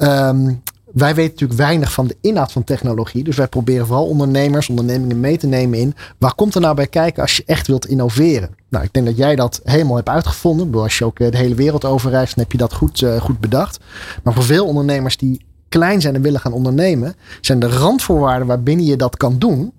Um, 0.02 0.62
wij 0.92 1.14
weten 1.14 1.32
natuurlijk 1.32 1.60
weinig 1.60 1.92
van 1.92 2.06
de 2.06 2.16
inhoud 2.20 2.52
van 2.52 2.64
technologie. 2.64 3.24
Dus 3.24 3.36
wij 3.36 3.48
proberen 3.48 3.86
vooral 3.86 4.06
ondernemers, 4.06 4.68
ondernemingen 4.68 5.20
mee 5.20 5.38
te 5.38 5.46
nemen 5.46 5.78
in. 5.78 5.94
Waar 6.18 6.34
komt 6.34 6.54
er 6.54 6.60
nou 6.60 6.74
bij 6.74 6.86
kijken 6.86 7.22
als 7.22 7.36
je 7.36 7.42
echt 7.46 7.66
wilt 7.66 7.86
innoveren? 7.86 8.50
Nou, 8.68 8.84
ik 8.84 8.92
denk 8.92 9.06
dat 9.06 9.16
jij 9.16 9.36
dat 9.36 9.60
helemaal 9.64 9.96
hebt 9.96 10.08
uitgevonden. 10.08 10.74
Als 10.74 10.98
je 10.98 11.04
ook 11.04 11.18
eh, 11.18 11.30
de 11.30 11.36
hele 11.36 11.54
wereld 11.54 11.84
overreist, 11.84 12.34
dan 12.34 12.42
heb 12.44 12.52
je 12.52 12.58
dat 12.58 12.72
goed, 12.72 13.00
uh, 13.00 13.20
goed 13.20 13.40
bedacht. 13.40 13.78
Maar 14.22 14.34
voor 14.34 14.42
veel 14.42 14.66
ondernemers 14.66 15.16
die 15.16 15.44
klein 15.68 16.00
zijn 16.00 16.14
en 16.14 16.22
willen 16.22 16.40
gaan 16.40 16.52
ondernemen, 16.52 17.14
zijn 17.40 17.58
de 17.58 17.68
randvoorwaarden 17.68 18.46
waarbinnen 18.46 18.86
je 18.86 18.96
dat 18.96 19.16
kan 19.16 19.38
doen. 19.38 19.72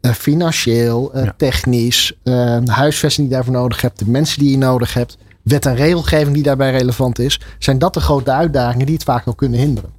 Uh, 0.00 0.12
financieel, 0.12 1.18
ja. 1.18 1.34
technisch, 1.36 2.18
huisvesting 2.64 3.28
die 3.28 3.36
je 3.36 3.42
daarvoor 3.42 3.62
nodig 3.62 3.80
hebt, 3.80 3.98
de 3.98 4.10
mensen 4.10 4.38
die 4.38 4.50
je 4.50 4.58
nodig 4.58 4.94
hebt, 4.94 5.16
wet 5.48 5.66
en 5.66 5.74
regelgeving 5.74 6.34
die 6.34 6.42
daarbij 6.42 6.70
relevant 6.70 7.18
is, 7.18 7.40
zijn 7.58 7.78
dat 7.78 7.94
de 7.94 8.00
grote 8.00 8.32
uitdagingen 8.32 8.86
die 8.86 8.94
het 8.94 9.04
vaak 9.04 9.24
nog 9.24 9.34
kunnen 9.34 9.58
hinderen. 9.58 9.94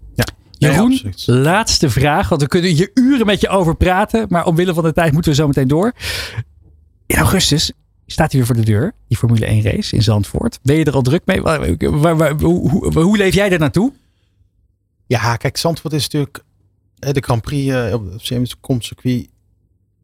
Jeroen, 0.57 1.13
laatste 1.25 1.89
vraag. 1.89 2.29
Want 2.29 2.41
we 2.41 2.47
kunnen 2.47 2.71
hier 2.71 2.91
uren 2.93 3.25
met 3.25 3.41
je 3.41 3.49
over 3.49 3.75
praten. 3.75 4.25
Maar 4.29 4.45
omwille 4.45 4.73
van 4.73 4.83
de 4.83 4.93
tijd 4.93 5.13
moeten 5.13 5.31
we 5.31 5.37
zo 5.37 5.47
meteen 5.47 5.67
door. 5.67 5.93
In 7.05 7.15
augustus 7.15 7.71
staat 8.05 8.31
hij 8.31 8.39
weer 8.39 8.45
voor 8.45 8.65
de 8.65 8.71
deur. 8.71 8.93
Die 9.07 9.17
Formule 9.17 9.45
1 9.45 9.63
race 9.63 9.95
in 9.95 10.03
Zandvoort. 10.03 10.59
Ben 10.63 10.75
je 10.75 10.83
er 10.83 10.93
al 10.93 11.01
druk 11.01 11.21
mee? 11.25 11.41
Waar, 11.41 12.17
waar, 12.17 12.31
hoe, 12.31 12.69
hoe, 12.69 13.01
hoe, 13.01 13.17
leef 13.17 13.33
jij 13.33 13.51
er 13.51 13.59
naartoe? 13.59 13.93
Ja, 15.07 15.35
kijk, 15.35 15.57
Zandvoort 15.57 15.93
is 15.93 16.03
natuurlijk 16.03 16.43
de 16.95 17.21
Grand 17.21 17.41
Prix 17.41 17.67
uh, 17.67 17.93
op 17.93 18.11
het 18.11 18.83
circuit. 18.83 19.27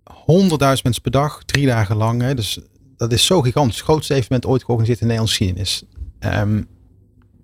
100.000 0.04 0.58
mensen 0.58 1.02
per 1.02 1.12
dag, 1.12 1.44
drie 1.46 1.66
dagen 1.66 1.96
lang. 1.96 2.22
Hè. 2.22 2.36
Dus 2.36 2.60
dat 2.98 3.12
is 3.12 3.26
zo 3.26 3.42
gigantisch. 3.42 3.76
Het 3.76 3.86
grootste 3.86 4.14
evenement 4.14 4.46
ooit 4.46 4.64
georganiseerd 4.64 5.02
in 5.02 5.08
de 5.08 5.14
Nederlandse 5.14 5.38
geschiedenis. 5.38 5.84
Um, 6.20 6.68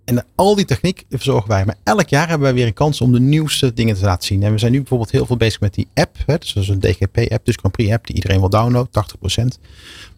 en 0.09 0.25
al 0.35 0.55
die 0.55 0.65
techniek 0.65 1.05
verzorgen 1.09 1.49
wij. 1.49 1.65
Maar 1.65 1.75
elk 1.83 2.09
jaar 2.09 2.27
hebben 2.27 2.47
wij 2.47 2.53
weer 2.53 2.65
een 2.65 2.73
kans 2.73 3.01
om 3.01 3.11
de 3.11 3.19
nieuwste 3.19 3.73
dingen 3.73 3.95
te 3.95 4.05
laten 4.05 4.27
zien. 4.27 4.43
En 4.43 4.51
we 4.51 4.57
zijn 4.57 4.71
nu 4.71 4.77
bijvoorbeeld 4.77 5.11
heel 5.11 5.25
veel 5.25 5.37
bezig 5.37 5.59
met 5.59 5.73
die 5.73 5.87
app. 5.93 6.17
Hè? 6.25 6.37
Dus 6.37 6.53
dat 6.53 6.63
is 6.63 6.69
een 6.69 6.79
DGP-app, 6.79 7.45
dus 7.45 7.55
Grand 7.55 7.75
Prix 7.75 7.91
app, 7.91 8.07
die 8.07 8.15
iedereen 8.15 8.39
wil 8.39 8.49
downloaden, 8.49 8.91
80%. 8.91 9.59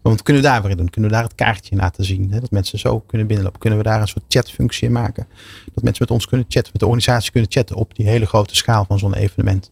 Maar 0.02 0.12
wat 0.12 0.22
kunnen 0.22 0.42
we 0.42 0.48
daar 0.48 0.62
weer 0.62 0.76
doen? 0.76 0.90
Kunnen 0.90 1.10
we 1.10 1.16
daar 1.16 1.24
het 1.24 1.34
kaartje 1.34 1.76
laten 1.76 2.04
zien? 2.04 2.32
Hè? 2.32 2.40
Dat 2.40 2.50
mensen 2.50 2.78
zo 2.78 3.00
kunnen 3.00 3.26
binnenlopen. 3.26 3.60
Kunnen 3.60 3.78
we 3.78 3.84
daar 3.84 4.00
een 4.00 4.08
soort 4.08 4.24
chatfunctie 4.28 4.86
in 4.86 4.92
maken? 4.92 5.26
Dat 5.74 5.84
mensen 5.84 6.04
met 6.04 6.10
ons 6.10 6.26
kunnen 6.26 6.46
chatten, 6.48 6.72
met 6.72 6.80
de 6.80 6.86
organisatie 6.86 7.32
kunnen 7.32 7.50
chatten 7.50 7.76
op 7.76 7.94
die 7.94 8.06
hele 8.06 8.26
grote 8.26 8.56
schaal 8.56 8.84
van 8.84 8.98
zo'n 8.98 9.14
evenement. 9.14 9.70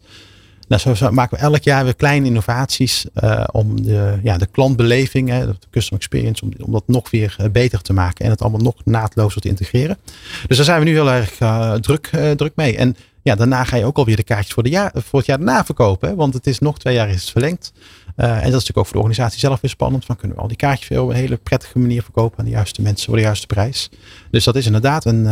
Nou, 0.70 0.96
zo, 0.96 1.10
maken 1.10 1.36
we 1.36 1.42
elk 1.42 1.62
jaar 1.62 1.84
weer 1.84 1.94
kleine 1.94 2.26
innovaties 2.26 3.06
uh, 3.24 3.44
om 3.52 3.82
de, 3.82 4.18
ja, 4.22 4.38
de 4.38 4.46
klantbeleving, 4.46 5.28
hè, 5.28 5.46
de 5.46 5.56
customer 5.70 6.00
experience, 6.00 6.44
om, 6.44 6.72
dat 6.72 6.82
nog 6.86 7.10
weer 7.10 7.36
uh, 7.40 7.46
beter 7.48 7.82
te 7.82 7.92
maken 7.92 8.24
en 8.24 8.30
het 8.30 8.42
allemaal 8.42 8.60
nog 8.60 8.74
naadlozer 8.84 9.40
te 9.40 9.48
integreren. 9.48 9.98
Dus 10.46 10.56
daar 10.56 10.66
zijn 10.66 10.78
we 10.78 10.84
nu 10.84 10.92
heel 10.92 11.10
erg 11.10 11.40
uh, 11.40 11.74
druk, 11.74 12.10
druk 12.36 12.52
mee. 12.54 12.76
En 12.76 12.96
ja, 13.22 13.34
daarna 13.34 13.64
ga 13.64 13.76
je 13.76 13.84
ook 13.84 13.96
alweer 13.96 14.16
de 14.16 14.22
kaartjes 14.22 14.54
voor, 14.54 14.62
de 14.62 14.68
jaar, 14.68 14.92
voor 14.94 15.18
het 15.18 15.28
jaar 15.28 15.38
daarna 15.38 15.64
verkopen. 15.64 16.16
Want 16.16 16.34
het 16.34 16.46
is 16.46 16.58
nog 16.58 16.78
twee 16.78 16.94
jaar 16.94 17.08
is 17.08 17.20
het 17.20 17.30
verlengd. 17.30 17.72
en 18.16 18.26
dat 18.26 18.36
is 18.36 18.44
natuurlijk 18.44 18.78
ook 18.78 18.86
voor 18.86 18.96
de 18.96 19.02
organisatie 19.02 19.38
zelf 19.38 19.60
weer 19.60 19.70
spannend. 19.70 20.04
Van 20.04 20.16
kunnen 20.16 20.36
we 20.36 20.42
al 20.42 20.48
die 20.48 20.56
kaartjes 20.56 20.88
weer 20.88 21.02
op 21.02 21.08
een 21.08 21.14
hele 21.14 21.36
prettige 21.36 21.78
manier 21.78 22.02
verkopen 22.02 22.38
aan 22.38 22.44
de 22.44 22.50
juiste 22.50 22.82
mensen 22.82 23.06
voor 23.06 23.16
de 23.16 23.22
juiste 23.22 23.46
prijs. 23.46 23.90
Dus 24.30 24.44
dat 24.44 24.56
is 24.56 24.66
inderdaad 24.66 25.04
een, 25.04 25.24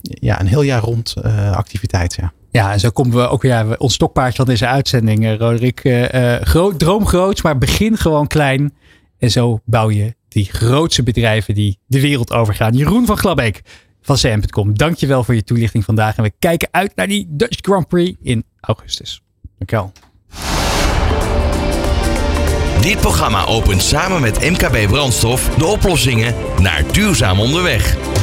ja, 0.00 0.40
een 0.40 0.46
heel 0.46 0.62
jaar 0.62 0.82
rond 0.82 1.14
activiteit. 1.52 2.14
Ja. 2.14 2.32
Ja, 2.56 2.72
en 2.72 2.80
zo 2.80 2.90
komen 2.90 3.16
we 3.16 3.28
ook 3.28 3.42
weer 3.42 3.78
ons 3.78 3.94
stokpaardje 3.94 4.36
van 4.36 4.46
deze 4.46 4.66
uitzending, 4.66 5.24
uh, 5.24 5.36
Roderick. 5.36 5.84
Uh, 5.84 6.34
groot, 6.34 6.78
droom 6.78 7.06
groots, 7.06 7.42
maar 7.42 7.58
begin 7.58 7.96
gewoon 7.96 8.26
klein. 8.26 8.74
En 9.18 9.30
zo 9.30 9.60
bouw 9.64 9.90
je 9.90 10.14
die 10.28 10.44
grootste 10.44 11.02
bedrijven 11.02 11.54
die 11.54 11.78
de 11.86 12.00
wereld 12.00 12.32
overgaan. 12.32 12.76
Jeroen 12.76 13.06
van 13.06 13.16
Glabbeek 13.16 13.62
van 14.02 14.16
CM.com, 14.16 14.76
dankjewel 14.76 15.24
voor 15.24 15.34
je 15.34 15.44
toelichting 15.44 15.84
vandaag. 15.84 16.16
En 16.16 16.22
we 16.22 16.32
kijken 16.38 16.68
uit 16.70 16.96
naar 16.96 17.08
die 17.08 17.26
Dutch 17.28 17.58
Grand 17.60 17.88
Prix 17.88 18.18
in 18.22 18.44
augustus. 18.60 19.22
Dankjewel. 19.58 19.92
Dit 22.80 23.00
programma 23.00 23.44
opent 23.44 23.82
samen 23.82 24.20
met 24.20 24.50
MKB 24.50 24.88
Brandstof 24.88 25.54
de 25.54 25.66
oplossingen 25.66 26.34
naar 26.60 26.92
duurzaam 26.92 27.40
onderweg. 27.40 28.15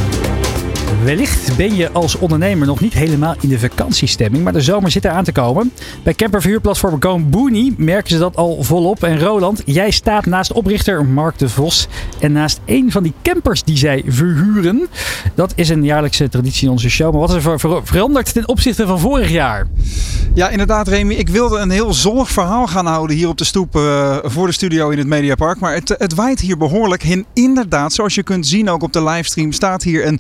Wellicht 1.04 1.58
ben 1.58 1.76
je 1.76 1.92
als 1.92 2.16
ondernemer 2.18 2.68
nog 2.68 2.80
niet 2.80 2.94
helemaal 2.94 3.36
in 3.42 3.50
de 3.50 3.60
vakantiestemming, 3.60 4.44
maar 4.44 4.54
de 4.54 4.62
zomer 4.62 4.92
zit 4.92 5.06
eraan 5.06 5.24
te 5.24 5.32
komen. 5.32 5.72
Bij 6.04 6.14
camperverhuurplatform 6.14 7.02
GoBooney 7.04 7.74
merken 7.78 8.10
ze 8.10 8.18
dat 8.18 8.36
al 8.36 8.64
volop. 8.64 9.04
En 9.04 9.20
Roland, 9.20 9.62
jij 9.66 9.92
staat 9.92 10.26
naast 10.26 10.52
oprichter 10.52 11.06
Mark 11.06 11.38
de 11.38 11.50
Vos 11.50 11.88
en 12.20 12.32
naast 12.32 12.60
een 12.66 12.92
van 12.92 13.04
die 13.04 13.14
campers 13.22 13.64
die 13.64 13.78
zij 13.78 14.04
verhuren. 14.08 14.88
Dat 15.36 15.54
is 15.56 15.70
een 15.70 15.84
jaarlijkse 15.84 16.30
traditie 16.30 16.66
in 16.66 16.72
onze 16.72 16.90
show. 16.90 17.12
Maar 17.12 17.20
wat 17.20 17.30
is 17.30 17.36
er 17.36 17.42
ver- 17.42 17.60
ver- 17.60 17.82
veranderd 17.84 18.34
ten 18.34 18.48
opzichte 18.48 18.88
van 18.88 19.00
vorig 19.00 19.30
jaar? 19.30 19.68
Ja, 20.34 20.50
inderdaad, 20.50 20.88
Remy. 20.88 21.14
Ik 21.14 21.30
wilde 21.30 21.58
een 21.58 21.70
heel 21.70 21.94
zonnig 21.94 22.30
verhaal 22.30 22.68
gaan 22.68 22.86
houden 22.86 23.16
hier 23.16 23.28
op 23.28 23.38
de 23.38 23.44
stoep 23.44 23.76
eh, 23.76 24.18
voor 24.24 24.48
de 24.48 24.54
studio 24.54 24.90
in 24.90 24.98
het 24.98 25.08
Mediapark. 25.08 25.60
Maar 25.60 25.74
het, 25.74 25.96
het 25.98 26.14
waait 26.14 26.40
hier 26.40 26.58
behoorlijk. 26.58 27.04
En 27.04 27.26
inderdaad, 27.34 27.94
zoals 27.94 28.16
je 28.16 28.24
kunt 28.24 28.48
zien 28.48 28.70
ook 28.70 28.84
op 28.84 28.94
de 28.94 29.04
livestream, 29.04 29.52
staat 29.52 29.84
hier 29.84 30.08
een 30.08 30.20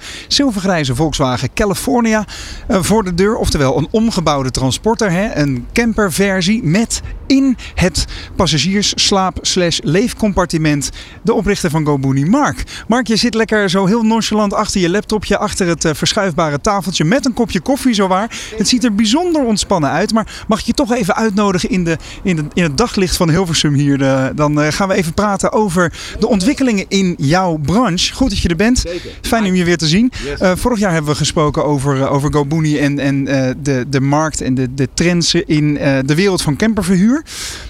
zilvergrijze 0.64 0.96
Volkswagen 0.96 1.54
California 1.54 2.26
eh, 2.68 2.78
voor 2.82 3.04
de 3.04 3.14
deur. 3.14 3.36
Oftewel 3.36 3.78
een 3.78 3.88
omgebouwde 3.92 4.52
transporter, 4.52 5.12
hè? 5.12 5.36
een 5.36 5.66
camperversie 5.74 6.64
met 6.64 7.02
in 7.28 7.58
het 7.76 8.06
passagiers-slaap-slash-leefcompartiment 8.36 10.90
de 11.22 11.34
oprichter 11.34 11.70
van 11.70 11.86
GoBooney, 11.86 12.26
Mark. 12.26 12.64
Mark, 12.88 13.08
je 13.08 13.16
zit 13.16 13.34
lekker 13.34 13.70
zo 13.70 13.86
heel 13.86 14.04
nonchalant 14.04 14.54
achter 14.54 14.82
je 14.82 14.90
laptopje, 14.90 15.38
achter 15.38 15.68
het 15.68 15.86
eh, 15.86 15.94
verschuifbare 15.94 16.62
tafeltje 16.62 17.04
met 17.04 17.26
een 17.26 17.34
kopje 17.34 17.60
koffie 17.60 17.94
zowaar. 17.94 18.40
Het 18.58 18.68
ziet 18.68 18.84
er 18.84 18.96
bijzonder 18.96 19.44
ontspannen 19.44 19.90
uit, 19.90 20.14
maar 20.14 20.44
mag 20.48 20.60
ik 20.60 20.66
je 20.66 20.74
toch 20.74 20.94
even 20.94 21.16
uitnodigen 21.16 21.70
in, 21.70 21.84
de, 21.84 21.98
in, 22.24 22.36
de, 22.36 22.44
in 22.54 22.64
het 22.64 22.78
daglicht 22.78 23.18
van 23.18 23.30
Hilversum 23.30 23.74
hier? 23.74 23.98
De- 23.98 24.32
dan 24.36 24.62
eh, 24.62 24.72
gaan 24.72 24.88
we 24.88 24.94
even 24.94 25.14
praten 25.14 25.52
over 25.52 25.94
de 26.20 26.28
ontwikkelingen 26.28 26.86
in 26.88 27.14
jouw 27.18 27.58
branche. 27.58 28.14
Goed 28.14 28.30
dat 28.30 28.40
je 28.40 28.50
er 28.50 28.56
bent. 28.56 28.84
Fijn 29.22 29.46
om 29.46 29.56
je 29.56 29.64
weer 29.64 29.78
te 29.78 29.88
zien. 29.88 30.12
Eh, 30.40 30.52
vorig 30.58 30.80
jaar 30.80 30.92
hebben 30.92 31.12
we 31.12 31.18
gesproken 31.18 31.66
over, 31.66 32.02
eh, 32.02 32.14
over 32.14 32.34
GoBooney 32.34 32.80
en, 32.80 33.00
en 33.00 33.28
eh, 33.28 33.54
de, 33.62 33.86
de 33.90 34.02
markt 34.02 34.42
en 34.42 34.56
de, 34.56 34.74
de 34.74 34.90
trends 34.94 35.34
in 35.34 35.78
eh, 35.78 36.00
de 36.06 36.16
wereld 36.16 36.42
van 36.42 36.56
camperverhuur. 36.56 37.24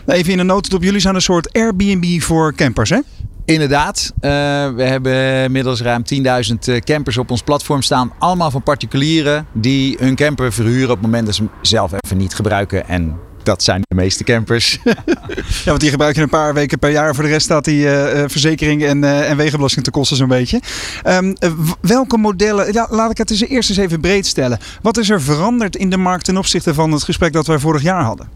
Even 0.06 0.32
in 0.34 0.40
een 0.40 0.46
notendop, 0.46 0.84
jullie 0.84 1.00
zijn 1.00 1.16
een 1.16 1.22
soort 1.22 1.54
Airbnb 1.54 2.22
voor 2.22 2.54
campers, 2.56 2.90
hè? 2.90 3.00
Inderdaad, 3.46 4.14
eh, 4.20 4.30
we 4.76 4.84
hebben 4.84 5.44
inmiddels 5.44 5.82
ruim 5.82 6.04
10.000 6.04 6.80
campers 6.80 7.18
op 7.18 7.32
ons 7.32 7.42
platform 7.42 7.82
staan. 7.82 8.12
Allemaal 8.20 8.52
van 8.52 8.64
particulieren 8.64 9.46
die 9.52 9.98
hun 10.00 10.16
camper 10.16 10.54
verhuren 10.54 10.90
op 10.90 10.96
het 10.96 11.02
moment 11.02 11.26
dat 11.26 11.36
ze 11.36 11.44
zelf 11.62 11.92
even 11.92 12.18
niet 12.18 12.36
gebruiken. 12.36 12.88
En 12.88 13.20
dat 13.46 13.64
zijn 13.64 13.82
de 13.88 13.96
meeste 13.96 14.24
campers. 14.24 14.80
Ja, 15.64 15.70
want 15.70 15.80
die 15.80 15.90
gebruik 15.90 16.16
je 16.16 16.22
een 16.22 16.30
paar 16.30 16.54
weken 16.54 16.80
per 16.80 16.90
jaar. 16.90 17.16
Voor 17.16 17.24
de 17.24 17.30
rest 17.30 17.46
staat 17.46 17.66
die 17.66 17.88
eh, 17.88 18.24
eh, 18.24 18.30
verzekering 18.30 18.84
en, 18.84 19.04
eh, 19.04 19.30
en 19.30 19.38
wegenbelasting 19.38 19.86
te 19.86 19.92
kosten 19.92 20.18
zo'n 20.18 20.28
beetje. 20.28 20.62
Ehm, 21.04 21.34
eh, 21.40 21.52
welke 21.82 22.18
modellen, 22.18 22.74
ja, 22.74 22.88
laat 22.90 23.12
ik 23.12 23.18
het 23.18 23.32
eens 23.32 23.42
eerst 23.42 23.70
eens 23.70 23.80
even 23.80 24.02
breed 24.02 24.26
stellen. 24.26 24.60
Wat 24.82 24.98
is 24.98 25.10
er 25.10 25.22
veranderd 25.22 25.76
in 25.76 25.90
de 25.90 25.98
markt 25.98 26.26
ten 26.26 26.38
opzichte 26.38 26.74
van 26.74 26.92
het 26.92 27.04
gesprek 27.04 27.34
dat 27.34 27.48
wij 27.48 27.60
vorig 27.60 27.82
jaar 27.82 28.04
hadden? 28.04 28.30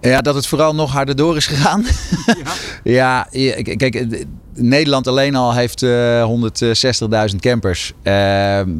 Ja, 0.00 0.20
dat 0.20 0.34
het 0.34 0.46
vooral 0.46 0.74
nog 0.74 0.92
harder 0.92 1.16
door 1.16 1.36
is 1.36 1.46
gegaan. 1.46 1.84
Ja, 2.84 3.26
ja, 3.30 3.62
kijk, 3.62 4.26
Nederland 4.56 5.06
alleen 5.06 5.34
al 5.34 5.54
heeft 5.54 5.82
eh 5.82 6.28
160.000 7.30 7.36
campers. 7.40 7.92
Eh, 8.02 8.12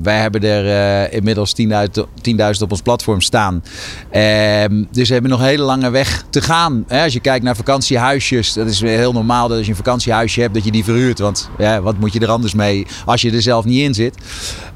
wij 0.03 0.21
hebben 0.21 0.43
er 0.43 0.67
eh, 1.05 1.17
inmiddels 1.17 1.55
10.000 1.55 2.07
10.000 2.23 2.63
op 2.63 2.71
ons 2.71 2.83
platform 2.83 3.21
staan. 3.21 3.63
Ehm, 4.11 4.85
dus 4.91 5.07
we 5.07 5.13
hebben 5.13 5.31
nog 5.31 5.41
een 5.41 5.47
hele 5.47 5.63
lange 5.63 5.91
weg 5.91 6.25
te 6.31 6.41
gaan. 6.41 6.85
Als 6.89 7.13
je 7.13 7.21
kijkt 7.21 7.45
naar 7.45 7.57
vakantiehuisjes, 7.57 8.53
dat 8.53 8.67
is 8.67 8.81
heel 8.81 9.13
normaal 9.13 9.49
dat 9.49 9.57
als 9.57 9.67
je 9.67 9.73
een 9.73 9.79
vakantiehuisje 9.79 10.41
hebt, 10.41 10.55
dat 10.55 10.65
je 10.65 10.71
die 10.71 10.85
verhuurt. 10.85 11.19
Want 11.19 11.49
wat 11.83 11.99
moet 11.99 12.13
je 12.13 12.21
er 12.21 12.31
anders 12.31 12.55
mee 12.55 12.87
als 13.05 13.23
je 13.23 13.31
er 13.31 13.43
zelf 13.43 13.65
niet 13.65 13.81
in 13.81 13.95
zit? 13.95 14.15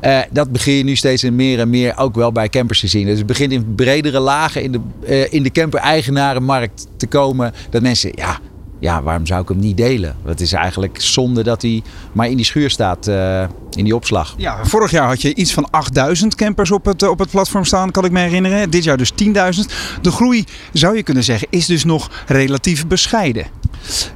Eh, 0.00 0.18
dat 0.30 0.52
begin 0.52 0.74
je 0.74 0.84
nu 0.84 0.96
steeds 0.96 1.22
meer 1.22 1.60
en 1.60 1.70
meer 1.70 1.96
ook 1.96 2.14
wel 2.14 2.32
bij 2.32 2.48
campers 2.48 2.80
te 2.80 2.86
zien. 2.86 3.06
Dus 3.06 3.18
het 3.18 3.26
begint 3.26 3.52
in 3.52 3.74
bredere 3.74 4.20
lagen 4.20 4.62
in 4.62 4.72
de, 4.72 4.80
eh, 5.06 5.32
in 5.32 5.42
de 5.42 5.50
camper-eigenarenmarkt 5.50 6.86
te 6.96 7.06
komen. 7.06 7.52
Dat 7.70 7.82
mensen, 7.82 8.10
ja, 8.14 8.38
ja, 8.78 9.02
waarom 9.02 9.26
zou 9.26 9.42
ik 9.42 9.48
hem 9.48 9.58
niet 9.58 9.76
delen? 9.76 10.16
Het 10.24 10.40
is 10.40 10.52
eigenlijk 10.52 11.00
zonde 11.00 11.42
dat 11.42 11.62
hij 11.62 11.82
maar 12.12 12.28
in 12.28 12.36
die 12.36 12.44
schuur 12.44 12.70
staat, 12.70 13.06
eh, 13.06 13.42
in 13.70 13.84
die 13.84 13.94
opslag. 13.94 14.34
Ja, 14.36 14.64
vorig 14.64 14.90
jaar 14.90 15.06
had 15.06 15.22
je 15.22 15.34
iets 15.34 15.52
van 15.52 15.70
8000 15.70 16.34
campers 16.34 16.70
op 16.70 16.84
het, 16.84 17.02
eh, 17.02 17.08
op 17.08 17.18
het 17.18 17.30
platform 17.30 17.64
staan, 17.64 17.90
kan 17.90 18.04
ik 18.04 18.10
me 18.10 18.20
herinneren. 18.20 18.70
Dit 18.70 18.84
jaar 18.84 18.96
dus 18.96 19.10
10.000. 19.10 19.72
De 20.02 20.10
groei, 20.10 20.44
zou 20.72 20.96
je 20.96 21.02
kunnen 21.02 21.24
zeggen, 21.24 21.48
is 21.50 21.66
dus 21.66 21.84
nog 21.84 22.10
relatief 22.26 22.86
bescheiden. 22.86 23.46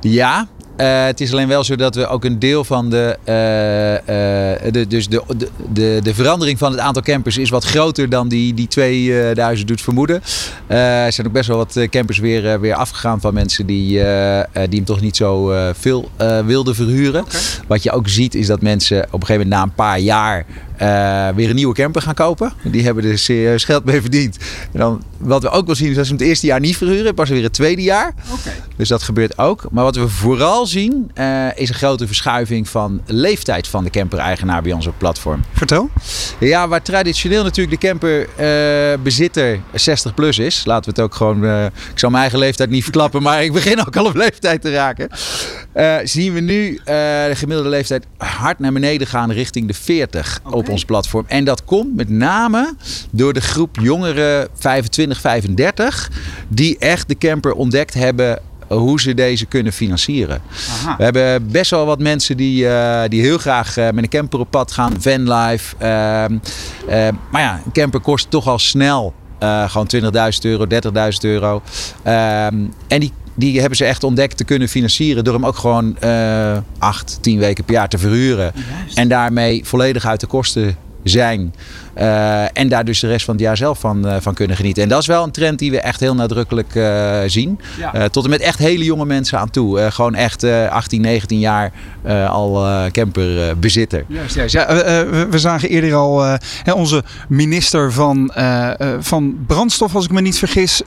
Ja, 0.00 0.48
eh, 0.76 1.04
het 1.04 1.20
is 1.20 1.32
alleen 1.32 1.48
wel 1.48 1.64
zo 1.64 1.76
dat 1.76 1.94
we 1.94 2.06
ook 2.06 2.24
een 2.24 2.38
deel 2.38 2.64
van 2.64 2.90
de, 2.90 3.18
eh, 3.24 3.94
eh, 4.56 4.72
de, 4.72 4.86
dus 4.86 5.08
de, 5.08 5.22
de, 5.36 5.48
de, 5.72 6.00
de 6.02 6.14
verandering 6.14 6.58
van 6.58 6.70
het 6.70 6.80
aantal 6.80 7.02
campers 7.02 7.38
is 7.38 7.50
wat 7.50 7.64
groter 7.64 8.08
dan 8.08 8.28
die, 8.28 8.54
die 8.54 8.68
2000 8.68 9.68
doet 9.68 9.80
vermoeden. 9.80 10.22
Er 10.66 11.12
zijn 11.12 11.26
ook 11.26 11.32
best 11.32 11.48
wel 11.48 11.56
wat 11.56 11.86
campers 11.90 12.18
weer, 12.18 12.60
weer 12.60 12.74
afgegaan 12.74 13.20
van 13.20 13.34
mensen 13.34 13.66
die, 13.66 13.88
die 14.68 14.78
hem 14.78 14.84
toch 14.84 15.00
niet 15.00 15.16
zo 15.16 15.52
veel 15.78 16.10
wilden 16.46 16.74
verhuren. 16.74 17.24
Wat 17.66 17.82
je 17.82 17.90
ook 17.90 18.08
ziet 18.08 18.34
is 18.34 18.46
dat 18.46 18.62
mensen 18.62 19.04
op 19.04 19.20
een 19.20 19.26
gegeven 19.26 19.48
moment 19.48 19.50
na 19.50 19.62
een 19.62 19.74
paar 19.74 19.98
jaar 19.98 20.46
eh, 20.82 21.28
weer 21.34 21.48
een 21.48 21.54
nieuwe 21.54 21.74
camper 21.74 22.02
gaan 22.02 22.14
kopen. 22.14 22.52
Die 22.62 22.84
hebben 22.84 23.04
er 23.04 23.18
serieus 23.18 23.64
geld 23.64 23.84
mee 23.84 24.00
verdiend. 24.00 24.36
En 24.72 24.78
dan, 24.78 25.02
wat 25.18 25.42
we 25.42 25.48
ook 25.48 25.66
wel 25.66 25.74
zien 25.74 25.90
is 25.90 25.96
dat 25.96 26.06
ze 26.06 26.12
het 26.12 26.20
eerste 26.20 26.46
jaar 26.46 26.60
niet 26.60 26.76
verhuren, 26.76 27.14
pas 27.14 27.28
weer 27.28 27.42
het 27.42 27.52
tweede 27.52 27.82
jaar. 27.82 28.14
Dus 28.76 28.88
dat 28.88 29.02
gebeurt 29.02 29.38
ook. 29.38 29.64
Maar 29.70 29.84
wat 29.84 29.96
we 29.96 30.08
vooral 30.08 30.66
zien 30.66 31.10
eh, 31.14 31.46
is 31.54 31.68
een 31.68 31.74
grote 31.74 32.06
verschuiving 32.06 32.68
van 32.68 33.00
leeftijd 33.06 33.68
van 33.68 33.84
de 33.84 33.90
camper-eigenaar 33.90 34.62
bij 34.62 34.72
ons 34.72 34.86
op 34.86 34.94
platform. 34.98 35.40
Vertel. 35.52 35.90
Ja, 36.38 36.68
waar 36.68 36.82
traditioneel 36.82 37.42
natuurlijk 37.42 37.80
de 37.80 37.88
camperbezitter 37.88 39.60
60 39.74 40.14
plus 40.14 40.38
is. 40.38 40.64
Laten 40.64 40.84
we 40.84 40.90
het 40.90 41.00
ook 41.10 41.14
gewoon. 41.14 41.44
eh, 41.44 41.64
ik 41.64 41.98
zal 41.98 42.10
mijn 42.10 42.22
eigen 42.22 42.38
leeftijd 42.38 42.70
niet 42.70 42.82
verklappen, 42.82 43.22
maar 43.22 43.44
ik 43.44 43.52
begin 43.52 43.80
ook 43.86 43.96
al 43.96 44.04
op 44.04 44.14
leeftijd 44.14 44.60
te 44.62 44.70
raken. 44.72 45.08
Eh, 45.72 45.96
zien 46.04 46.32
we 46.32 46.40
nu 46.40 46.76
eh, 46.76 46.84
de 47.26 47.32
gemiddelde 47.34 47.70
leeftijd 47.70 48.06
hard 48.16 48.58
naar 48.58 48.72
beneden 48.72 49.06
gaan 49.06 49.32
richting 49.32 49.66
de 49.66 49.74
40 49.74 50.40
op 50.50 50.68
ons 50.68 50.84
platform. 50.84 51.24
En 51.28 51.44
dat 51.44 51.64
komt 51.64 51.96
met 51.96 52.08
name 52.08 52.74
door 53.10 53.32
de 53.32 53.40
groep 53.40 53.76
jongeren 53.80 54.48
25, 54.54 55.20
35, 55.20 56.10
die 56.48 56.78
echt 56.78 57.08
de 57.08 57.18
camper 57.18 57.52
ontdekt 57.52 57.94
hebben 57.94 58.38
hoe 58.68 59.00
ze 59.00 59.14
deze 59.14 59.46
kunnen 59.46 59.72
financieren. 59.72 60.40
We 60.98 61.04
hebben 61.04 61.50
best 61.50 61.70
wel 61.70 61.86
wat 61.86 61.98
mensen 61.98 62.36
die, 62.36 62.68
eh, 62.68 63.08
die 63.08 63.20
heel 63.20 63.38
graag 63.38 63.76
met 63.76 63.96
een 63.96 64.08
camper 64.08 64.38
op 64.40 64.50
pad 64.50 64.72
gaan, 64.72 64.94
vanlife. 64.98 65.76
Eh, 65.76 65.88
maar 67.30 67.42
ja, 67.42 67.60
een 67.64 67.72
camper 67.72 68.00
kost 68.00 68.30
toch 68.30 68.48
al 68.48 68.58
snel 68.58 69.14
gewoon 69.66 69.86
20.000 69.86 70.44
euro, 70.44 70.66
30.000 70.66 71.24
euro. 71.24 71.62
Ehm, 72.02 72.64
en 72.88 73.00
die, 73.00 73.12
die 73.34 73.58
hebben 73.60 73.76
ze 73.76 73.84
echt 73.84 74.04
ontdekt 74.04 74.36
te 74.36 74.44
kunnen 74.44 74.68
financieren 74.68 75.24
door 75.24 75.34
hem 75.34 75.46
ook 75.46 75.56
gewoon 75.56 75.98
eh 75.98 76.56
8, 76.78 77.18
10 77.20 77.38
weken 77.38 77.64
per 77.64 77.74
jaar 77.74 77.88
te 77.88 77.98
verhuren. 77.98 78.52
En 78.94 79.08
daarmee 79.08 79.60
volledig 79.64 80.06
uit 80.06 80.20
de 80.20 80.26
kosten 80.26 80.76
zijn. 81.02 81.54
Eh, 81.94 82.44
en 82.58 82.68
daar 82.68 82.84
dus 82.84 83.00
de 83.00 83.06
rest 83.08 83.24
van 83.24 83.34
het 83.34 83.42
jaar 83.42 83.56
zelf 83.56 83.78
van, 83.78 84.08
eh, 84.08 84.16
van 84.20 84.34
kunnen 84.34 84.56
genieten. 84.56 84.82
En 84.82 84.88
dat 84.88 85.00
is 85.00 85.06
wel 85.06 85.24
een 85.24 85.30
trend 85.30 85.58
die 85.58 85.70
we 85.70 85.80
echt 85.80 86.00
heel 86.00 86.14
nadrukkelijk 86.14 86.74
eh, 86.74 87.18
zien. 87.26 87.60
Tot 88.10 88.24
en 88.24 88.30
met 88.30 88.40
echt 88.40 88.58
hele 88.58 88.84
jonge 88.84 89.04
mensen 89.04 89.38
aan 89.38 89.50
toe. 89.50 89.90
Gewoon 89.90 90.14
echt 90.14 90.42
eh 90.42 90.68
18, 90.70 91.00
19 91.00 91.38
jaar 91.38 91.72
al 92.28 92.66
eh, 92.66 92.84
camperbezitter. 92.90 94.04
Juist, 94.08 94.34
juist. 94.34 94.52
Ja, 94.54 94.66
we- 94.66 95.26
we 95.30 95.38
zagen 95.38 95.68
eerder 95.68 95.94
al 95.94 96.22
hè, 96.62 96.72
onze 96.72 97.02
minister 97.28 97.92
van, 97.92 98.32
van 99.00 99.36
Brandstof, 99.46 99.94
als 99.94 100.04
ik 100.04 100.10
me 100.10 100.20
niet 100.20 100.38
vergis, 100.38 100.82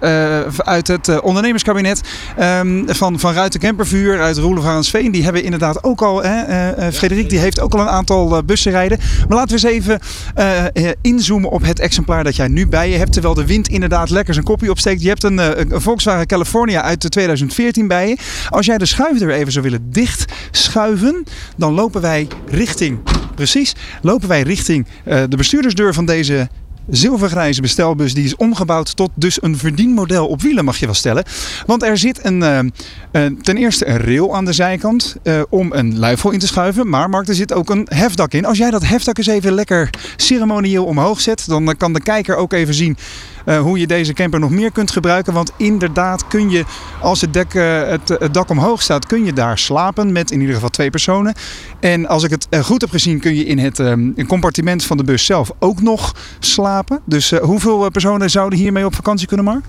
uit 0.58 0.88
het 0.88 1.22
ondernemerskabinet 1.22 2.02
ehm, 2.38 2.84
van, 2.88 3.20
van 3.20 3.34
Ruiten 3.34 3.60
Campervuur 3.60 4.22
uit 4.22 4.38
Roelevarensveen. 4.38 5.12
Die 5.12 5.24
hebben 5.24 5.44
inderdaad 5.44 5.84
ook 5.84 6.02
al, 6.02 6.24
hè, 6.24 6.92
Frederik, 6.92 7.30
die 7.30 7.40
heeft 7.40 7.60
ook 7.60 7.74
al 7.74 7.80
een 7.80 7.88
aantal 7.88 8.44
bussen 8.44 8.72
rijden. 8.72 8.98
Maar 9.28 9.38
laten 9.38 9.60
we 9.62 9.68
eens 9.68 9.76
even 9.76 10.00
inzoomen 11.02 11.50
op 11.50 11.62
het 11.62 11.80
exemplaar 11.80 12.24
dat 12.24 12.36
jij 12.36 12.48
nu 12.48 12.68
bij 12.68 12.90
je 12.90 12.98
hebt. 12.98 13.12
Terwijl 13.12 13.34
de 13.34 13.46
wind 13.46 13.68
inderdaad 13.68 14.10
lekker 14.10 14.34
zijn 14.34 14.46
kopje 14.46 14.70
opsteekt. 14.70 15.02
Je 15.02 15.08
hebt 15.08 15.24
een, 15.24 15.40
eh, 15.40 15.50
een 15.70 15.82
Volkswagen 15.82 16.28
California 16.28 16.82
uit 16.82 17.02
de 17.02 17.10
2014 17.10 17.88
bij 17.88 18.08
je. 18.08 18.18
Als 18.50 18.66
jij 18.66 18.78
de 18.78 18.86
schuifdeur 18.86 19.32
even 19.32 19.52
zou 19.52 19.64
willen 19.64 19.92
dicht 19.92 20.34
schuiven, 20.52 21.24
dan 21.58 21.74
lopen 21.74 22.02
wij 22.02 22.28
richting, 22.50 23.00
precies, 23.36 23.76
lopen 24.02 24.28
wij 24.28 24.42
richting 24.42 24.88
eh, 25.04 25.24
de 25.30 25.38
bestuurdersdeur 25.38 25.94
van 25.94 26.06
deze 26.06 26.50
zilvergrijze 26.90 27.62
bestelbus. 27.62 28.14
Die 28.14 28.24
is 28.24 28.36
omgebouwd 28.36 28.96
tot 28.96 29.10
dus 29.14 29.42
een 29.42 29.58
verdienmodel 29.58 30.28
op 30.28 30.42
wielen, 30.42 30.66
mag 30.66 30.78
je 30.78 30.86
wel 30.86 30.96
stellen. 30.96 31.24
Want 31.66 31.84
er 31.84 31.98
zit 31.98 32.26
een, 32.26 32.44
eh, 32.44 32.60
eh, 32.60 33.32
ten 33.42 33.58
eerste 33.58 33.88
een 33.88 33.98
rail 33.98 34.36
aan 34.36 34.46
de 34.46 34.54
zijkant 34.54 35.16
eh, 35.24 35.42
om 35.50 35.74
een 35.74 36.00
luifel 36.00 36.32
in 36.32 36.40
te 36.40 36.48
schuiven. 36.48 36.90
Maar 36.90 37.10
Mark, 37.10 37.28
er 37.28 37.36
zit 37.36 37.54
ook 37.54 37.70
een 37.70 37.88
hefdak 37.90 38.34
in. 38.34 38.46
Als 38.46 38.58
jij 38.58 38.72
dat 38.72 38.86
hefdak 38.86 39.18
eens 39.18 39.28
even 39.28 39.54
lekker 39.54 39.90
ceremonieel 40.16 40.86
omhoog 40.86 41.22
zet, 41.22 41.48
dan 41.48 41.78
kan 41.78 41.94
de 41.94 42.02
kijker 42.02 42.36
ook 42.36 42.54
even 42.54 42.74
zien 42.74 42.98
eh, 43.46 43.60
hoe 43.60 43.80
je 43.80 43.88
deze 43.88 44.14
camper 44.14 44.40
nog 44.40 44.50
meer 44.50 44.72
kunt 44.72 44.92
gebruiken. 44.92 45.34
Want 45.34 45.52
inderdaad 45.58 46.28
kun 46.28 46.50
je, 46.50 46.64
als 47.02 47.22
het, 47.22 47.34
dek, 47.34 47.54
eh, 47.54 47.88
het, 47.88 48.10
het 48.10 48.34
dak 48.34 48.50
omhoog 48.50 48.82
staat, 48.82 49.06
kun 49.06 49.26
je 49.26 49.34
daar 49.34 49.58
slapen 49.58 50.12
met 50.12 50.32
in 50.32 50.40
ieder 50.40 50.56
geval 50.56 50.70
twee 50.70 50.90
personen. 50.90 51.34
En 51.80 52.08
als 52.08 52.24
ik 52.24 52.30
het 52.30 52.48
eh, 52.50 52.60
goed 52.60 52.82
heb 52.82 52.90
gezien, 52.90 53.20
kun 53.20 53.36
je 53.36 53.46
in 53.46 53.60
het 53.60 53.80
ehm, 53.80 54.26
compartiment 54.28 54.84
van 54.86 54.98
de 54.98 55.04
bus 55.04 55.26
zelf 55.26 55.52
ook 55.60 55.82
nog 55.82 56.16
slapen. 56.40 57.00
Dus 57.06 57.32
hoeveel 57.32 57.90
personen 57.90 58.30
zouden 58.30 58.60
hiermee 58.60 58.86
op 58.86 58.96
vakantie 58.96 59.28
kunnen, 59.28 59.46
Mark? 59.46 59.66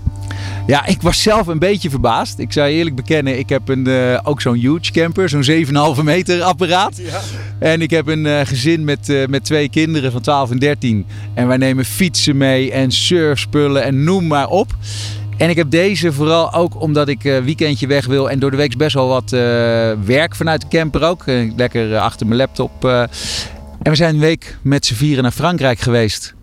Ja, 0.67 0.87
ik 0.87 1.03
was 1.03 1.23
zelf 1.23 1.47
een 1.47 1.59
beetje 1.59 1.91
verbaasd. 1.91 2.39
Ik 2.39 2.53
zou 2.53 2.69
eerlijk 2.69 2.97
bekennen, 2.97 3.39
ik 3.39 3.49
heb 3.49 3.69
een, 3.69 3.89
ook 4.25 4.41
zo'n 4.41 4.55
huge 4.55 4.93
camper, 4.93 5.29
zo'n 5.29 5.97
7,5 5.99 6.03
meter 6.03 6.43
apparaat. 6.43 7.01
En 7.59 7.83
ik 7.83 7.91
heb 7.91 8.07
een 8.07 8.47
gezin 8.47 8.85
met, 8.85 9.27
met 9.29 9.45
twee 9.45 9.69
kinderen 9.69 10.13
van 10.13 10.21
12 10.21 10.51
en 10.51 10.59
13. 10.59 11.07
En 11.35 11.49
wij 11.49 11.57
nemen 11.57 11.85
fietsen 11.85 12.37
mee 12.37 12.73
en 12.73 12.91
surfspullen 12.93 13.66
en 13.75 14.05
noem 14.05 14.27
maar 14.27 14.49
op. 14.49 14.67
En 15.37 15.51
ik 15.51 15.57
heb 15.57 15.71
deze 15.71 16.13
vooral 16.13 16.53
ook 16.53 16.81
omdat 16.81 17.09
ik 17.09 17.25
een 17.25 17.45
weekendje 17.45 17.87
weg 17.87 18.07
wil 18.07 18.31
en 18.31 18.39
door 18.39 18.51
de 18.51 18.57
week 18.57 18.77
best 18.77 18.95
wel 18.95 19.09
wat 19.09 19.33
eh, 19.33 19.41
werk 20.05 20.35
vanuit 20.35 20.61
de 20.61 20.69
camper 20.69 21.03
ook. 21.03 21.27
Eh, 21.27 21.53
lekker 21.57 21.95
eh, 21.95 22.03
achter 22.03 22.27
mijn 22.27 22.39
laptop. 22.39 22.85
eh. 22.85 23.01
En 23.83 23.93
we 23.93 23.95
zijn 23.95 24.15
een 24.15 24.21
week 24.21 24.59
met 24.63 24.87
z'n 24.87 24.95
vieren 24.95 25.23
naar 25.23 25.33
Frankrijk 25.33 25.79
geweest. 25.79 26.35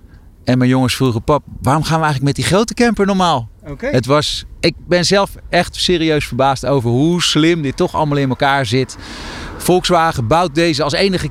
En 0.44 0.58
mijn 0.58 0.70
jongens 0.70 0.96
vroegen, 0.96 1.24
pap, 1.24 1.44
waarom 1.62 1.84
gaan 1.84 2.00
we 2.00 2.04
eigenlijk 2.06 2.36
met 2.36 2.46
die 2.46 2.54
grote 2.56 2.74
camper 2.74 3.06
normaal? 3.06 3.50
Oké. 3.68 3.88
Het 3.88 4.06
was, 4.06 4.46
ik 4.60 4.74
ben 4.88 5.06
zelf 5.06 5.32
echt 5.50 5.76
serieus 5.76 6.26
verbaasd 6.26 6.66
over 6.66 6.90
hoe 6.90 7.22
slim 7.22 7.62
dit 7.62 7.78
toch 7.78 7.96
allemaal 7.96 8.18
in 8.18 8.30
elkaar 8.30 8.66
zit. 8.66 8.98
Volkswagen 9.58 10.28
bouwt 10.28 10.56
deze 10.56 10.84
als 10.84 10.94
enige 10.94 11.30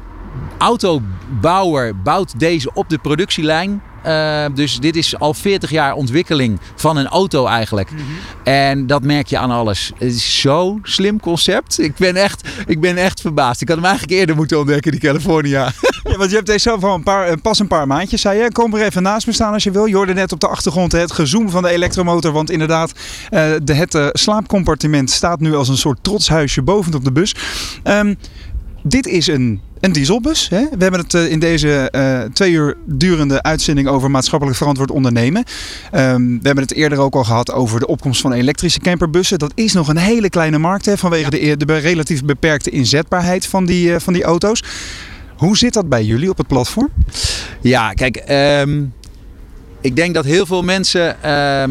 autobouwer 0.59 2.03
bouwt 2.03 2.39
deze 2.39 2.71
op 2.75 2.89
de 2.89 2.99
productielijn. 2.99 3.83
Eh, 4.03 4.45
dus 4.55 4.79
dit 4.79 4.97
is 4.97 5.19
al 5.19 5.35
40 5.35 5.71
jaar 5.71 5.95
ontwikkeling 5.95 6.61
van 6.75 6.97
een 6.97 7.07
auto 7.07 7.47
eigenlijk. 7.47 7.89
En 8.45 8.87
dat 8.87 9.03
merk 9.03 9.27
je 9.27 9.39
aan 9.39 9.51
alles. 9.51 9.93
Het 9.99 10.13
is 10.13 10.41
zo'n 10.41 10.81
slim 10.83 11.21
concept. 11.21 11.79
Ik 11.79 11.97
ben, 11.97 12.17
echt, 12.17 12.49
ik 12.67 12.81
ben 12.81 12.97
echt 12.97 13.21
verbaasd. 13.21 13.61
Ik 13.61 13.69
had 13.69 13.77
hem 13.77 13.87
eigenlijk 13.87 14.19
eerder 14.19 14.37
moeten 14.37 14.59
ontdekken, 14.59 14.91
die 14.91 15.01
California. 15.01 15.71
Ja, 16.03 16.17
want 16.17 16.31
je 16.31 16.37
hebt 16.37 16.49
deze 16.49 16.59
zelf 16.59 16.85
al 16.85 16.95
een 16.95 17.03
paar, 17.03 17.27
eh, 17.27 17.37
pas 17.43 17.59
een 17.59 17.67
paar 17.67 17.87
maandjes, 17.87 18.21
zei 18.21 18.43
je. 18.43 18.53
Kom 18.53 18.75
er 18.75 18.83
even 18.83 19.03
naast 19.03 19.27
me 19.27 19.33
staan 19.33 19.53
als 19.53 19.65
je 19.65 19.71
wil. 19.71 19.87
Je 19.87 19.95
hoorde 19.95 20.15
net 20.15 20.33
op 20.33 20.41
de 20.41 20.49
achtergrond 20.49 20.93
het 20.93 21.13
gezoem 21.13 21.51
van 21.51 21.63
de 21.63 21.69
elektromotor. 21.69 22.33
Want 22.33 22.51
inderdaad, 22.51 22.93
eh, 23.31 23.51
de, 23.63 23.75
het 23.75 23.99
slaapcompartiment 24.13 25.11
staat 25.11 25.41
nu 25.41 25.55
als 25.55 25.69
een 25.69 25.77
soort 25.77 25.99
trotshuisje 26.03 26.63
bovenop 26.63 27.05
de 27.05 27.13
bus. 27.13 27.35
Ehm, 27.83 28.15
dit 28.83 29.07
is 29.07 29.27
een, 29.27 29.61
een 29.81 29.93
dieselbus. 29.93 30.49
Hè? 30.49 30.61
We 30.61 30.83
hebben 30.83 31.01
het 31.01 31.15
eh, 31.15 31.31
in 31.31 31.39
deze 31.39 31.91
eh, 31.91 32.21
twee 32.21 32.53
uur 32.53 32.77
durende 32.85 33.43
uitzending 33.43 33.89
over 33.89 34.11
maatschappelijk 34.11 34.57
verantwoord 34.57 34.91
ondernemen. 34.91 35.45
Ehm, 35.91 36.27
we 36.27 36.41
hebben 36.43 36.65
het 36.65 36.75
eerder 36.75 36.99
ook 36.99 37.15
al 37.15 37.25
gehad 37.25 37.53
over 37.53 37.81
de 37.81 37.87
opkomst 37.87 38.21
van 38.21 38.33
elektrische 38.33 38.81
camperbussen. 38.81 39.39
Dat 39.39 39.53
is 39.55 39.73
nog 39.73 39.89
een 39.89 39.97
hele 39.97 40.29
kleine 40.29 40.59
markt 40.59 40.85
hè, 40.85 40.99
vanwege 40.99 41.31
de, 41.31 41.57
de 41.67 41.77
relatief 41.77 42.25
beperkte 42.25 42.71
inzetbaarheid 42.71 43.47
van 43.47 43.67
die, 43.67 43.95
eh, 43.95 44.01
van 44.01 44.13
die 44.13 44.25
auto's. 44.25 44.63
Hoe 45.37 45.57
zit 45.57 45.73
dat 45.73 45.89
bij 45.89 46.05
jullie 46.05 46.31
op 46.31 46.39
het 46.39 46.47
platform? 46.47 46.89
Ja, 47.61 47.93
kijk, 47.93 48.17
ehm, 48.17 48.83
ik 49.81 49.97
denk 49.97 50.15
dat 50.15 50.25
heel 50.25 50.47
veel 50.47 50.63
mensen 50.63 51.23
ehm, 51.23 51.71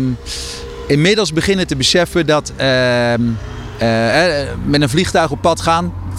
inmiddels 0.88 1.34
beginnen 1.34 1.68
te 1.68 1.76
beseffen 1.76 2.26
dat 2.26 2.54
met 4.66 4.82
een 4.82 4.90
vliegtuig 4.90 5.32
op 5.32 5.42
pad 5.42 5.62
gaan. 5.62 5.94
25% 6.12 6.14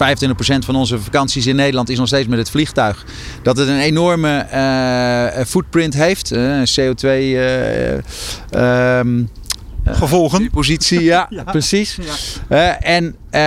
van 0.65 0.75
onze 0.75 0.99
vakanties 0.99 1.47
in 1.47 1.55
Nederland 1.55 1.89
is 1.89 1.97
nog 1.97 2.07
steeds 2.07 2.27
met 2.27 2.37
het 2.39 2.49
vliegtuig. 2.49 3.05
Dat 3.43 3.57
het 3.57 3.67
een 3.67 3.79
enorme 3.79 4.37
eh, 4.37 5.45
footprint 5.45 5.93
heeft. 5.93 6.31
eh, 6.31 6.61
CO2. 6.79 7.01
eh, 7.01 7.93
ehm, 7.93 9.23
eh, 9.83 9.95
Gevolgen. 9.95 10.49
Positie, 10.49 11.03
ja, 11.03 11.29
precies. 11.51 11.97
Eh, 12.47 12.87
en 12.89 13.15
eh, 13.29 13.41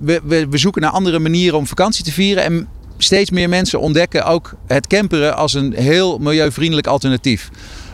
we, 0.00 0.20
we, 0.24 0.46
we 0.50 0.58
zoeken 0.58 0.82
naar 0.82 0.90
andere 0.90 1.18
manieren 1.18 1.58
om 1.58 1.66
vakantie 1.66 2.04
te 2.04 2.12
vieren. 2.12 2.44
En 2.44 2.68
steeds 2.98 3.30
meer 3.30 3.48
mensen 3.48 3.80
ontdekken 3.80 4.24
ook 4.24 4.54
het 4.66 4.86
camperen 4.86 5.36
als 5.36 5.54
een 5.54 5.72
heel 5.74 6.18
milieuvriendelijk 6.18 6.86
alternatief. 6.86 7.50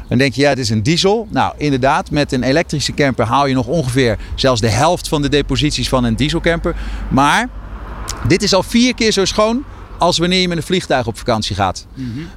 Dan 0.08 0.18
denk 0.18 0.34
je, 0.34 0.40
ja, 0.40 0.48
het 0.48 0.58
is 0.58 0.70
een 0.70 0.82
diesel. 0.82 1.26
Nou, 1.30 1.54
inderdaad, 1.56 2.10
met 2.10 2.32
een 2.32 2.42
elektrische 2.42 2.94
camper 2.94 3.26
haal 3.26 3.46
je 3.46 3.54
nog 3.54 3.66
ongeveer 3.66 4.18
zelfs 4.34 4.60
de 4.60 4.70
helft 4.70 5.08
van 5.08 5.22
de 5.22 5.28
deposities 5.28 5.88
van 5.88 6.04
een 6.04 6.16
dieselcamper. 6.16 6.76
Maar 7.10 7.48
dit 8.28 8.42
is 8.42 8.54
al 8.54 8.62
vier 8.62 8.94
keer 8.94 9.12
zo 9.12 9.24
schoon 9.24 9.64
als 9.98 10.18
wanneer 10.18 10.40
je 10.40 10.48
met 10.48 10.56
een 10.56 10.62
vliegtuig 10.62 11.06
op 11.06 11.18
vakantie 11.18 11.56
gaat. 11.56 11.86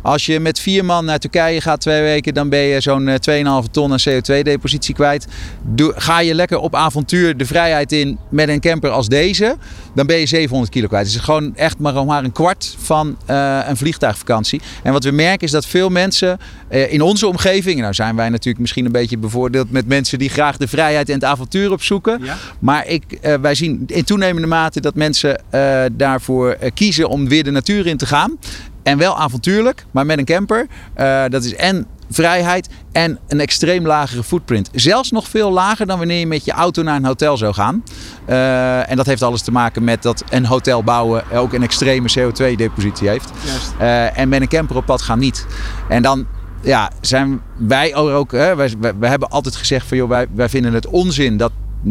Als 0.02 0.26
je 0.26 0.40
met 0.40 0.60
vier 0.60 0.86
man 0.86 1.06
naar 1.06 1.20
Turkije 1.20 1.62
gaat 1.62 1.82
twee 1.82 2.02
weken, 2.02 2.34
dan 2.34 2.50
ben 2.50 2.60
je 2.60 2.82
zo'n 2.82 3.08
eh, 3.08 3.62
2,5 3.64 3.72
ton 3.72 3.92
aan 3.92 4.00
CO2-depositie 4.10 4.96
kwijt. 4.96 5.28
Doe, 5.62 5.94
ga 5.96 6.20
je 6.20 6.36
lekker 6.36 6.60
op 6.60 6.76
avontuur 6.76 7.38
de 7.38 7.46
vrijheid 7.46 7.92
in 7.92 8.18
met 8.30 8.50
een 8.50 8.60
camper 8.60 8.90
als 8.90 9.08
deze, 9.08 9.58
dan 9.96 10.06
ben 10.06 10.18
je 10.18 10.26
700 10.26 10.72
kilo 10.72 10.88
kwijt. 10.88 11.06
Het 11.06 11.16
is 11.16 11.22
gewoon 11.22 11.56
echt 11.56 11.80
maar, 11.80 12.06
maar 12.06 12.24
een 12.24 12.32
kwart 12.32 12.76
van 12.80 13.18
eh, 13.26 13.60
een 13.68 13.78
vliegtuigvakantie. 13.78 14.62
En 14.84 14.94
wat 14.94 15.04
we 15.04 15.12
merken 15.12 15.46
is 15.46 15.52
dat 15.52 15.66
veel 15.66 15.90
mensen 15.90 16.40
eh, 16.68 16.94
in 16.94 17.02
onze 17.02 17.28
omgeving, 17.28 17.80
nou 17.80 17.94
zijn 17.94 18.16
wij 18.16 18.30
natuurlijk 18.30 18.60
misschien 18.60 18.86
een 18.86 18.92
beetje 18.92 19.18
bevoordeeld 19.18 19.72
met 19.72 19.88
mensen 19.88 20.20
die 20.20 20.30
graag 20.30 20.58
de 20.58 20.68
vrijheid 20.68 21.10
en 21.10 21.14
het 21.14 21.24
avontuur 21.24 21.72
opzoeken. 21.72 22.22
Maar 22.60 22.88
ik, 22.88 23.04
eh, 23.22 23.34
wij 23.42 23.56
zien 23.56 23.84
in 23.88 24.04
toenemende 24.04 24.48
mate 24.48 24.82
dat 24.82 24.96
mensen 24.96 25.42
eh, 25.50 25.84
daarvoor 25.92 26.52
eh, 26.52 26.72
kiezen 26.74 27.10
om 27.10 27.28
weer 27.28 27.44
de 27.44 27.51
natuur 27.52 27.88
in 27.88 27.98
te 27.98 28.06
gaan. 28.06 28.38
En 28.84 28.98
wel 28.98 29.18
avontuurlijk, 29.18 29.86
maar 29.92 30.06
met 30.06 30.18
een 30.18 30.26
camper. 30.26 30.68
Eh, 30.94 31.24
dat 31.30 31.44
is 31.44 31.56
en 31.56 31.88
vrijheid 32.10 32.70
en 32.92 33.20
een 33.28 33.40
extreem 33.40 33.86
lagere 33.86 34.24
footprint. 34.24 34.70
Zelfs 34.74 35.12
nog 35.12 35.28
veel 35.28 35.52
lager 35.52 35.86
dan 35.86 35.98
wanneer 35.98 36.20
je 36.20 36.28
met 36.28 36.46
je 36.46 36.52
auto 36.52 36.84
naar 36.84 36.96
een 36.96 37.06
hotel 37.06 37.38
zou 37.38 37.54
gaan. 37.54 37.84
Eh, 38.26 38.90
en 38.90 38.96
dat 38.96 39.06
heeft 39.06 39.22
alles 39.22 39.42
te 39.42 39.52
maken 39.52 39.84
met 39.84 40.04
dat 40.04 40.24
een 40.30 40.46
hotel 40.46 40.84
bouwen 40.84 41.32
ook 41.32 41.54
een 41.54 41.64
extreme 41.64 42.10
CO2-depositie 42.20 43.10
heeft. 43.10 43.32
Eh, 43.80 44.18
en 44.18 44.30
met 44.30 44.42
een 44.42 44.48
camper 44.48 44.76
op 44.76 44.86
pad 44.86 45.02
gaan 45.02 45.20
niet. 45.20 45.46
En 45.90 46.02
dan 46.02 46.28
ja, 46.62 46.92
zijn 47.02 47.42
wij 47.58 47.96
ook. 47.96 48.32
Hè, 48.32 48.56
wij, 48.56 48.74
wij, 48.80 48.94
wij 49.00 49.10
hebben 49.10 49.30
altijd 49.30 49.56
gezegd 49.56 49.88
van 49.88 49.98
joh, 49.98 50.10
wij, 50.10 50.28
wij 50.34 50.50
vinden 50.50 50.74
het 50.74 50.88
onzin 50.88 51.38
dat 51.38 51.52
90% 51.86 51.90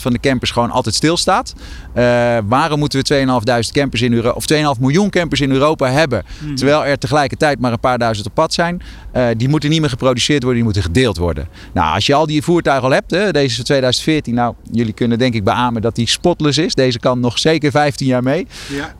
van 0.00 0.12
de 0.12 0.20
campers 0.20 0.50
gewoon 0.50 0.70
altijd 0.70 0.94
stilstaat. 0.94 1.54
Eh, 1.92 2.38
waarom 2.44 2.78
moeten 2.78 2.98
we 2.98 3.04
2.500 3.04 3.72
campers 3.72 4.02
in 4.02 4.12
Europa, 4.12 4.36
of 4.36 4.46
2,5 4.46 4.80
miljoen 4.80 5.10
campers 5.10 5.40
in 5.40 5.50
Europa 5.50 5.90
hebben, 5.90 6.24
terwijl 6.54 6.84
er 6.84 6.98
tegelijkertijd 6.98 7.60
maar 7.60 7.72
een 7.72 7.80
paar 7.80 7.98
duizend 7.98 8.26
op 8.26 8.34
pad 8.34 8.52
zijn? 8.52 8.82
Eh, 9.12 9.26
die 9.36 9.48
moeten 9.48 9.70
niet 9.70 9.80
meer 9.80 9.90
geproduceerd 9.90 10.42
worden, 10.42 10.62
die 10.62 10.72
moeten 10.72 10.82
gedeeld 10.82 11.16
worden. 11.16 11.48
Nou, 11.72 11.94
als 11.94 12.06
je 12.06 12.14
al 12.14 12.26
die 12.26 12.42
voertuigen 12.42 12.84
al 12.84 12.94
hebt, 12.94 13.10
hè, 13.10 13.30
deze 13.30 13.46
is 13.46 13.54
van 13.54 13.64
2014, 13.64 14.34
nou, 14.34 14.54
jullie 14.72 14.92
kunnen 14.92 15.18
denk 15.18 15.34
ik 15.34 15.44
beamen 15.44 15.82
dat 15.82 15.94
die 15.94 16.08
spotless 16.08 16.58
is. 16.58 16.74
Deze 16.74 16.98
kan 16.98 17.20
nog 17.20 17.38
zeker 17.38 17.70
15 17.70 18.06
jaar 18.06 18.22
mee. 18.22 18.46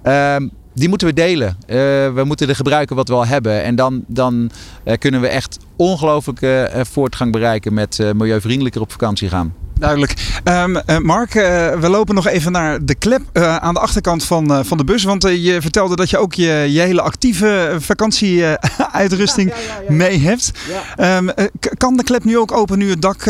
Ehm, 0.03 0.49
die 0.75 0.89
moeten 0.89 1.09
we 1.09 1.15
delen. 1.15 1.57
Eh, 1.67 1.77
we 2.15 2.23
moeten 2.25 2.49
er 2.49 2.55
gebruiken 2.55 2.97
wat 2.97 3.09
we 3.09 3.15
al 3.15 3.27
hebben. 3.27 3.63
En 3.63 3.75
dan, 3.75 4.05
dan 4.07 4.51
kunnen 4.99 5.21
we 5.21 5.29
echt 5.29 5.59
ongelooflijke 5.77 6.71
voortgang 6.83 7.33
bereiken 7.33 7.75
met 7.75 7.99
milieuvriendelijker 8.15 8.81
op 8.81 8.91
vakantie 8.91 9.29
gaan. 9.29 9.55
Duidelijk. 9.79 10.41
Ehm, 10.45 10.77
eh, 10.77 10.99
Mark, 10.99 11.35
eh, 11.35 11.75
we 11.75 11.89
lopen 11.89 12.15
nog 12.15 12.27
even 12.27 12.53
naar 12.53 12.85
de 12.85 12.95
klep 12.95 13.23
eh, 13.33 13.57
aan 13.57 13.75
de 13.75 13.81
achterkant 13.81 14.25
van, 14.25 14.65
van 14.65 14.77
de 14.77 14.85
bus. 14.85 15.05
Want 15.05 15.23
je 15.23 15.57
vertelde 15.61 15.97
dat 15.97 16.11
je 16.11 16.19
ook 16.19 16.35
je, 16.35 16.67
je 16.69 16.81
hele 16.81 17.01
actieve 17.01 17.77
vakantieuitrusting 17.79 19.53
mee 19.89 20.19
hebt. 20.19 20.53
Ehm, 20.97 21.29
eh, 21.29 21.45
kan 21.77 21.97
de 21.97 22.03
klep 22.03 22.25
nu 22.25 22.39
ook 22.39 22.53
open 22.53 22.79
nu 22.79 22.91
het 22.91 23.03
dak 23.03 23.27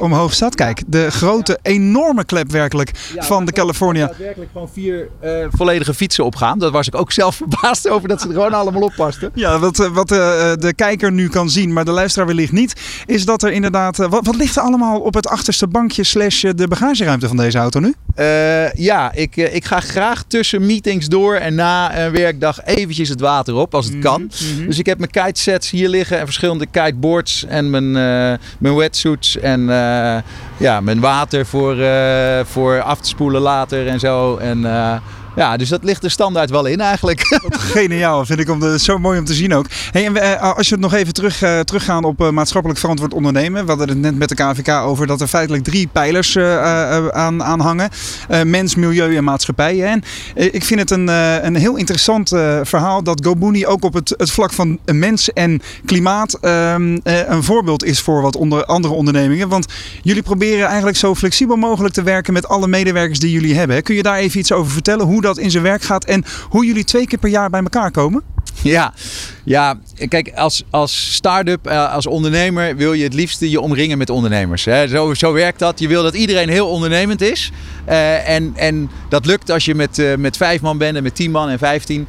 omhoog 0.00 0.32
staat? 0.32 0.54
Kijk, 0.54 0.82
de 0.86 1.10
grote, 1.10 1.58
enorme 1.62 2.24
klep 2.24 2.50
werkelijk 2.50 2.90
van 3.18 3.44
de 3.44 3.52
California. 3.52 4.06
daadwerkelijk 4.06 4.50
gewoon 4.52 4.68
vier 4.72 5.08
volledige 5.50 5.94
fietsen 5.94 6.24
opgaan. 6.24 6.58
Dat 6.58 6.72
was 6.72 6.86
ik 6.86 6.94
ook 6.94 7.12
zelf 7.12 7.36
verbaasd 7.48 7.88
over 7.88 8.08
dat 8.08 8.20
ze 8.20 8.26
er 8.26 8.34
gewoon 8.34 8.52
allemaal 8.52 8.82
op 8.82 8.92
pasten. 8.96 9.30
Ja, 9.34 9.58
wat, 9.58 9.76
wat 9.76 10.08
de 10.08 10.72
kijker 10.76 11.12
nu 11.12 11.28
kan 11.28 11.50
zien, 11.50 11.72
maar 11.72 11.84
de 11.84 11.90
luisteraar 11.90 12.26
wellicht 12.26 12.52
niet, 12.52 12.80
is 13.06 13.24
dat 13.24 13.42
er 13.42 13.52
inderdaad... 13.52 13.96
wat, 13.96 14.26
wat 14.26 14.36
ligt 14.36 14.56
er 14.56 14.62
allemaal 14.62 15.00
op 15.00 15.14
het 15.14 15.28
achterste 15.28 15.68
bankje 15.70 16.04
slash 16.04 16.44
eh, 16.44 16.50
de 16.54 16.68
bagageruimte 16.68 17.28
van 17.28 17.36
deze 17.36 17.58
auto 17.58 17.80
nu? 17.80 17.94
Eh, 18.14 18.72
ja, 18.72 19.12
ik, 19.12 19.36
eh, 19.36 19.54
ik 19.54 19.64
ga 19.64 19.80
graag 19.80 20.22
tussen 20.26 20.66
meetings 20.66 21.08
door 21.08 21.34
en 21.34 21.54
na 21.54 21.98
een 21.98 22.12
werkdag 22.12 22.64
eventjes 22.64 23.08
het 23.08 23.20
water 23.20 23.54
op 23.54 23.74
als 23.74 23.86
het 23.86 23.98
kan. 23.98 24.30
Dus 24.66 24.78
ik 24.78 24.86
heb 24.86 24.98
mijn 24.98 25.10
kitesets 25.10 25.70
hier 25.70 25.88
liggen 25.88 26.18
en 26.18 26.24
verschillende 26.24 26.66
kiteboards 26.66 27.44
en 27.44 27.70
mijn, 27.70 27.92
mijn 28.58 28.76
wetsuits 28.76 29.38
en 29.38 29.60
ja, 30.56 30.80
mijn 30.80 31.00
water 31.00 31.46
voor, 31.46 31.76
voor 32.46 32.82
af 32.82 33.00
te 33.00 33.08
spoelen 33.08 33.40
later 33.40 33.86
en 33.86 34.00
zo. 34.00 34.36
En 34.36 34.62
Ja, 35.36 35.56
dus 35.56 35.68
dat 35.68 35.84
ligt 35.84 36.04
er 36.04 36.10
standaard 36.10 36.50
wel 36.50 36.66
in 36.66 36.80
eigenlijk. 36.80 37.40
Geniaal, 37.74 38.26
vind 38.26 38.40
ik 38.40 38.50
om 38.50 38.60
de, 38.60 38.78
zo 38.78 38.98
mooi 38.98 39.18
om 39.18 39.24
te 39.24 39.34
zien 39.34 39.54
ook. 39.54 39.66
Hey, 39.90 40.06
en 40.06 40.16
eh, 40.16 40.56
als 40.56 40.68
je 40.68 40.74
het 40.74 40.82
nog 40.82 40.94
even 40.94 41.12
terug, 41.12 41.42
uh, 41.42 41.60
teruggaan 41.60 42.04
op 42.04 42.20
uh, 42.20 42.30
maatschappelijk 42.30 42.80
verantwoord 42.80 43.14
ondernemen. 43.14 43.62
We 43.62 43.68
hadden 43.68 43.88
het 43.88 43.98
net 43.98 44.18
met 44.18 44.28
de 44.28 44.34
KVK 44.34 44.68
over 44.68 45.06
dat 45.06 45.20
er 45.20 45.26
feitelijk 45.26 45.64
drie 45.64 45.88
pijlers 45.92 46.38
aan, 46.38 47.42
aan 47.42 47.60
hangen. 47.60 47.90
mens, 48.44 48.74
milieu 48.74 49.16
en 49.16 49.24
maatschappij. 49.24 49.84
En 49.84 50.02
ik 50.34 50.64
vind 50.64 50.80
het 50.80 50.90
een, 50.90 51.08
een 51.46 51.56
heel 51.56 51.76
interessant 51.76 52.28
verhaal 52.62 53.02
dat 53.02 53.24
GoBooney 53.26 53.66
ook 53.66 53.84
op 53.84 53.94
het, 53.94 54.14
het 54.16 54.30
vlak 54.30 54.52
van 54.52 54.78
mens 54.84 55.32
en 55.32 55.62
klimaat 55.84 56.38
ehm, 56.40 56.98
een 57.02 57.42
voorbeeld 57.42 57.84
is 57.84 58.00
voor 58.00 58.22
wat 58.22 58.36
onder 58.36 58.64
andere 58.64 58.94
ondernemingen. 58.94 59.48
Want 59.48 59.66
jullie 60.02 60.22
proberen 60.22 60.66
eigenlijk 60.66 60.96
zo 60.96 61.14
flexibel 61.14 61.56
mogelijk 61.56 61.94
te 61.94 62.02
werken 62.02 62.32
met 62.32 62.48
alle 62.48 62.68
medewerkers 62.68 63.18
die 63.18 63.32
jullie 63.32 63.54
hebben. 63.54 63.82
Kun 63.82 63.94
je 63.94 64.02
daar 64.02 64.18
even 64.18 64.38
iets 64.38 64.52
over 64.52 64.72
vertellen? 64.72 65.06
Hoe 65.06 65.20
in 65.38 65.50
zijn 65.50 65.62
werk 65.62 65.82
gaat 65.82 66.04
en 66.04 66.24
hoe 66.48 66.66
jullie 66.66 66.84
twee 66.84 67.06
keer 67.06 67.18
per 67.18 67.30
jaar 67.30 67.50
bij 67.50 67.60
elkaar 67.60 67.90
komen? 67.90 68.22
Ja, 68.62 68.92
ja 69.44 69.78
kijk, 70.08 70.32
als, 70.34 70.64
als 70.70 71.14
start-up, 71.14 71.66
eh, 71.66 71.92
als 71.92 72.06
ondernemer 72.06 72.76
wil 72.76 72.92
je 72.92 73.04
het 73.04 73.14
liefste 73.14 73.50
je 73.50 73.60
omringen 73.60 73.98
met 73.98 74.10
ondernemers. 74.10 74.64
Hè? 74.64 74.88
Zo, 74.88 75.14
zo 75.14 75.32
werkt 75.32 75.58
dat. 75.58 75.78
Je 75.78 75.88
wil 75.88 76.02
dat 76.02 76.14
iedereen 76.14 76.48
heel 76.48 76.68
ondernemend 76.68 77.20
is. 77.20 77.50
Uh, 77.88 78.28
en, 78.28 78.52
en 78.56 78.90
dat 79.08 79.26
lukt 79.26 79.50
als 79.50 79.64
je 79.64 79.74
met, 79.74 79.98
uh, 79.98 80.14
met 80.16 80.36
vijf 80.36 80.60
man 80.60 80.78
bent 80.78 80.96
en 80.96 81.02
met 81.02 81.14
tien 81.14 81.30
man 81.30 81.48
en 81.48 81.58
vijftien. 81.58 82.06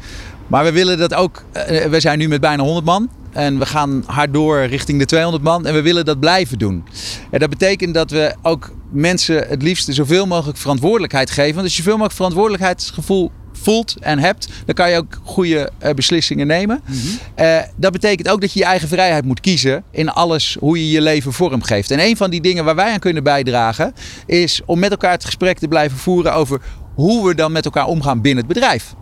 Maar 0.47 0.63
we 0.63 0.72
willen 0.72 0.97
dat 0.97 1.13
ook. 1.13 1.43
we 1.89 1.99
zijn 1.99 2.17
nu 2.17 2.28
met 2.28 2.41
bijna 2.41 2.63
100 2.63 2.86
man. 2.86 3.09
En 3.34 3.59
we 3.59 3.65
gaan 3.65 4.03
hard 4.05 4.34
door 4.34 4.65
richting 4.65 4.99
de 4.99 5.05
200 5.05 5.43
man. 5.43 5.65
En 5.65 5.73
we 5.73 5.82
willen 5.82 6.05
dat 6.05 6.19
blijven 6.19 6.57
doen. 6.57 6.84
En 7.32 7.39
dat 7.39 7.49
betekent 7.49 7.93
dat 7.93 8.11
we 8.11 8.36
ook 8.41 8.71
mensen 8.91 9.47
het 9.47 9.61
liefst 9.61 9.93
zoveel 9.93 10.27
mogelijk 10.27 10.57
verantwoordelijkheid 10.57 11.32
geven. 11.32 11.53
Want 11.53 11.65
als 11.65 11.75
je 11.75 11.82
zoveel 11.82 11.97
mogelijk 11.97 12.15
verantwoordelijkheidsgevoel 12.15 13.32
voelt 13.61 13.95
en 13.99 14.19
hebt, 14.19 14.47
dan 14.65 14.75
kan 14.75 14.89
je 14.89 14.97
ook 14.97 15.19
goede 15.23 15.71
uh, 15.84 15.91
beslissingen 15.91 16.47
nemen. 16.47 16.82
Mm 16.86 16.95
-hmm. 16.95 17.45
uh, 17.45 17.57
dat 17.75 17.91
betekent 17.91 18.29
ook 18.29 18.41
dat 18.41 18.53
je 18.53 18.59
je 18.59 18.65
eigen 18.65 18.88
vrijheid 18.88 19.25
moet 19.25 19.39
kiezen 19.39 19.84
in 19.91 20.09
alles 20.09 20.57
hoe 20.59 20.77
je 20.77 20.91
je 20.91 21.01
leven 21.01 21.34
vormgeeft. 21.34 21.91
En 21.91 21.99
een 21.99 22.17
van 22.17 22.29
die 22.29 22.41
dingen 22.41 22.65
waar 22.65 22.75
wij 22.75 22.91
aan 22.91 22.99
kunnen 22.99 23.23
bijdragen, 23.23 23.93
is 24.25 24.61
om 24.65 24.79
met 24.79 24.91
elkaar 24.91 25.11
het 25.11 25.25
gesprek 25.25 25.57
te 25.59 25.67
blijven 25.67 25.97
voeren 25.97 26.34
over 26.34 26.61
hoe 26.93 27.27
we 27.27 27.36
dan 27.36 27.51
met 27.51 27.65
elkaar 27.65 27.86
omgaan 27.86 28.21
binnen 28.21 28.43
het 28.45 28.53
bedrijf. 28.53 28.93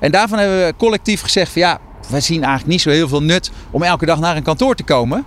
En 0.00 0.10
daarvan 0.10 0.38
hebben 0.38 0.66
we 0.66 0.74
collectief 0.76 1.20
gezegd 1.20 1.52
van 1.52 1.62
ja, 1.62 1.78
wij 2.08 2.20
zien 2.20 2.38
eigenlijk 2.42 2.72
niet 2.72 2.80
zo 2.80 2.90
heel 2.90 3.08
veel 3.08 3.22
nut 3.22 3.50
om 3.70 3.82
elke 3.82 4.06
dag 4.06 4.18
naar 4.18 4.36
een 4.36 4.42
kantoor 4.42 4.74
te 4.74 4.82
komen. 4.82 5.24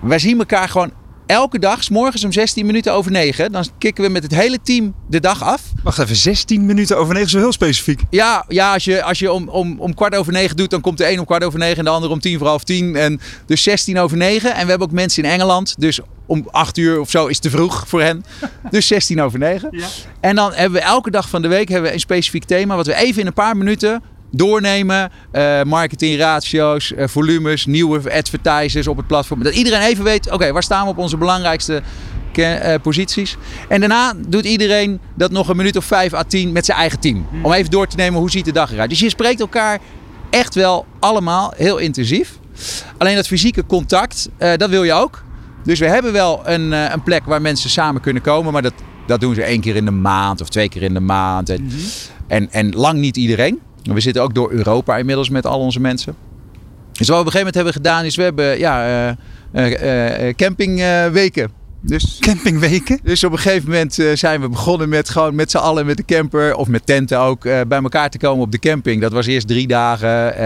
Wij 0.00 0.18
zien 0.18 0.38
elkaar 0.38 0.68
gewoon 0.68 0.92
elke 1.28 1.58
dag, 1.58 1.82
s 1.82 1.88
morgens 1.88 2.24
om 2.24 2.32
16 2.32 2.66
minuten 2.66 2.92
over 2.92 3.10
9, 3.10 3.52
dan 3.52 3.64
kicken 3.78 4.04
we 4.04 4.10
met 4.10 4.22
het 4.22 4.34
hele 4.34 4.58
team 4.62 4.94
de 5.08 5.20
dag 5.20 5.42
af. 5.42 5.62
Wacht 5.82 5.98
even, 5.98 6.16
16 6.16 6.66
minuten 6.66 6.98
over 6.98 7.12
9 7.12 7.26
is 7.26 7.32
wel 7.32 7.42
heel 7.42 7.52
specifiek. 7.52 8.00
Ja, 8.10 8.44
ja 8.48 8.72
als 8.72 8.84
je, 8.84 9.02
als 9.02 9.18
je 9.18 9.32
om, 9.32 9.48
om, 9.48 9.80
om 9.80 9.94
kwart 9.94 10.14
over 10.14 10.32
9 10.32 10.56
doet, 10.56 10.70
dan 10.70 10.80
komt 10.80 10.98
de 10.98 11.10
een 11.10 11.18
om 11.18 11.24
kwart 11.24 11.44
over 11.44 11.58
9 11.58 11.78
en 11.78 11.84
de 11.84 11.90
ander 11.90 12.10
om 12.10 12.20
tien 12.20 12.38
voor 12.38 12.46
half 12.46 12.64
tien. 12.64 12.96
En 12.96 13.20
dus 13.46 13.62
16 13.62 13.98
over 13.98 14.16
9. 14.16 14.54
En 14.54 14.62
we 14.62 14.68
hebben 14.68 14.88
ook 14.88 14.94
mensen 14.94 15.22
in 15.22 15.30
Engeland, 15.30 15.74
dus 15.78 16.00
om 16.26 16.48
8 16.50 16.76
uur 16.78 17.00
of 17.00 17.10
zo 17.10 17.26
is 17.26 17.38
te 17.38 17.50
vroeg 17.50 17.84
voor 17.86 18.02
hen. 18.02 18.24
Dus 18.70 18.86
16 18.86 19.20
over 19.20 19.38
9. 19.38 19.68
Ja. 19.70 19.86
En 20.20 20.34
dan 20.34 20.52
hebben 20.52 20.80
we 20.80 20.86
elke 20.86 21.10
dag 21.10 21.28
van 21.28 21.42
de 21.42 21.48
week 21.48 21.68
hebben 21.68 21.88
we 21.88 21.94
een 21.94 22.00
specifiek 22.00 22.44
thema, 22.44 22.76
wat 22.76 22.86
we 22.86 22.94
even 22.94 23.20
in 23.20 23.26
een 23.26 23.32
paar 23.32 23.56
minuten 23.56 24.02
doornemen. 24.30 25.10
Uh, 25.32 25.62
marketing 25.62 26.18
ratio's, 26.18 26.92
uh, 26.92 27.06
volumes, 27.06 27.66
nieuwe 27.66 28.12
advertisers 28.12 28.86
op 28.86 28.96
het 28.96 29.06
platform. 29.06 29.42
Dat 29.42 29.54
iedereen 29.54 29.80
even 29.80 30.04
weet, 30.04 30.30
oké, 30.30 30.52
waar 30.52 30.62
staan 30.62 30.84
we 30.84 30.90
op 30.90 30.98
onze 30.98 31.16
belangrijkste 31.16 31.82
uh, 32.34 32.74
posities. 32.82 33.36
En 33.68 33.80
daarna 33.80 34.14
doet 34.28 34.44
iedereen 34.44 35.00
dat 35.14 35.30
nog 35.30 35.48
een 35.48 35.56
minuut 35.56 35.76
of 35.76 35.84
vijf 35.84 36.14
à 36.14 36.22
tien 36.22 36.52
met 36.52 36.64
zijn 36.64 36.78
eigen 36.78 37.00
team. 37.00 37.26
Om 37.42 37.52
even 37.52 37.70
door 37.70 37.86
te 37.86 37.96
nemen, 37.96 38.20
hoe 38.20 38.30
ziet 38.30 38.44
de 38.44 38.52
dag 38.52 38.72
eruit. 38.72 38.90
Dus 38.90 39.00
je 39.00 39.08
spreekt 39.08 39.40
elkaar 39.40 39.78
echt 40.30 40.54
wel 40.54 40.86
allemaal 40.98 41.52
heel 41.56 41.78
intensief. 41.78 42.38
Alleen 42.98 43.16
dat 43.16 43.26
fysieke 43.26 43.66
contact, 43.66 44.28
dat 44.56 44.70
wil 44.70 44.84
je 44.84 44.92
ook. 44.92 45.22
Dus 45.64 45.78
we 45.78 45.86
hebben 45.86 46.12
wel 46.12 46.40
een, 46.44 46.72
een 46.72 47.02
plek 47.02 47.24
waar 47.24 47.42
mensen 47.42 47.70
samen 47.70 48.00
kunnen 48.00 48.22
komen. 48.22 48.52
Maar 48.52 48.62
dat, 48.62 48.74
dat 49.06 49.20
doen 49.20 49.34
ze 49.34 49.42
één 49.42 49.60
keer 49.60 49.76
in 49.76 49.84
de 49.84 49.90
maand 49.90 50.40
of 50.40 50.48
twee 50.48 50.68
keer 50.68 50.82
in 50.82 50.94
de 50.94 51.00
maand. 51.00 51.48
En, 51.48 51.62
mm 51.62 51.68
-hmm. 51.68 51.78
en, 52.26 52.52
en 52.52 52.70
lang 52.74 52.98
niet 52.98 53.16
iedereen. 53.16 53.60
We 53.94 54.00
zitten 54.00 54.22
ook 54.22 54.34
door 54.34 54.50
Europa 54.50 54.96
inmiddels 54.96 55.28
met 55.28 55.46
al 55.46 55.60
onze 55.60 55.80
mensen. 55.80 56.14
Dus 56.98 57.08
wat 57.08 57.16
we 57.16 57.22
op 57.22 57.26
een 57.26 57.32
gegeven 57.32 57.38
moment 57.38 57.54
hebben 57.54 57.72
gedaan 57.72 58.04
is 58.04 58.16
we 58.16 58.22
hebben 58.22 58.58
ja, 58.58 59.16
uh, 59.52 60.26
uh, 60.26 60.34
campingweken. 60.34 61.50
Dus, 61.80 62.16
campingweken? 62.20 63.00
Dus 63.02 63.24
op 63.24 63.32
een 63.32 63.38
gegeven 63.38 63.70
moment 63.70 63.94
zijn 64.14 64.40
we 64.40 64.48
begonnen 64.48 64.88
met 64.88 65.08
gewoon 65.08 65.34
met 65.34 65.50
z'n 65.50 65.56
allen 65.56 65.86
met 65.86 65.96
de 65.96 66.04
camper 66.04 66.54
of 66.54 66.68
met 66.68 66.86
tenten 66.86 67.18
ook 67.18 67.42
bij 67.42 67.82
elkaar 67.82 68.10
te 68.10 68.18
komen 68.18 68.44
op 68.44 68.52
de 68.52 68.58
camping. 68.58 69.00
Dat 69.00 69.12
was 69.12 69.26
eerst 69.26 69.48
drie 69.48 69.66
dagen 69.66 70.36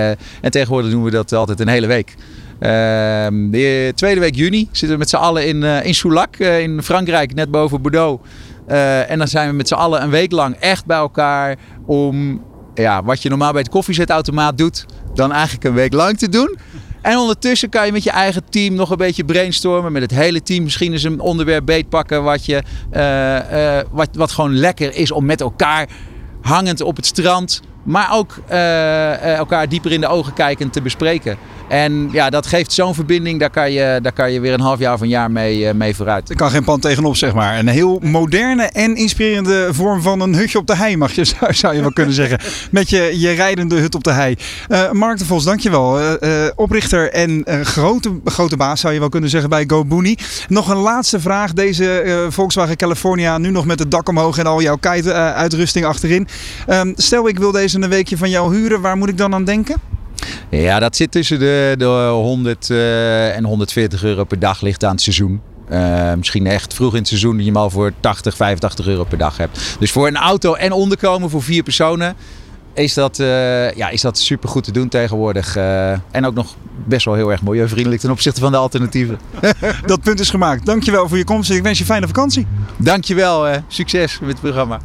en 0.40 0.50
tegenwoordig 0.50 0.90
doen 0.90 1.04
we 1.04 1.10
dat 1.10 1.32
altijd 1.32 1.60
een 1.60 1.68
hele 1.68 1.86
week. 1.86 2.14
Ehm, 2.58 3.50
de 3.50 3.92
tweede 3.94 4.20
week 4.20 4.34
juni 4.34 4.68
zitten 4.72 4.90
we 4.90 4.96
met 4.96 5.08
z'n 5.08 5.16
allen 5.16 5.46
in, 5.46 5.62
in 5.62 5.94
Soulac 5.94 6.36
in 6.36 6.82
Frankrijk, 6.82 7.34
net 7.34 7.50
boven 7.50 7.82
Bordeaux. 7.82 8.22
en 9.08 9.18
dan 9.18 9.28
zijn 9.28 9.48
we 9.48 9.54
met 9.54 9.68
z'n 9.68 9.74
allen 9.74 10.02
een 10.02 10.10
week 10.10 10.32
lang 10.32 10.56
echt 10.56 10.86
bij 10.86 10.96
elkaar 10.96 11.56
om 11.86 12.40
ja, 12.74 13.02
wat 13.02 13.22
je 13.22 13.28
normaal 13.28 13.52
bij 13.52 13.60
het 13.60 13.70
koffiezetautomaat 13.70 14.58
doet, 14.58 14.86
dan 15.14 15.32
eigenlijk 15.32 15.64
een 15.64 15.74
week 15.74 15.92
lang 15.92 16.18
te 16.18 16.28
doen. 16.28 16.58
En 17.02 17.18
ondertussen 17.18 17.68
kan 17.68 17.86
je 17.86 17.92
met 17.92 18.02
je 18.02 18.10
eigen 18.10 18.42
team 18.50 18.74
nog 18.74 18.90
een 18.90 18.96
beetje 18.96 19.24
brainstormen. 19.24 19.92
Met 19.92 20.02
het 20.02 20.10
hele 20.10 20.42
team 20.42 20.62
misschien 20.62 20.92
eens 20.92 21.02
een 21.02 21.20
onderwerp 21.20 21.66
beetpakken 21.66 22.22
wat, 22.22 22.46
je, 22.46 22.62
uh, 22.92 23.76
uh, 23.76 23.80
wat, 23.90 24.08
wat 24.12 24.30
gewoon 24.30 24.56
lekker 24.56 24.94
is 24.94 25.10
om 25.10 25.24
met 25.24 25.40
elkaar 25.40 25.88
hangend 26.40 26.80
op 26.80 26.96
het 26.96 27.06
strand. 27.06 27.60
Maar 27.82 28.12
ook 28.12 28.38
uh, 28.50 29.36
elkaar 29.36 29.68
dieper 29.68 29.92
in 29.92 30.00
de 30.00 30.06
ogen 30.06 30.32
kijken 30.32 30.70
te 30.70 30.82
bespreken. 30.82 31.36
En 31.68 32.08
ja, 32.10 32.30
dat 32.30 32.46
geeft 32.46 32.72
zo'n 32.72 32.94
verbinding, 32.94 33.40
daar 33.40 33.50
kan, 33.50 33.72
je, 33.72 33.98
daar 34.02 34.12
kan 34.12 34.32
je 34.32 34.40
weer 34.40 34.52
een 34.52 34.60
half 34.60 34.78
jaar 34.78 34.94
of 34.94 35.00
een 35.00 35.08
jaar 35.08 35.30
mee, 35.30 35.58
uh, 35.58 35.72
mee 35.72 35.96
vooruit. 35.96 36.30
Er 36.30 36.36
kan 36.36 36.50
geen 36.50 36.64
pan 36.64 36.80
tegenop, 36.80 37.16
zeg 37.16 37.34
maar. 37.34 37.58
Een 37.58 37.68
heel 37.68 38.00
moderne 38.02 38.62
en 38.62 38.96
inspirerende 38.96 39.68
vorm 39.70 40.02
van 40.02 40.20
een 40.20 40.34
hutje 40.34 40.58
op 40.58 40.66
de 40.66 40.76
hei, 40.76 40.96
mag 40.96 41.12
je, 41.12 41.24
zou, 41.50 41.74
je 41.74 41.80
wel 41.80 41.92
kunnen 41.92 42.14
zeggen. 42.14 42.38
Met 42.70 42.90
je, 42.90 43.20
je 43.20 43.30
rijdende 43.30 43.78
hut 43.78 43.94
op 43.94 44.04
de 44.04 44.10
hei. 44.10 44.36
Mark 44.92 45.18
de 45.18 45.24
Vos, 45.24 45.44
dankjewel. 45.44 46.00
Uh, 46.00 46.08
oprichter 46.54 47.12
en 47.12 47.44
grote, 47.62 48.20
grote 48.24 48.56
baas, 48.56 48.80
zou 48.80 48.92
je 48.92 48.98
wel 48.98 49.08
kunnen 49.08 49.30
zeggen, 49.30 49.50
bij 49.50 49.64
GoBooney. 49.66 50.18
Nog 50.48 50.68
een 50.68 50.76
laatste 50.76 51.20
vraag. 51.20 51.52
Deze 51.52 52.26
Volkswagen 52.28 52.76
California, 52.76 53.38
nu 53.38 53.50
nog 53.50 53.66
met 53.66 53.78
het 53.78 53.90
dak 53.90 54.08
omhoog 54.08 54.38
en 54.38 54.46
al 54.46 54.62
jouw 54.62 54.76
kite-uitrusting 54.76 55.84
achterin. 55.84 56.28
Ehm, 56.66 56.92
stel, 56.96 57.28
ik 57.28 57.38
wil 57.38 57.52
deze 57.52 57.71
een 57.74 57.88
weekje 57.88 58.16
van 58.16 58.30
jou 58.30 58.56
huren. 58.56 58.80
Waar 58.80 58.96
moet 58.96 59.08
ik 59.08 59.18
dan 59.18 59.34
aan 59.34 59.44
denken? 59.44 59.76
Ja, 60.48 60.78
dat 60.78 60.96
zit 60.96 61.10
tussen 61.10 61.38
de, 61.38 61.74
de 61.78 62.08
100 62.10 62.68
uh, 62.68 63.36
en 63.36 63.44
140 63.44 64.04
euro 64.04 64.24
per 64.24 64.38
dag 64.38 64.60
ligt 64.60 64.84
aan 64.84 64.90
het 64.90 65.00
seizoen. 65.00 65.40
Uh, 65.70 66.14
misschien 66.14 66.46
echt 66.46 66.74
vroeg 66.74 66.92
in 66.92 66.98
het 66.98 67.08
seizoen 67.08 67.32
dat 67.32 67.40
je 67.40 67.50
hem 67.50 67.60
al 67.60 67.70
voor 67.70 67.92
80, 68.00 68.36
85 68.36 68.86
euro 68.86 69.04
per 69.04 69.18
dag 69.18 69.36
hebt. 69.36 69.76
Dus 69.78 69.90
voor 69.90 70.06
een 70.06 70.16
auto 70.16 70.54
en 70.54 70.72
onderkomen 70.72 71.30
voor 71.30 71.42
vier 71.42 71.62
personen 71.62 72.16
is 72.74 72.94
dat, 72.94 73.18
uh, 73.18 73.72
ja, 73.72 73.88
is 73.88 74.00
dat 74.00 74.18
super 74.18 74.48
goed 74.48 74.64
te 74.64 74.72
doen 74.72 74.88
tegenwoordig. 74.88 75.56
Uh, 75.56 75.90
en 75.90 76.26
ook 76.26 76.34
nog 76.34 76.54
best 76.84 77.04
wel 77.04 77.14
heel 77.14 77.30
erg 77.30 77.42
milieuvriendelijk 77.42 78.00
ten 78.00 78.10
opzichte 78.10 78.40
van 78.40 78.52
de 78.52 78.58
alternatieven. 78.58 79.18
dat 79.86 80.00
punt 80.00 80.20
is 80.20 80.30
gemaakt. 80.30 80.66
Dankjewel 80.66 81.08
voor 81.08 81.18
je 81.18 81.24
komst 81.24 81.50
en 81.50 81.56
ik 81.56 81.62
wens 81.62 81.78
je 81.78 81.84
fijne 81.84 82.06
vakantie. 82.06 82.46
Dankjewel. 82.76 83.46
Succes 83.68 84.18
met 84.20 84.30
het 84.30 84.40
programma. 84.40 84.80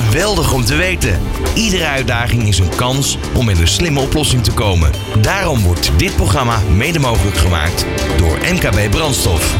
Geweldig 0.00 0.52
om 0.52 0.64
te 0.64 0.74
weten. 0.74 1.20
Iedere 1.54 1.86
uitdaging 1.86 2.48
is 2.48 2.58
een 2.58 2.74
kans 2.76 3.18
om 3.34 3.44
met 3.44 3.58
een 3.58 3.68
slimme 3.68 4.00
oplossing 4.00 4.42
te 4.42 4.52
komen. 4.52 4.90
Daarom 5.20 5.62
wordt 5.62 5.90
dit 5.96 6.16
programma 6.16 6.60
mede 6.60 6.98
mogelijk 6.98 7.36
gemaakt 7.36 7.86
door 8.16 8.38
MKB 8.38 8.90
Brandstof. 8.90 9.56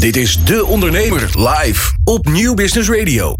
Dit 0.00 0.16
is 0.16 0.44
De 0.44 0.64
Ondernemer 0.64 1.20
live 1.20 1.92
op 2.04 2.28
Nieuw 2.28 2.54
Business 2.54 2.88
Radio. 2.88 3.34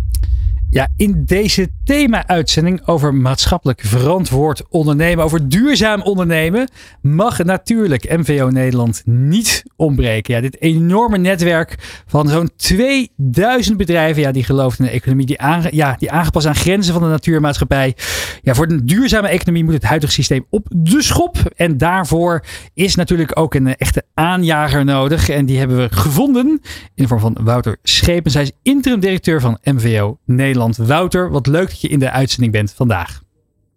Ja, 0.70 0.88
in 0.96 1.22
deze 1.24 1.68
thema-uitzending 1.85 2.87
over 2.87 3.14
maatschappelijk 3.14 3.80
verantwoord 3.80 4.62
ondernemen, 4.68 5.24
over 5.24 5.49
duurzaam 5.49 6.03
ondernemen, 6.03 6.68
mag 7.01 7.45
natuurlijk 7.45 8.16
MVO 8.16 8.49
Nederland 8.49 9.03
niet 9.05 9.62
ontbreken. 9.76 10.35
Ja, 10.35 10.41
dit 10.41 10.61
enorme 10.61 11.18
netwerk 11.18 12.03
van 12.07 12.28
zo'n 12.28 12.51
2000 12.57 13.76
bedrijven, 13.76 14.22
ja, 14.22 14.33
die 14.33 14.45
geloven 14.45 14.78
in 14.78 14.85
een 14.85 14.97
economie 14.97 15.26
die, 15.26 15.39
ja, 15.70 15.97
die 15.99 16.11
aangepast 16.11 16.47
aan 16.47 16.55
grenzen 16.55 16.93
van 16.93 17.03
de 17.03 17.09
natuurmaatschappij. 17.09 17.97
Ja, 18.43 18.55
voor 18.55 18.70
een 18.70 18.87
duurzame 18.87 19.28
economie 19.28 19.64
moet 19.64 19.74
het 19.74 19.85
huidige 19.85 20.12
systeem 20.12 20.47
op 20.51 20.66
de 20.70 21.03
schop. 21.03 21.37
En 21.57 21.78
daarvoor 21.78 22.45
is 22.74 22.95
natuurlijk 22.95 23.39
ook 23.39 23.55
een 23.55 23.76
echte 23.76 24.03
aanjager 24.14 24.85
nodig. 24.85 25.28
En 25.28 25.47
die 25.47 25.59
hebben 25.59 25.76
we 25.76 25.89
gevonden 25.91 26.47
in 26.95 27.03
de 27.03 27.07
vorm 27.07 27.20
van 27.20 27.37
Wouter 27.41 27.76
Schepens. 27.83 28.35
Hij 28.35 28.43
is 28.43 28.53
interim 28.62 29.01
directeur 29.01 29.41
van 29.41 29.59
MVO 29.62 30.18
Nederland. 30.24 30.76
Wouter, 30.76 31.30
wat 31.30 31.47
leuk 31.47 31.70
dat 31.72 31.80
je 31.80 31.88
in 31.88 31.98
de 31.98 32.10
uitzending 32.10 32.52
bent 32.52 32.72
vandaag. 32.72 33.22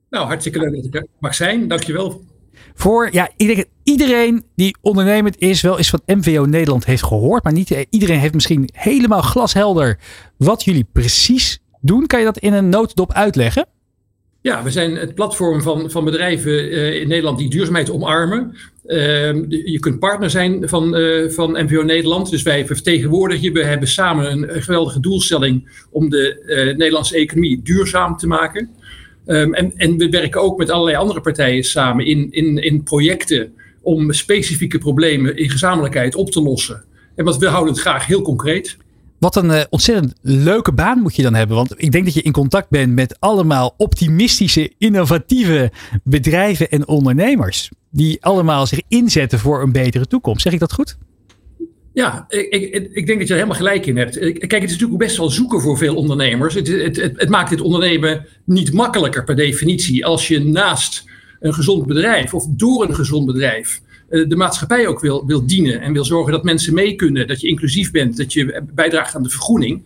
Nou, 0.10 0.26
hartstikke 0.28 0.60
leuk 0.60 0.76
dat 0.76 0.86
ik 0.86 0.96
er 0.96 1.08
mag 1.20 1.36
zijn. 1.36 1.68
Dankjewel. 1.68 2.24
voor, 2.74 3.10
ja, 3.12 3.30
ik 3.36 3.46
denk 3.46 3.58
dat 3.58 3.68
iedereen 3.84 4.44
die 4.56 4.78
ondernemend 4.82 5.38
is, 5.40 5.62
wel 5.62 5.78
eens 5.78 5.90
van 5.90 6.02
MVO 6.06 6.46
Nederland 6.46 6.86
heeft 6.86 7.04
gehoord. 7.04 7.44
Maar 7.44 7.54
niet 7.54 7.86
iedereen 7.90 8.20
heeft 8.20 8.34
misschien 8.34 8.70
helemaal 8.74 9.22
glashelder 9.22 10.00
wat 10.38 10.64
jullie 10.64 10.88
precies 10.92 11.60
doen. 11.82 12.08
Kan 12.08 12.20
je 12.20 12.26
dat 12.26 12.38
in 12.38 12.54
een 12.54 12.70
notendop 12.70 13.14
uitleggen? 13.14 13.68
Ja, 14.46 14.64
we 14.64 14.72
zijn 14.72 14.96
het 14.96 15.16
platform 15.16 15.62
van, 15.62 15.92
van 15.92 16.06
bedrijven 16.06 16.74
uh, 16.74 17.02
in 17.02 17.08
Nederland 17.08 17.38
die 17.38 17.50
duurzaamheid 17.50 17.92
omarmen. 17.92 18.56
Uh, 18.86 19.34
je 19.50 19.78
kunt 19.80 20.00
partner 20.00 20.30
zijn 20.30 20.70
van, 20.70 20.98
uh, 20.98 21.30
van 21.30 21.52
MVO 21.52 21.82
Nederland. 21.82 22.30
Dus 22.30 22.44
wij 22.44 22.66
vertegenwoordigen 22.66 23.44
je. 23.44 23.52
We 23.52 23.64
hebben 23.64 23.88
samen 23.88 24.32
een, 24.32 24.62
geweldige 24.62 25.00
doelstelling 25.00 25.86
om 25.92 26.10
de 26.10 26.74
Nederlandse 26.78 27.16
economie 27.16 27.62
duurzaam 27.64 28.18
te 28.18 28.28
maken. 28.28 28.70
Um, 29.26 29.54
en, 29.54 29.74
en 29.76 29.98
we 29.98 30.10
werken 30.10 30.42
ook 30.42 30.58
met 30.58 30.70
allerlei 30.70 30.98
andere 30.98 31.22
partijen 31.22 31.64
samen 31.64 32.06
in, 32.06 32.28
in, 32.32 32.58
in 32.64 32.84
projecten 32.84 33.54
om 33.82 34.12
specifieke 34.14 34.78
problemen 34.78 35.38
in 35.38 35.50
gezamenlijkheid 35.50 36.16
op 36.16 36.32
te 36.32 36.42
lossen. 36.42 36.84
En 37.16 37.26
wat 37.26 37.38
we 37.38 37.48
houden 37.48 37.74
het 37.74 37.82
graag 37.82 38.06
heel 38.06 38.22
concreet. 38.22 38.78
Wat 39.20 39.36
een 39.36 39.46
uh, 39.46 39.62
ontzettend 39.70 40.14
leuke 40.22 40.74
baan 40.74 41.00
moet 41.00 41.16
je 41.16 41.22
dan 41.22 41.34
hebben. 41.34 41.56
Want 41.56 41.74
ik 41.78 41.92
denk 41.92 42.06
dat 42.06 42.14
je 42.14 42.22
in 42.22 42.32
contact 42.32 42.70
bent 42.70 42.94
met 42.94 43.20
allemaal 43.20 43.74
optimistische, 43.78 44.72
innovatieve 44.78 45.72
bedrijven 46.04 46.70
en 46.70 46.88
ondernemers. 46.88 47.70
Die 47.90 48.24
allemaal 48.24 48.68
zich 48.68 48.82
inzetten 48.88 49.40
voor 49.40 49.62
een 49.62 49.72
betere 49.72 50.08
toekomst. 50.08 50.42
Zeg 50.42 50.54
ik 50.54 50.60
dat 50.60 50.74
goed? 50.74 50.98
Ja, 51.94 52.26
ik, 52.28 52.50
ik, 52.50 52.90
ik, 52.94 53.06
denk 53.06 53.20
dat 53.20 53.28
je 53.28 53.34
er 53.34 53.40
helemaal 53.40 53.56
gelijk 53.58 53.86
in 53.86 53.98
hebt. 53.98 54.18
Kijk, 54.20 54.52
het 54.52 54.64
is 54.64 54.72
natuurlijk 54.72 55.00
best 55.00 55.18
wel 55.18 55.30
zoeken 55.30 55.62
voor 55.62 55.78
veel 55.78 55.96
ondernemers. 55.96 56.54
Het, 56.54 56.68
het, 56.68 56.96
het, 56.96 57.20
het, 57.20 57.30
maakt 57.30 57.50
het 57.50 57.62
ondernemen 57.62 58.26
niet 58.46 58.74
makkelijker 58.74 59.24
per 59.24 59.36
definitie. 59.36 60.06
Als 60.06 60.28
je 60.28 60.40
naast 60.40 61.04
een 61.40 61.54
gezond 61.54 61.86
bedrijf 61.86 62.34
of 62.34 62.46
door 62.50 62.88
een 62.88 62.96
gezond 62.96 63.26
bedrijf 63.26 63.82
eh, 63.82 63.95
de 64.10 64.36
maatschappij 64.36 64.88
ook 64.88 65.00
wil, 65.00 65.26
wil 65.26 65.46
dienen 65.46 65.82
en 65.82 65.94
wil 65.94 66.06
zorgen 66.06 66.32
dat 66.32 66.44
mensen 66.44 66.74
mee 66.74 66.96
kunnen, 66.96 67.28
dat 67.28 67.42
je 67.42 67.48
inclusief 67.48 67.92
bent, 67.92 68.18
dat 68.18 68.34
je 68.34 68.64
bijdraagt 68.74 69.16
aan 69.16 69.24
de 69.24 69.30
vergroening. 69.30 69.84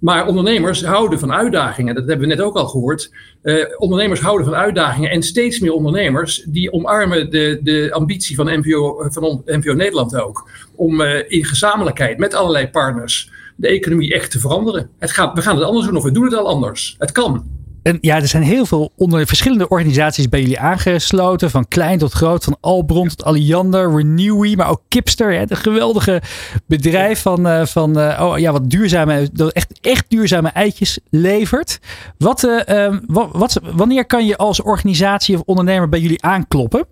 Maar 0.00 0.26
ondernemers 0.26 0.84
houden 0.84 1.18
van 1.18 1.32
uitdagingen. 1.32 1.94
Dat 1.94 2.08
hebben 2.08 2.28
we 2.28 2.34
net 2.34 2.44
ook 2.44 2.56
al 2.56 2.66
gehoord. 2.66 3.10
Uh, 3.42 3.64
ondernemers 3.76 4.20
houden 4.20 4.46
van 4.46 4.54
uitdagingen. 4.54 5.10
En 5.10 5.22
steeds 5.22 5.58
meer 5.58 5.72
ondernemers 5.72 6.44
die 6.46 6.72
omarmen 6.72 7.30
de, 7.30 7.60
de 7.62 7.88
ambitie 7.92 8.36
van 8.36 8.58
MVO, 8.58 9.06
van 9.08 9.42
MVO 9.46 9.72
Nederland 9.72 10.16
ook. 10.16 10.50
Om 10.74 11.00
uh, 11.00 11.30
in 11.30 11.44
gezamenlijkheid 11.44 12.18
met 12.18 12.34
allerlei 12.34 12.68
partners 12.68 13.30
de 13.56 13.68
economie 13.68 14.14
echt 14.14 14.30
te 14.30 14.38
veranderen. 14.38 14.90
Het 14.98 15.10
gaat, 15.10 15.34
we 15.34 15.42
gaan 15.42 15.56
het 15.56 15.64
anders 15.64 15.86
doen 15.86 15.96
of 15.96 16.02
we 16.02 16.12
doen 16.12 16.24
het 16.24 16.34
al 16.34 16.48
anders. 16.48 16.96
Het 16.98 17.12
kan. 17.12 17.59
En 17.82 17.98
ja, 18.00 18.16
er 18.16 18.28
zijn 18.28 18.42
heel 18.42 18.66
veel 18.66 18.92
onder 18.96 19.26
verschillende 19.26 19.68
organisaties 19.68 20.28
bij 20.28 20.40
jullie 20.40 20.58
aangesloten. 20.58 21.50
Van 21.50 21.68
klein 21.68 21.98
tot 21.98 22.12
groot, 22.12 22.44
van 22.44 22.56
Albron 22.60 23.08
tot 23.08 23.24
Alliander, 23.24 23.96
Renewy, 23.96 24.54
maar 24.54 24.68
ook 24.68 24.82
Kipster. 24.88 25.38
Het 25.38 25.56
geweldige 25.56 26.22
bedrijf 26.66 27.22
van, 27.22 27.46
uh, 27.46 27.64
van 27.64 27.98
uh, 27.98 28.20
oh, 28.22 28.38
ja, 28.38 28.52
wat 28.52 28.70
duurzame, 28.70 29.30
echt, 29.52 29.80
echt 29.80 30.04
duurzame 30.08 30.48
eitjes 30.48 30.98
levert. 31.10 31.78
Wat, 32.18 32.44
uh, 32.44 32.96
wat, 33.06 33.28
wat, 33.32 33.60
wanneer 33.74 34.06
kan 34.06 34.26
je 34.26 34.36
als 34.36 34.62
organisatie 34.62 35.34
of 35.36 35.42
ondernemer 35.44 35.88
bij 35.88 36.00
jullie 36.00 36.22
aankloppen? 36.22 36.86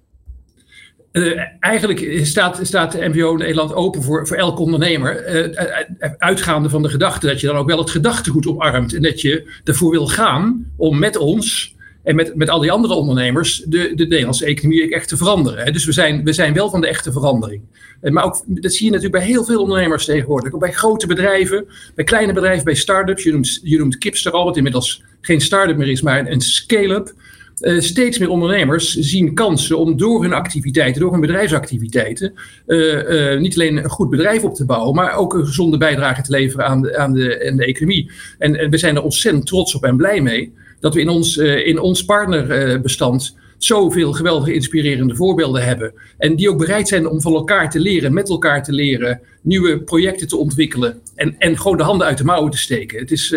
Uh, 1.12 1.40
eigenlijk 1.60 2.26
staat, 2.26 2.58
staat 2.62 2.92
de 2.92 3.08
MVO 3.08 3.36
Nederland 3.36 3.74
open 3.74 4.02
voor, 4.02 4.26
voor 4.26 4.36
elke 4.36 4.62
ondernemer. 4.62 5.34
Uh, 5.50 6.10
uitgaande 6.18 6.68
van 6.68 6.82
de 6.82 6.88
gedachte 6.88 7.26
dat 7.26 7.40
je 7.40 7.46
dan 7.46 7.56
ook 7.56 7.66
wel 7.66 7.78
het 7.78 7.90
gedachtegoed 7.90 8.46
omarmt. 8.46 8.94
En 8.94 9.02
dat 9.02 9.20
je 9.20 9.50
ervoor 9.64 9.90
wil 9.90 10.06
gaan 10.06 10.66
om 10.76 10.98
met 10.98 11.16
ons 11.16 11.76
en 12.02 12.14
met, 12.14 12.34
met 12.34 12.50
al 12.50 12.60
die 12.60 12.72
andere 12.72 12.94
ondernemers 12.94 13.62
de, 13.66 13.92
de 13.94 14.06
Nederlandse 14.06 14.44
economie 14.44 14.94
echt 14.94 15.08
te 15.08 15.16
veranderen. 15.16 15.72
Dus 15.72 15.84
we 15.84 15.92
zijn, 15.92 16.24
we 16.24 16.32
zijn 16.32 16.54
wel 16.54 16.70
van 16.70 16.80
de 16.80 16.88
echte 16.88 17.12
verandering. 17.12 17.62
Maar 18.00 18.24
ook, 18.24 18.42
dat 18.46 18.72
zie 18.72 18.84
je 18.84 18.92
natuurlijk 18.92 19.22
bij 19.22 19.32
heel 19.32 19.44
veel 19.44 19.62
ondernemers 19.62 20.04
tegenwoordig. 20.04 20.52
Ook 20.52 20.60
bij 20.60 20.72
grote 20.72 21.06
bedrijven, 21.06 21.66
bij 21.94 22.04
kleine 22.04 22.32
bedrijven, 22.32 22.64
bij 22.64 22.74
start-ups. 22.74 23.22
Je 23.22 23.32
noemt, 23.32 23.60
je 23.62 23.78
noemt 23.78 23.98
Kipster 23.98 24.32
al, 24.32 24.44
wat 24.44 24.56
inmiddels 24.56 25.02
geen 25.20 25.40
start-up 25.40 25.76
meer 25.76 25.88
is, 25.88 26.02
maar 26.02 26.26
een 26.26 26.40
scale-up. 26.40 27.14
Uh, 27.60 27.80
steeds 27.80 28.18
meer 28.18 28.28
ondernemers 28.28 28.94
zien 28.94 29.34
kansen 29.34 29.78
om 29.78 29.96
door 29.96 30.22
hun 30.22 30.32
activiteiten, 30.32 31.00
door 31.00 31.10
hun 31.10 31.20
bedrijfsactiviteiten, 31.20 32.32
uh, 32.66 33.32
uh, 33.32 33.40
niet 33.40 33.54
alleen 33.54 33.76
een 33.76 33.90
goed 33.90 34.10
bedrijf 34.10 34.44
op 34.44 34.54
te 34.54 34.64
bouwen, 34.64 34.94
maar 34.94 35.16
ook 35.16 35.34
een 35.34 35.46
gezonde 35.46 35.76
bijdrage 35.76 36.22
te 36.22 36.30
leveren 36.30 36.66
aan 36.66 36.82
de, 36.82 36.96
aan 36.96 37.12
de, 37.12 37.52
de 37.56 37.64
economie. 37.64 38.10
En, 38.38 38.56
en, 38.56 38.70
we 38.70 38.78
zijn 38.78 38.96
er 38.96 39.02
ontzettend 39.02 39.46
trots 39.46 39.74
op 39.74 39.84
en 39.84 39.96
blij 39.96 40.20
mee 40.20 40.52
dat 40.80 40.94
we 40.94 41.00
in 41.00 41.08
ons, 41.08 41.36
in 41.36 41.80
ons 41.80 42.04
partnerbestand 42.04 43.36
zoveel 43.56 44.12
geweldige 44.12 44.54
inspirerende 44.54 45.16
voorbeelden 45.16 45.64
hebben. 45.64 45.92
En 46.18 46.36
die 46.36 46.50
ook 46.50 46.58
bereid 46.58 46.88
zijn 46.88 47.08
om 47.08 47.20
van 47.20 47.34
elkaar 47.34 47.70
te 47.70 47.80
leren, 47.80 48.14
met 48.14 48.28
elkaar 48.28 48.62
te 48.62 48.72
leren, 48.72 49.20
nieuwe 49.40 49.78
projecten 49.80 50.28
te 50.28 50.36
ontwikkelen 50.36 51.00
en, 51.14 51.34
en 51.38 51.58
gewoon 51.58 51.76
de 51.76 51.82
handen 51.82 52.06
uit 52.06 52.18
de 52.18 52.24
mouwen 52.24 52.50
te 52.50 52.58
steken. 52.58 52.98
Het 52.98 53.10
is 53.10 53.34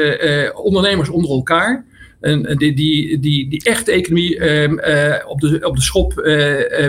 ondernemers 0.54 1.10
onder 1.10 1.32
elkaar 1.32 1.86
een, 2.22 2.58
die, 2.58 2.74
die, 2.74 3.20
die, 3.20 3.50
die 3.50 3.64
echte 3.64 3.92
economie 3.92 4.38
uh, 4.38 4.64
uh, 4.64 5.16
op, 5.28 5.40
de, 5.40 5.60
op 5.62 5.76
de 5.76 5.82
schop 5.82 6.14
uh, 6.18 6.24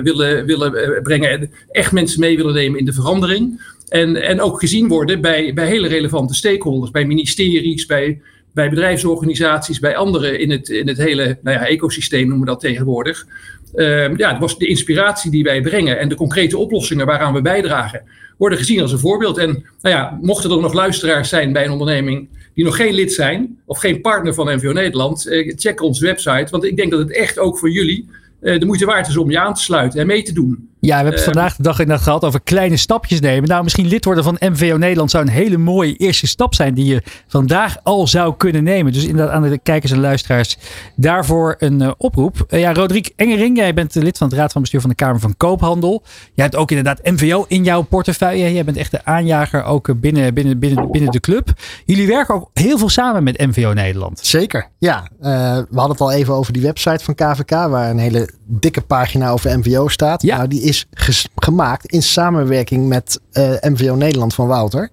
willen, 0.02 0.46
willen 0.46 1.02
brengen. 1.02 1.30
En 1.30 1.50
echt 1.70 1.92
mensen 1.92 2.20
mee 2.20 2.36
willen 2.36 2.54
nemen 2.54 2.78
in 2.78 2.84
de 2.84 2.92
verandering. 2.92 3.70
En, 3.88 4.22
en 4.22 4.40
ook 4.40 4.60
gezien 4.60 4.88
worden 4.88 5.20
bij, 5.20 5.54
bij 5.54 5.66
hele 5.66 5.88
relevante 5.88 6.34
stakeholders, 6.34 6.90
bij 6.90 7.04
ministeries, 7.04 7.86
bij, 7.86 8.20
bij 8.54 8.68
bedrijfsorganisaties, 8.68 9.78
bij 9.78 9.96
anderen 9.96 10.40
in 10.40 10.50
het, 10.50 10.68
in 10.68 10.88
het 10.88 10.98
hele 10.98 11.38
nou 11.42 11.56
ja, 11.56 11.66
ecosysteem 11.66 12.28
noemen 12.28 12.46
we 12.46 12.52
dat 12.52 12.60
tegenwoordig. 12.60 13.26
Uh, 13.74 14.16
ja, 14.16 14.30
het 14.30 14.40
was 14.40 14.58
de 14.58 14.66
inspiratie 14.66 15.30
die 15.30 15.42
wij 15.42 15.60
brengen 15.60 15.98
en 15.98 16.08
de 16.08 16.14
concrete 16.14 16.58
oplossingen 16.58 17.06
waaraan 17.06 17.32
we 17.32 17.42
bijdragen, 17.42 18.02
worden 18.38 18.58
gezien 18.58 18.80
als 18.80 18.92
een 18.92 18.98
voorbeeld. 18.98 19.38
En 19.38 19.64
nou 19.80 19.94
ja, 19.96 20.18
mochten 20.22 20.50
er 20.50 20.60
nog 20.60 20.72
luisteraars 20.72 21.28
zijn 21.28 21.52
bij 21.52 21.64
een 21.64 21.70
onderneming 21.70 22.28
die 22.54 22.64
nog 22.64 22.76
geen 22.76 22.94
lid 22.94 23.12
zijn 23.12 23.58
of 23.64 23.78
geen 23.78 24.00
partner 24.00 24.34
van 24.34 24.56
NVO 24.56 24.72
Nederland, 24.72 25.26
eh, 25.26 25.52
check 25.56 25.80
onze 25.80 26.04
website. 26.04 26.46
Want 26.50 26.64
ik 26.64 26.76
denk 26.76 26.90
dat 26.90 27.00
het 27.00 27.12
echt 27.12 27.38
ook 27.38 27.58
voor 27.58 27.70
jullie 27.70 28.08
eh, 28.40 28.58
de 28.58 28.66
moeite 28.66 28.84
waard 28.84 29.08
is 29.08 29.16
om 29.16 29.30
je 29.30 29.38
aan 29.38 29.54
te 29.54 29.62
sluiten 29.62 30.00
en 30.00 30.06
mee 30.06 30.22
te 30.22 30.32
doen. 30.32 30.68
Ja, 30.84 30.88
we 30.88 30.94
hebben 30.94 31.14
het 31.14 31.24
vandaag 31.24 31.56
de 31.56 31.62
dag 31.62 31.78
inderdaad 31.78 32.04
gehad 32.04 32.24
over 32.24 32.40
kleine 32.40 32.76
stapjes 32.76 33.20
nemen. 33.20 33.48
Nou, 33.48 33.62
misschien 33.62 33.86
lid 33.86 34.04
worden 34.04 34.24
van 34.24 34.36
MVO 34.38 34.76
Nederland 34.76 35.10
zou 35.10 35.24
een 35.24 35.32
hele 35.32 35.56
mooie 35.56 35.96
eerste 35.96 36.26
stap 36.26 36.54
zijn 36.54 36.74
die 36.74 36.84
je 36.84 37.02
vandaag 37.26 37.76
al 37.82 38.06
zou 38.06 38.36
kunnen 38.36 38.64
nemen. 38.64 38.92
Dus 38.92 39.04
inderdaad 39.04 39.34
aan 39.34 39.42
de 39.42 39.58
kijkers 39.58 39.92
en 39.92 40.00
luisteraars 40.00 40.58
daarvoor 40.96 41.56
een 41.58 41.82
uh, 41.82 41.90
oproep. 41.96 42.46
Uh, 42.48 42.60
ja, 42.60 42.72
Roderick 42.72 43.12
Engering, 43.16 43.56
jij 43.56 43.74
bent 43.74 43.94
lid 43.94 44.18
van 44.18 44.28
het 44.28 44.36
Raad 44.36 44.52
van 44.52 44.60
Bestuur 44.60 44.80
van 44.80 44.90
de 44.90 44.96
Kamer 44.96 45.20
van 45.20 45.36
Koophandel. 45.36 46.02
Jij 46.34 46.44
hebt 46.44 46.56
ook 46.56 46.70
inderdaad 46.70 47.00
MVO 47.02 47.44
in 47.48 47.64
jouw 47.64 47.82
portefeuille. 47.82 48.52
Jij 48.52 48.64
bent 48.64 48.76
echt 48.76 48.90
de 48.90 49.04
aanjager 49.04 49.64
ook 49.64 50.00
binnen, 50.00 50.34
binnen, 50.34 50.58
binnen, 50.58 50.90
binnen 50.90 51.10
de 51.10 51.20
club. 51.20 51.52
Jullie 51.84 52.06
werken 52.06 52.34
ook 52.34 52.50
heel 52.52 52.78
veel 52.78 52.88
samen 52.88 53.22
met 53.22 53.38
MVO 53.38 53.72
Nederland. 53.72 54.18
Zeker, 54.22 54.68
ja. 54.78 55.02
Uh, 55.20 55.28
we 55.56 55.66
hadden 55.74 55.90
het 55.90 56.00
al 56.00 56.12
even 56.12 56.34
over 56.34 56.52
die 56.52 56.62
website 56.62 57.04
van 57.04 57.14
KVK, 57.14 57.50
waar 57.50 57.90
een 57.90 57.98
hele 57.98 58.28
dikke 58.46 58.80
pagina 58.80 59.30
over 59.30 59.58
MVO 59.58 59.88
staat. 59.88 60.22
Ja. 60.22 60.36
Nou, 60.36 60.48
die 60.48 60.62
is 60.62 60.71
is 60.72 61.28
gemaakt 61.34 61.86
in 61.86 62.02
samenwerking 62.02 62.88
met 62.88 63.20
uh, 63.32 63.50
MVO 63.60 63.94
Nederland 63.94 64.34
van 64.34 64.46
Wouter. 64.46 64.90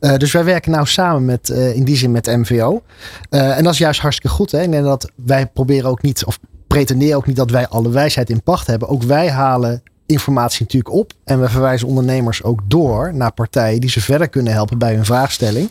Uh, 0.00 0.16
dus 0.16 0.32
wij 0.32 0.44
werken 0.44 0.70
nou 0.70 0.86
samen 0.86 1.24
met, 1.24 1.48
uh, 1.48 1.76
in 1.76 1.84
die 1.84 1.96
zin 1.96 2.10
met 2.10 2.26
MVO. 2.26 2.82
en 3.28 3.64
dat 3.64 3.72
is 3.72 3.78
juist 3.78 4.00
hartstikke 4.00 4.36
goed. 4.36 4.50
Hè? 4.50 4.82
Dat 4.82 5.10
wij 5.14 5.46
proberen 5.46 5.90
ook 5.90 6.02
niet, 6.02 6.24
of 6.24 6.38
pretenderen 6.66 7.16
ook 7.16 7.26
niet 7.26 7.36
dat 7.36 7.50
wij 7.50 7.68
alle 7.68 7.90
wijsheid 7.90 8.30
in 8.30 8.42
pacht 8.42 8.66
hebben. 8.66 8.88
Ook 8.88 9.02
wij 9.02 9.30
halen 9.30 9.82
informatie 10.10 10.62
natuurlijk 10.62 10.94
op. 10.94 11.12
En 11.24 11.40
we 11.40 11.48
verwijzen 11.48 11.88
ondernemers 11.88 12.42
ook 12.42 12.60
door 12.64 13.14
naar 13.14 13.32
partijen 13.32 13.80
die 13.80 13.90
ze 13.90 14.00
verder 14.00 14.28
kunnen 14.28 14.52
helpen 14.52 14.78
bij 14.78 14.94
hun 14.94 15.04
vraagstelling. 15.04 15.70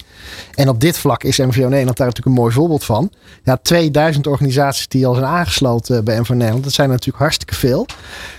En 0.55 0.69
op 0.69 0.79
dit 0.79 0.97
vlak 0.97 1.23
is 1.23 1.37
MVO 1.37 1.67
Nederland 1.67 1.97
daar 1.97 2.07
natuurlijk 2.07 2.25
een 2.25 2.41
mooi 2.41 2.53
voorbeeld 2.53 2.83
van. 2.83 3.11
Ja, 3.43 3.57
2000 3.61 4.27
organisaties 4.27 4.87
die 4.87 5.07
al 5.07 5.13
zijn 5.13 5.25
aangesloten 5.25 6.03
bij 6.03 6.19
MVO 6.19 6.33
Nederland. 6.33 6.63
Dat 6.63 6.73
zijn 6.73 6.89
natuurlijk 6.89 7.17
hartstikke 7.17 7.55
veel. 7.55 7.85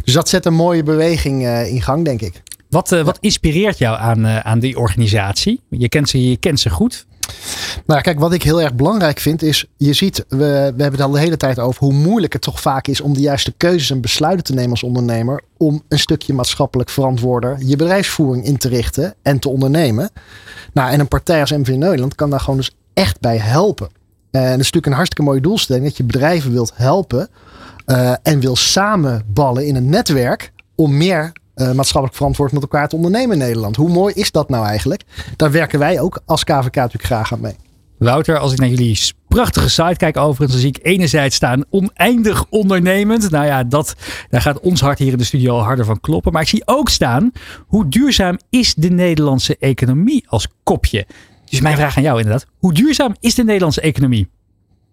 Dus 0.05 0.15
dat 0.15 0.29
zet 0.29 0.47
een 0.47 0.55
mooie 0.55 0.83
beweging 0.83 1.43
uh, 1.43 1.73
in 1.73 1.83
gang, 1.83 2.05
denk 2.05 2.21
ik. 2.21 2.43
Wat, 2.71 2.93
uh, 2.93 3.03
wat 3.03 3.19
inspireert 3.21 3.79
jou 3.79 3.99
aan, 3.99 4.27
uh, 4.27 4.39
aan 4.39 4.59
die 4.59 4.79
organisatie? 4.79 5.61
Je 5.69 5.89
kent 5.89 6.09
ze, 6.09 6.29
je 6.31 6.37
kent 6.37 6.61
ze 6.61 6.71
goed. 6.71 7.07
Nou, 7.87 8.01
kijk, 8.01 8.19
wat 8.19 8.33
ik 8.33 8.43
heel 8.43 8.63
erg 8.63 8.75
belangrijk 8.75 9.19
vind 9.19 9.43
is, 9.43 9.67
je 9.77 9.93
ziet, 9.93 10.25
we, 10.29 10.37
we 10.37 10.83
hebben 10.83 10.93
het 10.93 11.01
al 11.01 11.11
de 11.11 11.19
hele 11.19 11.37
tijd 11.37 11.59
over 11.59 11.85
hoe 11.85 11.93
moeilijk 11.93 12.33
het 12.33 12.43
toch 12.43 12.61
vaak 12.61 12.87
is 12.87 13.01
om 13.01 13.15
de 13.15 13.21
juiste 13.21 13.55
keuzes 13.57 13.91
en 13.91 14.01
besluiten 14.01 14.45
te 14.45 14.55
nemen 14.55 14.71
als 14.71 14.83
ondernemer. 14.83 15.43
Om 15.57 15.83
een 15.89 15.99
stukje 15.99 16.35
maatschappelijk 16.35 16.91
verantwoorder 16.91 17.57
je 17.59 17.77
bedrijfsvoering 17.77 18.45
in 18.45 18.57
te 18.57 18.69
richten 18.69 19.15
en 19.23 19.39
te 19.39 19.49
ondernemen. 19.49 20.11
Nou, 20.73 20.91
en 20.91 21.01
een 21.01 21.09
partij 21.09 21.41
als 21.41 21.51
MV 21.51 21.69
Nederland 21.69 22.15
kan 22.15 22.31
daar 22.31 22.41
gewoon 22.41 22.57
dus 22.57 22.71
echt 22.95 23.21
bij 23.21 23.37
helpen. 23.37 23.89
En 24.31 24.41
dat 24.41 24.51
is 24.51 24.57
natuurlijk 24.57 24.87
een 24.87 24.93
hartstikke 24.93 25.25
mooie 25.25 25.41
doelstelling 25.41 25.85
dat 25.85 25.97
je 25.97 26.05
bedrijven 26.05 26.53
wilt 26.53 26.73
helpen 26.75 27.29
uh, 27.87 28.15
en 28.23 28.41
wil 28.41 28.57
samenballen 28.57 29.67
in 29.67 29.77
een 29.77 29.89
netwerk 29.89 30.53
om 30.75 30.97
meer 30.97 31.33
uh, 31.61 31.73
maatschappelijk 31.73 32.17
verantwoord 32.17 32.53
met 32.53 32.63
elkaar 32.63 32.89
te 32.89 32.97
ondernemen 32.97 33.33
in 33.33 33.43
Nederland. 33.43 33.77
Hoe 33.77 33.91
mooi 33.91 34.15
is 34.15 34.31
dat 34.31 34.49
nou 34.49 34.67
eigenlijk? 34.67 35.03
Daar 35.37 35.51
werken 35.51 35.79
wij 35.79 36.01
ook 36.01 36.23
als 36.27 36.45
KVK 36.45 36.75
natuurlijk 36.75 37.05
graag 37.05 37.33
aan 37.33 37.41
mee. 37.41 37.57
Wouter, 37.99 38.39
als 38.39 38.53
ik 38.53 38.59
naar 38.59 38.69
jullie 38.69 38.99
prachtige 39.29 39.69
site 39.69 39.97
kijk 39.97 40.17
overigens, 40.17 40.51
dan 40.51 40.61
zie 40.61 40.69
ik 40.69 40.79
enerzijds 40.83 41.37
staan 41.37 41.65
oneindig 41.71 42.45
ondernemend. 42.49 43.31
Nou 43.31 43.47
ja, 43.47 43.65
dat, 43.65 43.95
daar 44.31 44.41
gaat 44.41 44.61
ons 44.61 44.81
hart 44.81 44.99
hier 44.99 45.13
in 45.13 45.19
de 45.19 45.25
studio 45.25 45.53
al 45.53 45.63
harder 45.63 45.85
van 45.85 46.01
kloppen. 46.01 46.33
Maar 46.33 46.43
ik 46.43 46.49
zie 46.49 46.63
ook 46.65 46.89
staan, 46.89 47.33
hoe 47.67 47.89
duurzaam 47.89 48.39
is 48.51 48.75
de 48.75 48.91
Nederlandse 48.91 49.57
economie 49.59 50.25
als 50.29 50.49
kopje? 50.63 51.07
Dus 51.49 51.61
mijn 51.61 51.77
vraag 51.77 51.97
aan 51.97 52.03
jou 52.03 52.19
inderdaad, 52.19 52.47
hoe 52.59 52.73
duurzaam 52.73 53.15
is 53.21 53.35
de 53.35 53.45
Nederlandse 53.45 53.81
economie? 53.81 54.29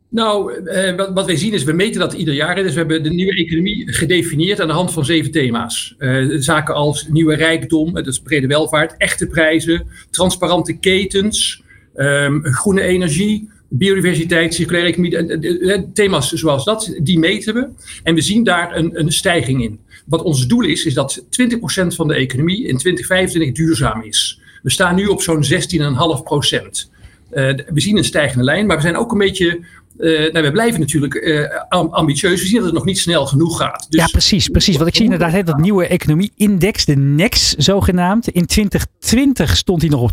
Nou, 0.09 0.65
eh, 0.65 0.95
wat, 1.13 1.25
wij 1.25 1.35
zien 1.35 1.53
is, 1.53 1.63
we 1.63 1.73
meten 1.73 1.99
dat 1.99 2.13
ieder 2.13 2.33
jaar. 2.33 2.55
Dus 2.55 2.71
we 2.71 2.79
hebben 2.79 3.03
de 3.03 3.09
nieuwe 3.09 3.35
economie 3.35 3.93
gedefinieerd 3.93 4.61
aan 4.61 4.67
de 4.67 4.73
hand 4.73 4.93
van 4.93 5.05
zeven 5.05 5.31
thema's. 5.31 5.95
Eh, 5.97 6.25
zaken 6.29 6.75
als 6.75 7.07
nieuwe 7.07 7.35
rijkdom, 7.35 7.93
dat 7.93 8.07
is 8.07 8.19
brede 8.19 8.47
welvaart, 8.47 8.95
echte 8.97 9.27
prijzen, 9.27 9.87
transparante 10.09 10.77
ketens, 10.77 11.63
ehm, 11.95 12.43
groene 12.43 12.81
energie, 12.81 13.49
biodiversiteit, 13.69 14.53
circulaire 14.53 14.89
economie. 14.89 15.17
eh, 15.17 15.73
eh, 15.73 15.83
thema's 15.93 16.31
zoals 16.31 16.65
dat, 16.65 16.97
die 17.03 17.19
meten 17.19 17.53
we. 17.53 17.67
En 18.03 18.15
we 18.15 18.21
zien 18.21 18.43
daar 18.43 18.75
een, 18.75 18.99
een 18.99 19.11
stijging 19.11 19.63
in. 19.63 19.79
Wat 20.05 20.21
ons 20.21 20.47
doel 20.47 20.63
is, 20.63 20.85
is 20.85 20.93
dat 20.93 21.25
20% 21.29 21.95
van 21.95 22.07
de 22.07 22.15
economie 22.15 22.67
in 22.67 22.77
2025 22.77 23.51
duurzaam 23.51 24.03
is. 24.03 24.41
We 24.63 24.71
staan 24.71 24.95
nu 24.95 25.05
op 25.05 25.21
zo'n 25.21 25.43
16,5 25.43 26.23
procent. 26.23 26.91
Uh, 27.31 27.53
we 27.73 27.79
zien 27.81 27.97
een 27.97 28.03
stijgende 28.03 28.43
lijn, 28.43 28.65
maar 28.65 28.75
we 28.75 28.81
zijn 28.81 28.97
ook 28.97 29.11
een 29.11 29.17
beetje. 29.17 29.59
Uh, 29.97 30.31
nou, 30.31 30.45
we 30.45 30.51
blijven 30.51 30.79
natuurlijk 30.79 31.13
uh, 31.13 31.63
ambitieus. 31.69 32.41
We 32.41 32.47
zien 32.47 32.55
dat 32.55 32.65
het 32.65 32.73
nog 32.73 32.85
niet 32.85 32.99
snel 32.99 33.25
genoeg 33.25 33.57
gaat. 33.57 33.85
Dus 33.89 34.01
ja, 34.01 34.07
precies, 34.07 34.47
precies. 34.47 34.75
Want 34.75 34.87
ik 34.87 34.95
zie 34.95 35.03
inderdaad 35.03 35.31
hè, 35.31 35.43
dat 35.43 35.57
nieuwe 35.57 35.87
economie-index, 35.87 36.85
de 36.85 36.95
NEX 36.95 37.53
zogenaamd. 37.53 38.27
In 38.27 38.45
2020 38.45 39.57
stond 39.57 39.81
hij 39.81 39.89
nog 39.89 40.01
op 40.01 40.11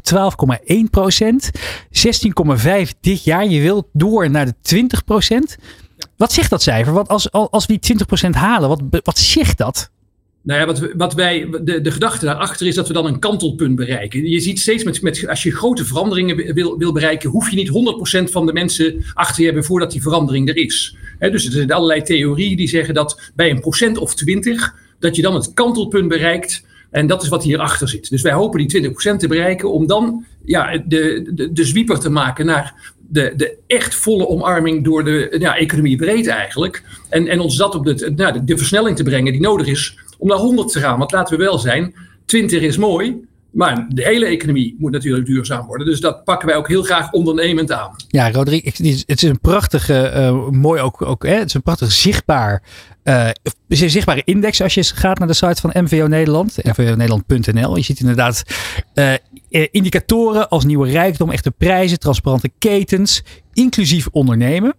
12,1 0.73 0.77
procent. 0.91 1.51
16,5 1.87 2.71
dit 3.01 3.25
jaar. 3.25 3.47
Je 3.47 3.61
wilt 3.61 3.87
door 3.93 4.31
naar 4.31 4.47
de 4.47 4.55
20 4.63 5.05
procent. 5.05 5.57
Wat 6.17 6.33
zegt 6.33 6.51
dat 6.51 6.63
cijfer? 6.63 6.93
Want 6.93 7.09
als, 7.09 7.33
als 7.33 7.67
we 7.67 7.73
die 7.73 7.83
20 7.83 8.07
procent 8.07 8.35
halen, 8.35 8.69
wat, 8.69 8.81
wat 9.03 9.19
zegt 9.19 9.59
dat? 9.59 9.91
Nou 10.45 10.61
ja, 10.61 10.67
wat, 10.67 10.93
wat 10.97 11.15
wij, 11.15 11.49
de, 11.63 11.81
de 11.81 11.91
gedachte 11.91 12.25
daarachter 12.25 12.67
is 12.67 12.75
dat 12.75 12.89
we 12.89 12.93
dan 12.95 13.07
een 13.07 13.19
kantelpunt 13.19 13.77
bereiken. 13.77 14.29
Je 14.29 14.41
ziet 14.41 14.61
steeds 14.61 15.01
met, 15.01 15.29
als 15.29 15.43
je 15.43 15.53
grote 15.53 15.85
veranderingen 15.85 16.55
wil, 16.55 16.79
wil 16.79 16.93
bereiken, 16.93 17.31
hoef 17.31 17.51
je 17.51 17.57
niet 17.57 18.27
100% 18.29 18.31
van 18.31 18.47
de 18.47 18.53
mensen 18.53 19.05
achter 19.15 19.39
je 19.39 19.45
hebben 19.45 19.65
voordat 19.65 19.91
die 19.91 20.03
verandering 20.03 20.49
er 20.49 20.57
is. 20.57 20.97
Dus 21.19 21.47
er 21.47 21.53
zijn 21.53 21.73
allerlei 21.73 22.03
theorieën 22.03 22.57
die 22.57 22.69
zeggen 22.69 22.95
dat 22.95 23.31
bij 23.35 23.51
een 23.51 23.61
procent 23.61 23.99
of 23.99 24.15
20, 24.15 24.75
dat 24.99 25.17
je 25.17 25.23
dan 25.23 25.35
het 25.35 25.55
kantelpunt 25.55 26.09
bereikt. 26.09 26.65
En 26.91 27.07
dat 27.07 27.23
is 27.23 27.29
wat 27.29 27.43
hierachter 27.43 27.89
zit. 27.89 28.11
Dus 28.11 28.23
wij 28.23 28.33
hopen 28.33 28.67
die 28.67 28.91
20% 29.15 29.17
te 29.17 29.29
bereiken 29.29 29.73
om 29.73 29.87
dan 29.87 30.25
ja, 30.45 30.83
de, 30.87 31.31
de, 31.35 31.53
de 31.53 31.65
zwieper 31.65 31.99
te 31.99 32.11
maken 32.11 32.47
naar 32.47 32.93
de, 33.09 33.33
de 33.37 33.57
echt 33.67 33.95
volle 33.95 34.29
omarming 34.29 34.85
door 34.85 35.05
de 35.05 35.37
ja, 35.39 35.57
economie 35.57 35.97
breed 35.97 36.27
eigenlijk. 36.27 36.83
En, 37.09 37.29
en 37.29 37.41
ons 37.41 37.57
dat 37.57 37.75
op 37.75 37.85
nou, 37.85 38.33
de, 38.33 38.45
de 38.45 38.59
versnelling 38.59 38.97
te 38.97 39.03
brengen 39.03 39.33
die 39.33 39.41
nodig 39.41 39.67
is 39.67 39.99
om 40.25 40.31
naar 40.31 40.39
100 40.39 40.73
te 40.73 40.81
gaan. 40.81 40.99
Want 40.99 41.13
laten 41.13 41.39
we 41.39 41.45
wel 41.45 41.59
zijn, 41.59 41.95
20 42.27 42.63
is 42.63 42.77
mooi, 42.77 43.21
maar 43.51 43.87
de 43.89 44.03
hele 44.03 44.27
economie 44.27 44.77
moet 44.79 44.93
natuurlijk 44.93 45.27
duurzaam 45.27 45.67
worden. 45.67 45.87
Dus 45.87 46.01
dat 46.01 46.25
pakken 46.25 46.49
wij 46.49 46.57
ook 46.57 46.69
heel 46.69 46.83
graag 46.83 47.13
ondernemend 47.13 47.73
aan. 47.73 47.97
Ja, 48.09 48.31
Roderick, 48.31 48.65
het 49.07 49.23
is 49.23 49.23
een 49.23 49.41
prachtige, 49.41 50.13
uh, 50.17 50.49
mooi 50.49 50.81
ook, 50.81 51.03
ook 51.03 51.27
hè? 51.27 51.35
het 51.35 51.47
is 51.47 51.55
een 51.55 51.63
prachtig 51.63 51.93
zichtbaar, 51.93 52.63
uh, 53.05 53.29
een 53.69 53.91
zichtbare 53.91 54.23
index 54.25 54.63
als 54.63 54.75
je 54.75 54.85
gaat 54.85 55.19
naar 55.19 55.29
de 55.29 55.35
site 55.35 55.61
van 55.61 55.71
MVO 55.83 56.07
Nederland, 56.07 56.57
mvonederland.nl. 56.63 57.77
Je 57.77 57.83
ziet 57.83 58.01
inderdaad 58.01 58.43
uh, 58.95 59.15
indicatoren 59.71 60.49
als 60.49 60.65
nieuwe 60.65 60.91
rijkdom, 60.91 61.31
echte 61.31 61.51
prijzen, 61.51 61.99
transparante 61.99 62.51
ketens, 62.59 63.23
inclusief 63.53 64.09
ondernemen. 64.11 64.75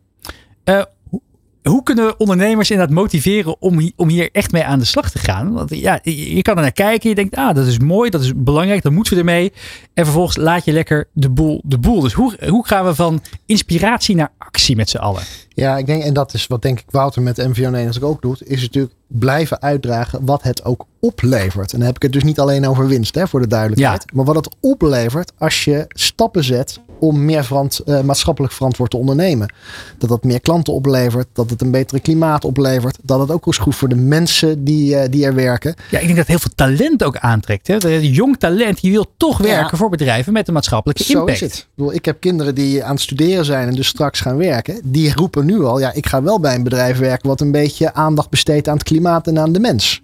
Hoe 1.69 1.83
kunnen 1.83 2.05
we 2.05 2.17
ondernemers 2.17 2.71
inderdaad 2.71 2.95
motiveren 2.95 3.61
om, 3.61 3.91
om 3.95 4.09
hier 4.09 4.29
echt 4.31 4.51
mee 4.51 4.63
aan 4.63 4.79
de 4.79 4.85
slag 4.85 5.11
te 5.11 5.19
gaan? 5.19 5.53
Want 5.53 5.75
ja, 5.75 5.99
je 6.03 6.41
kan 6.41 6.55
er 6.55 6.61
naar 6.61 6.71
kijken. 6.71 7.09
Je 7.09 7.15
denkt, 7.15 7.35
ah, 7.35 7.55
dat 7.55 7.65
is 7.65 7.79
mooi, 7.79 8.09
dat 8.09 8.21
is 8.21 8.31
belangrijk, 8.35 8.83
dan 8.83 8.93
moeten 8.93 9.13
we 9.13 9.19
ermee. 9.19 9.53
En 9.93 10.03
vervolgens 10.03 10.37
laat 10.37 10.65
je 10.65 10.71
lekker 10.71 11.07
de 11.13 11.29
boel 11.29 11.61
de 11.63 11.77
boel. 11.77 12.01
Dus 12.01 12.13
hoe, 12.13 12.37
hoe 12.47 12.67
gaan 12.67 12.85
we 12.85 12.95
van 12.95 13.21
inspiratie 13.45 14.15
naar 14.15 14.31
actie 14.37 14.75
met 14.75 14.89
z'n 14.89 14.97
allen? 14.97 15.21
Ja, 15.49 15.77
ik 15.77 15.85
denk, 15.85 16.03
en 16.03 16.13
dat 16.13 16.33
is 16.33 16.47
wat 16.47 16.61
denk 16.61 16.79
ik 16.79 16.85
Wouter 16.89 17.21
met 17.21 17.37
MVO 17.37 17.69
Nederlands 17.69 18.01
ook 18.01 18.21
doet, 18.21 18.47
is 18.47 18.61
natuurlijk 18.61 18.93
blijven 19.07 19.61
uitdragen 19.61 20.25
wat 20.25 20.43
het 20.43 20.65
ook 20.65 20.85
oplevert. 20.99 21.73
En 21.73 21.77
dan 21.77 21.87
heb 21.87 21.95
ik 21.95 22.01
het 22.01 22.11
dus 22.11 22.23
niet 22.23 22.39
alleen 22.39 22.67
over 22.67 22.87
winst, 22.87 23.15
hè, 23.15 23.27
voor 23.27 23.41
de 23.41 23.47
duidelijkheid. 23.47 24.03
Ja. 24.05 24.15
Maar 24.15 24.25
wat 24.25 24.35
het 24.35 24.55
oplevert 24.59 25.31
als 25.37 25.63
je 25.63 25.85
stappen 25.87 26.43
zet 26.43 26.79
om 26.99 27.25
meer 27.25 27.45
verant, 27.45 27.81
uh, 27.85 28.01
maatschappelijk 28.01 28.53
verantwoord 28.53 28.91
te 28.91 28.97
ondernemen. 28.97 29.53
Dat 29.97 30.09
dat 30.09 30.23
meer 30.23 30.41
klanten 30.41 30.73
oplevert, 30.73 31.27
dat 31.33 31.49
het 31.49 31.61
een 31.61 31.71
betere 31.71 31.99
klimaat 31.99 32.45
oplevert, 32.45 32.97
dat 33.01 33.19
het 33.19 33.31
ook 33.31 33.47
is 33.47 33.57
goed 33.57 33.75
voor 33.75 33.89
de 33.89 33.95
mensen 33.95 34.63
die, 34.63 34.95
uh, 34.95 35.01
die 35.09 35.25
er 35.25 35.35
werken. 35.35 35.75
Ja, 35.89 35.99
ik 35.99 36.05
denk 36.05 36.17
dat 36.17 36.27
heel 36.27 36.39
veel 36.39 36.51
talent 36.55 37.03
ook 37.03 37.17
aantrekt. 37.17 37.67
Hè? 37.67 37.77
Jong 37.97 38.37
talent, 38.37 38.81
die 38.81 38.91
wil 38.91 39.05
toch 39.17 39.37
werken 39.37 39.67
ja. 39.71 39.77
voor 39.77 39.89
bedrijven 39.89 40.33
met 40.33 40.47
een 40.47 40.53
maatschappelijke 40.53 41.03
impact. 41.07 41.37
Zo 41.37 41.45
is 41.45 41.51
het. 41.51 41.59
Ik, 41.59 41.67
bedoel, 41.75 41.93
ik 41.93 42.05
heb 42.05 42.19
kinderen 42.19 42.55
die 42.55 42.83
aan 42.83 42.93
het 42.93 43.01
studeren 43.01 43.45
zijn 43.45 43.67
en 43.67 43.75
dus 43.75 43.87
straks 43.87 44.19
gaan 44.19 44.37
werken. 44.37 44.79
Die 44.83 45.13
roepen 45.13 45.45
nu 45.45 45.63
al, 45.63 45.79
ja, 45.79 45.93
ik 45.93 46.05
ga 46.05 46.23
wel 46.23 46.39
bij 46.39 46.55
een 46.55 46.63
bedrijf 46.63 46.97
werken 46.97 47.27
wat 47.27 47.41
een 47.41 47.51
beetje 47.51 47.93
aandacht 47.93 48.29
besteedt 48.29 48.67
aan 48.67 48.77
het 48.77 48.83
klimaat 48.83 49.27
en 49.27 49.39
aan 49.39 49.51
de 49.51 49.59
mens. 49.59 50.01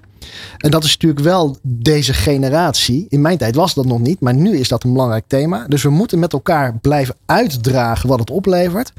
En 0.58 0.72
dat 0.72 0.84
is 0.84 0.92
natuurlijk 0.92 1.22
wel 1.22 1.58
deze 1.62 2.14
generatie. 2.14 3.06
In 3.10 3.22
mijn 3.22 3.38
tijd 3.38 3.56
was 3.56 3.74
dat 3.74 3.86
nog 3.86 4.00
niet, 4.00 4.20
maar 4.20 4.34
nu 4.34 4.58
is 4.58 4.68
dat 4.68 4.84
een 4.84 4.92
belangrijk 4.92 5.24
thema. 5.28 5.66
Dus 5.68 5.84
we 5.84 5.90
moeten 5.90 6.20
met 6.20 6.34
elkaar 6.34 6.78
blijven 6.80 7.16
uitdragen 7.26 8.10
wat 8.10 8.20
het 8.20 8.30
oplevert. 8.30 8.94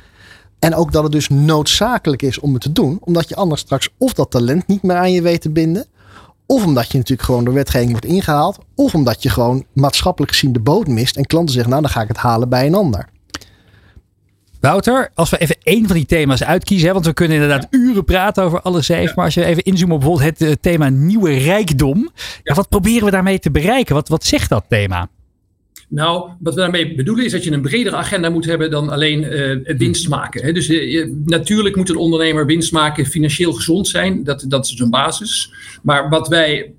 En 0.58 0.74
ook 0.74 0.92
dat 0.92 1.02
het 1.02 1.12
dus 1.12 1.28
noodzakelijk 1.28 2.22
is 2.22 2.38
om 2.38 2.52
het 2.52 2.62
te 2.62 2.72
doen, 2.72 2.98
omdat 3.00 3.28
je 3.28 3.36
anders 3.36 3.60
straks 3.60 3.88
of 3.98 4.12
dat 4.12 4.30
talent 4.30 4.66
niet 4.66 4.82
meer 4.82 4.96
aan 4.96 5.12
je 5.12 5.22
weet 5.22 5.40
te 5.40 5.50
binden. 5.50 5.86
Of 6.46 6.64
omdat 6.64 6.92
je 6.92 6.98
natuurlijk 6.98 7.28
gewoon 7.28 7.44
door 7.44 7.54
wetgeving 7.54 7.90
wordt 7.90 8.06
ingehaald. 8.06 8.58
Of 8.74 8.94
omdat 8.94 9.22
je 9.22 9.30
gewoon 9.30 9.64
maatschappelijk 9.72 10.32
gezien 10.32 10.52
de 10.52 10.60
boot 10.60 10.86
mist. 10.86 11.16
En 11.16 11.26
klanten 11.26 11.54
zeggen, 11.54 11.70
nou 11.70 11.82
dan 11.82 11.92
ga 11.92 12.02
ik 12.02 12.08
het 12.08 12.16
halen 12.16 12.48
bij 12.48 12.66
een 12.66 12.74
ander. 12.74 13.08
Wouter, 14.62 15.10
als 15.14 15.30
we 15.30 15.38
even 15.38 15.56
één 15.62 15.86
van 15.86 15.96
die 15.96 16.06
thema's 16.06 16.44
uitkiezen, 16.44 16.86
hè, 16.86 16.92
want 16.92 17.06
we 17.06 17.12
kunnen 17.12 17.36
inderdaad 17.36 17.66
uren 17.70 18.04
praten 18.04 18.44
over 18.44 18.60
alle 18.60 18.82
zeven, 18.82 19.04
ja. 19.04 19.12
maar 19.16 19.24
als 19.24 19.34
je 19.34 19.44
even 19.44 19.62
inzoomen 19.62 19.94
op 19.94 20.00
bijvoorbeeld 20.00 20.38
het 20.38 20.48
uh, 20.48 20.54
thema 20.60 20.88
nieuwe 20.88 21.38
rijkdom, 21.38 22.10
ja. 22.42 22.54
wat 22.54 22.68
proberen 22.68 23.04
we 23.04 23.10
daarmee 23.10 23.38
te 23.38 23.50
bereiken? 23.50 23.94
Wat, 23.94 24.08
wat 24.08 24.24
zegt 24.24 24.48
dat 24.48 24.64
thema? 24.68 25.08
Nou, 25.88 26.30
wat 26.38 26.54
we 26.54 26.60
daarmee 26.60 26.94
bedoelen 26.94 27.24
is 27.24 27.32
dat 27.32 27.44
je 27.44 27.50
een 27.50 27.62
bredere 27.62 27.96
agenda 27.96 28.30
moet 28.30 28.44
hebben 28.44 28.70
dan 28.70 28.88
alleen 28.88 29.22
uh, 29.22 29.76
winst 29.76 30.08
maken. 30.08 30.44
Hè. 30.44 30.52
Dus 30.52 30.68
uh, 30.68 31.08
natuurlijk 31.24 31.76
moet 31.76 31.90
een 31.90 31.96
ondernemer 31.96 32.46
winst 32.46 32.72
maken, 32.72 33.06
financieel 33.06 33.52
gezond 33.52 33.88
zijn, 33.88 34.24
dat, 34.24 34.44
dat 34.48 34.64
is 34.66 34.78
een 34.78 34.90
basis. 34.90 35.52
Maar 35.82 36.08
wat 36.08 36.28
wij 36.28 36.72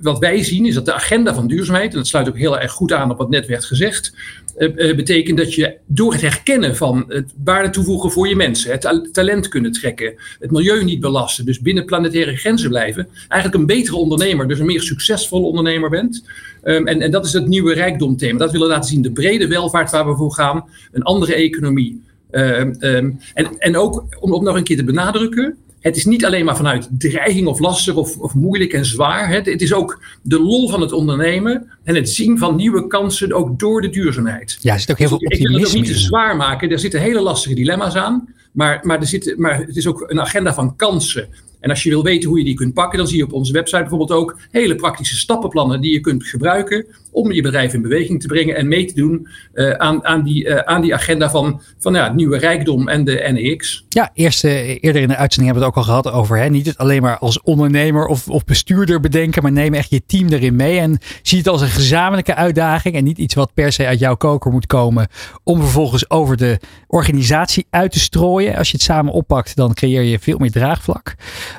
wat 0.00 0.18
wij 0.18 0.44
zien 0.44 0.66
is 0.66 0.74
dat 0.74 0.84
de 0.84 0.92
agenda 0.92 1.34
van 1.34 1.46
duurzaamheid, 1.46 1.90
en 1.90 1.96
dat 1.96 2.06
sluit 2.06 2.28
ook 2.28 2.38
heel 2.38 2.58
erg 2.58 2.72
goed 2.72 2.92
aan 2.92 3.10
op 3.10 3.18
wat 3.18 3.30
net 3.30 3.46
werd 3.46 3.64
gezegd, 3.64 4.14
uh, 4.58 4.96
betekent 4.96 5.38
dat 5.38 5.54
je 5.54 5.76
door 5.86 6.12
het 6.12 6.20
herkennen 6.20 6.76
van 6.76 7.04
het 7.08 7.32
waarde 7.44 7.70
toevoegen 7.70 8.10
voor 8.10 8.28
je 8.28 8.36
mensen, 8.36 8.70
het 8.70 9.08
talent 9.12 9.48
kunnen 9.48 9.72
trekken, 9.72 10.14
het 10.38 10.50
milieu 10.50 10.84
niet 10.84 11.00
belasten, 11.00 11.44
dus 11.44 11.60
binnen 11.60 11.84
planetaire 11.84 12.36
grenzen 12.36 12.68
blijven, 12.68 13.08
eigenlijk 13.28 13.60
een 13.60 13.66
betere 13.66 13.96
ondernemer, 13.96 14.48
dus 14.48 14.58
een 14.58 14.66
meer 14.66 14.82
succesvolle 14.82 15.46
ondernemer 15.46 15.90
bent. 15.90 16.24
Um, 16.64 16.86
en, 16.86 17.00
en 17.00 17.10
dat 17.10 17.24
is 17.24 17.32
het 17.32 17.46
nieuwe 17.46 17.74
rijkdomthema. 17.74 18.38
Dat 18.38 18.52
willen 18.52 18.68
laten 18.68 18.90
zien, 18.90 19.02
de 19.02 19.12
brede 19.12 19.46
welvaart 19.46 19.90
waar 19.90 20.06
we 20.08 20.16
voor 20.16 20.32
gaan, 20.32 20.64
een 20.92 21.02
andere 21.02 21.34
economie. 21.34 22.02
Um, 22.30 22.76
um, 22.80 23.20
en, 23.34 23.58
en 23.58 23.76
ook 23.76 24.04
om 24.20 24.32
op 24.32 24.42
nog 24.42 24.56
een 24.56 24.64
keer 24.64 24.76
te 24.76 24.84
benadrukken, 24.84 25.56
het 25.80 25.96
is 25.96 26.04
niet 26.04 26.24
alleen 26.24 26.44
maar 26.44 26.56
vanuit 26.56 26.88
dreiging 26.90 27.46
of 27.46 27.58
lastig 27.58 27.94
of, 27.94 28.16
of 28.16 28.34
moeilijk 28.34 28.72
en 28.72 28.84
zwaar. 28.84 29.28
Het, 29.28 29.46
het, 29.46 29.62
is 29.62 29.72
ook 29.72 30.02
de 30.22 30.40
lol 30.40 30.70
van 30.70 30.80
het 30.80 30.92
ondernemen 30.92 31.70
en 31.84 31.94
het 31.94 32.10
zien 32.10 32.38
van 32.38 32.56
nieuwe 32.56 32.86
kansen 32.86 33.32
ook 33.32 33.58
door 33.58 33.80
de 33.80 33.88
duurzaamheid. 33.88 34.58
Ja, 34.60 34.72
er 34.72 34.80
zit 34.80 34.90
ook 34.90 34.98
heel 34.98 35.08
veel 35.08 35.16
optimisme 35.16 35.46
Ik 35.46 35.56
wil 35.56 35.68
het 35.68 35.76
ook 35.76 35.82
niet 35.82 35.92
te 35.92 36.06
zwaar 36.06 36.36
maken. 36.36 36.70
Er 36.70 36.78
zitten 36.78 37.00
hele 37.00 37.20
lastige 37.20 37.54
dilemma's 37.54 37.94
aan. 37.94 38.34
Maar, 38.52 38.80
maar, 38.82 39.00
er 39.00 39.06
zit, 39.06 39.34
maar 39.36 39.58
het 39.58 39.76
is 39.76 39.86
ook 39.86 40.04
een 40.06 40.20
agenda 40.20 40.54
van 40.54 40.76
kansen. 40.76 41.28
En 41.60 41.70
als 41.70 41.82
je 41.82 41.88
wil 41.88 42.02
weten 42.02 42.28
hoe 42.28 42.38
je 42.38 42.44
die 42.44 42.54
kunt 42.54 42.74
pakken, 42.74 42.98
dan 42.98 43.06
zie 43.08 43.16
je 43.16 43.24
op 43.24 43.32
onze 43.32 43.52
website 43.52 43.80
bijvoorbeeld 43.80 44.12
ook 44.12 44.38
hele 44.50 44.74
praktische 44.74 45.16
stappenplannen 45.16 45.80
die 45.80 45.92
je 45.92 46.00
kunt 46.00 46.24
gebruiken 46.24 46.86
om 47.10 47.32
je 47.32 47.42
bedrijf 47.42 47.74
in 47.74 47.82
beweging 47.82 48.20
te 48.20 48.26
brengen 48.26 48.56
en 48.56 48.68
mee 48.68 48.84
te 48.84 48.94
doen 48.94 49.28
uh, 49.54 49.70
aan, 49.70 50.04
aan, 50.04 50.22
die, 50.22 50.44
uh, 50.44 50.56
aan 50.58 50.80
die 50.80 50.94
agenda 50.94 51.30
van, 51.30 51.60
van 51.78 51.94
ja, 51.94 52.12
nieuwe 52.12 52.38
rijkdom 52.38 52.88
en 52.88 53.04
de 53.04 53.28
NEX. 53.32 53.84
Ja, 53.88 54.10
eerst, 54.14 54.44
uh, 54.44 54.68
eerder 54.68 55.02
in 55.02 55.08
de 55.08 55.16
uitzending 55.16 55.52
hebben 55.52 55.54
we 55.54 55.58
het 55.58 55.68
ook 55.68 55.76
al 55.76 55.82
gehad 55.82 56.20
over 56.20 56.38
hè, 56.38 56.48
niet 56.48 56.66
het 56.66 56.78
alleen 56.78 57.02
maar 57.02 57.18
als 57.18 57.42
ondernemer 57.42 58.06
of, 58.06 58.28
of 58.28 58.44
bestuurder 58.44 59.00
bedenken, 59.00 59.42
maar 59.42 59.52
neem 59.52 59.74
echt 59.74 59.90
je 59.90 60.02
team 60.06 60.28
erin 60.28 60.56
mee 60.56 60.78
en 60.78 60.98
zie 61.22 61.38
het 61.38 61.48
als 61.48 61.60
een 61.60 61.68
gezamenlijke 61.68 62.34
uitdaging 62.34 62.94
en 62.94 63.04
niet 63.04 63.18
iets 63.18 63.34
wat 63.34 63.54
per 63.54 63.72
se 63.72 63.86
uit 63.86 63.98
jouw 63.98 64.16
koker 64.16 64.50
moet 64.50 64.66
komen 64.66 65.08
om 65.44 65.60
vervolgens 65.60 66.10
over 66.10 66.36
de 66.36 66.58
organisatie 66.86 67.66
uit 67.70 67.92
te 67.92 68.00
strooien. 68.00 68.56
Als 68.56 68.70
je 68.70 68.76
het 68.76 68.82
samen 68.82 69.12
oppakt, 69.12 69.56
dan 69.56 69.74
creëer 69.74 70.02
je 70.02 70.18
veel 70.18 70.38
meer 70.38 70.50
draagvlak. 70.50 71.14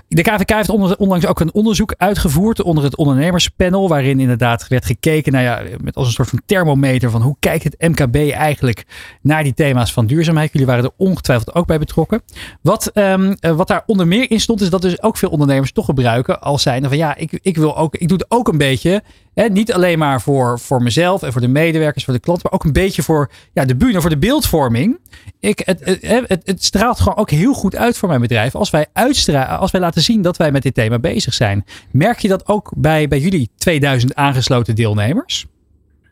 De 0.08 0.22
KVK 0.22 0.50
heeft 0.50 0.98
onlangs 0.98 1.26
ook 1.26 1.40
een 1.40 1.54
onderzoek 1.54 1.94
uitgevoerd 1.98 2.62
onder 2.62 2.84
het 2.84 2.96
ondernemerspanel. 2.96 3.90
Waarin 3.90 4.20
inderdaad 4.20 4.68
werd 4.68 4.86
gekeken 4.86 5.32
nou 5.32 5.44
ja, 5.44 5.62
met 5.82 5.96
als 5.96 6.08
een 6.08 6.14
soort 6.14 6.30
van 6.30 6.42
thermometer 6.46 7.10
van 7.10 7.22
hoe 7.22 7.36
kijkt 7.40 7.64
het 7.64 7.76
MKB 7.80 8.16
eigenlijk 8.32 8.86
naar 9.22 9.44
die 9.44 9.54
thema's 9.54 9.94
van 9.94 10.06
duurzaamheid. 10.06 10.52
Jullie 10.52 10.68
waren 10.68 10.84
er 10.84 10.92
ongetwijfeld 10.98 11.56
ook 11.56 11.68
bij 11.68 11.80
betrokken. 11.80 12.22
Wat, 12.62 12.92
um, 12.94 13.36
wat 13.40 13.68
daar 13.68 13.84
onder 13.86 14.08
meer 14.08 14.32
in 14.32 14.40
stond 14.40 14.62
is 14.62 14.70
dat 14.70 14.82
dus 14.82 15.02
ook 15.02 15.18
veel 15.18 15.30
ondernemers 15.30 15.72
toch 15.72 15.86
gebruiken 15.86 16.42
als 16.42 16.62
zijnde 16.62 16.88
van 16.88 16.98
ja, 16.98 17.16
ik, 17.16 17.40
ik 17.42 17.58
wil 17.58 17.78
ook, 17.78 17.96
ik 17.96 18.08
doe 18.08 18.18
het 18.18 18.32
ook 18.32 18.48
een 18.48 18.58
beetje 18.58 19.04
Niet 19.34 19.74
alleen 19.74 20.00
maar 20.00 20.22
voor, 20.22 20.60
voor 20.60 20.84
mezelf 20.84 21.24
en 21.24 21.32
voor 21.32 21.42
de 21.42 21.48
medewerkers, 21.48 22.04
voor 22.04 22.14
de 22.14 22.20
klanten, 22.20 22.48
maar 22.50 22.60
ook 22.60 22.66
een 22.66 22.74
beetje 22.74 23.04
voor 23.04 23.30
ja, 23.54 23.66
de 23.66 23.76
bühne, 23.76 24.02
voor 24.02 24.10
de 24.10 24.18
beeldvorming. 24.18 25.00
Ik, 25.40 25.62
het, 25.66 26.00
het, 26.02 26.42
het, 26.44 26.64
straalt 26.64 27.00
gewoon 27.00 27.18
ook 27.18 27.30
heel 27.30 27.54
goed 27.54 27.76
uit 27.76 27.98
voor 27.98 28.10
mijn 28.10 28.22
bedrijf 28.22 28.56
als 28.56 28.70
wij, 28.70 28.86
uitstralen, 28.94 29.60
als 29.60 29.72
wij 29.72 29.82
laten 29.82 30.02
zien 30.02 30.22
dat 30.22 30.38
wij 30.38 30.52
met 30.52 30.64
dit 30.64 30.74
thema 30.74 31.00
bezig 31.00 31.34
zijn. 31.34 31.66
Merk 31.92 32.20
je 32.20 32.28
dat 32.28 32.48
ook 32.48 32.72
bij, 32.76 33.08
bij 33.08 33.20
jullie 33.20 33.50
2000 33.58 34.16
aangesloten 34.16 34.76
deelnemers? 34.76 35.48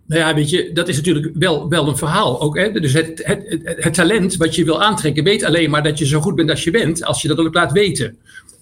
Nou 0.08 0.22
ja, 0.22 0.34
weet 0.34 0.50
je, 0.50 0.70
dat 0.74 0.88
is 0.88 0.96
natuurlijk 0.96 1.30
wel, 1.34 1.70
wel 1.70 1.88
een 1.88 1.98
verhaal 1.98 2.42
ook. 2.42 2.58
Hè? 2.58 2.72
Dus 2.72 2.94
het, 2.94 3.22
het, 3.24 3.62
het, 3.64 3.94
talent 3.94 4.36
wat 4.36 4.56
je 4.56 4.64
wil 4.64 4.84
aantrekken, 4.84 5.24
weet 5.24 5.44
alleen 5.44 5.70
maar 5.70 5.84
dat 5.84 5.98
je 5.98 6.06
zo 6.06 6.20
goed 6.20 6.36
bent 6.36 6.50
als 6.50 6.64
je 6.64 6.72
bent, 6.72 7.04
als 7.04 7.22
je 7.22 7.28
dat 7.28 7.38
ook 7.38 7.54
laat 7.54 7.72
weten. 7.72 8.18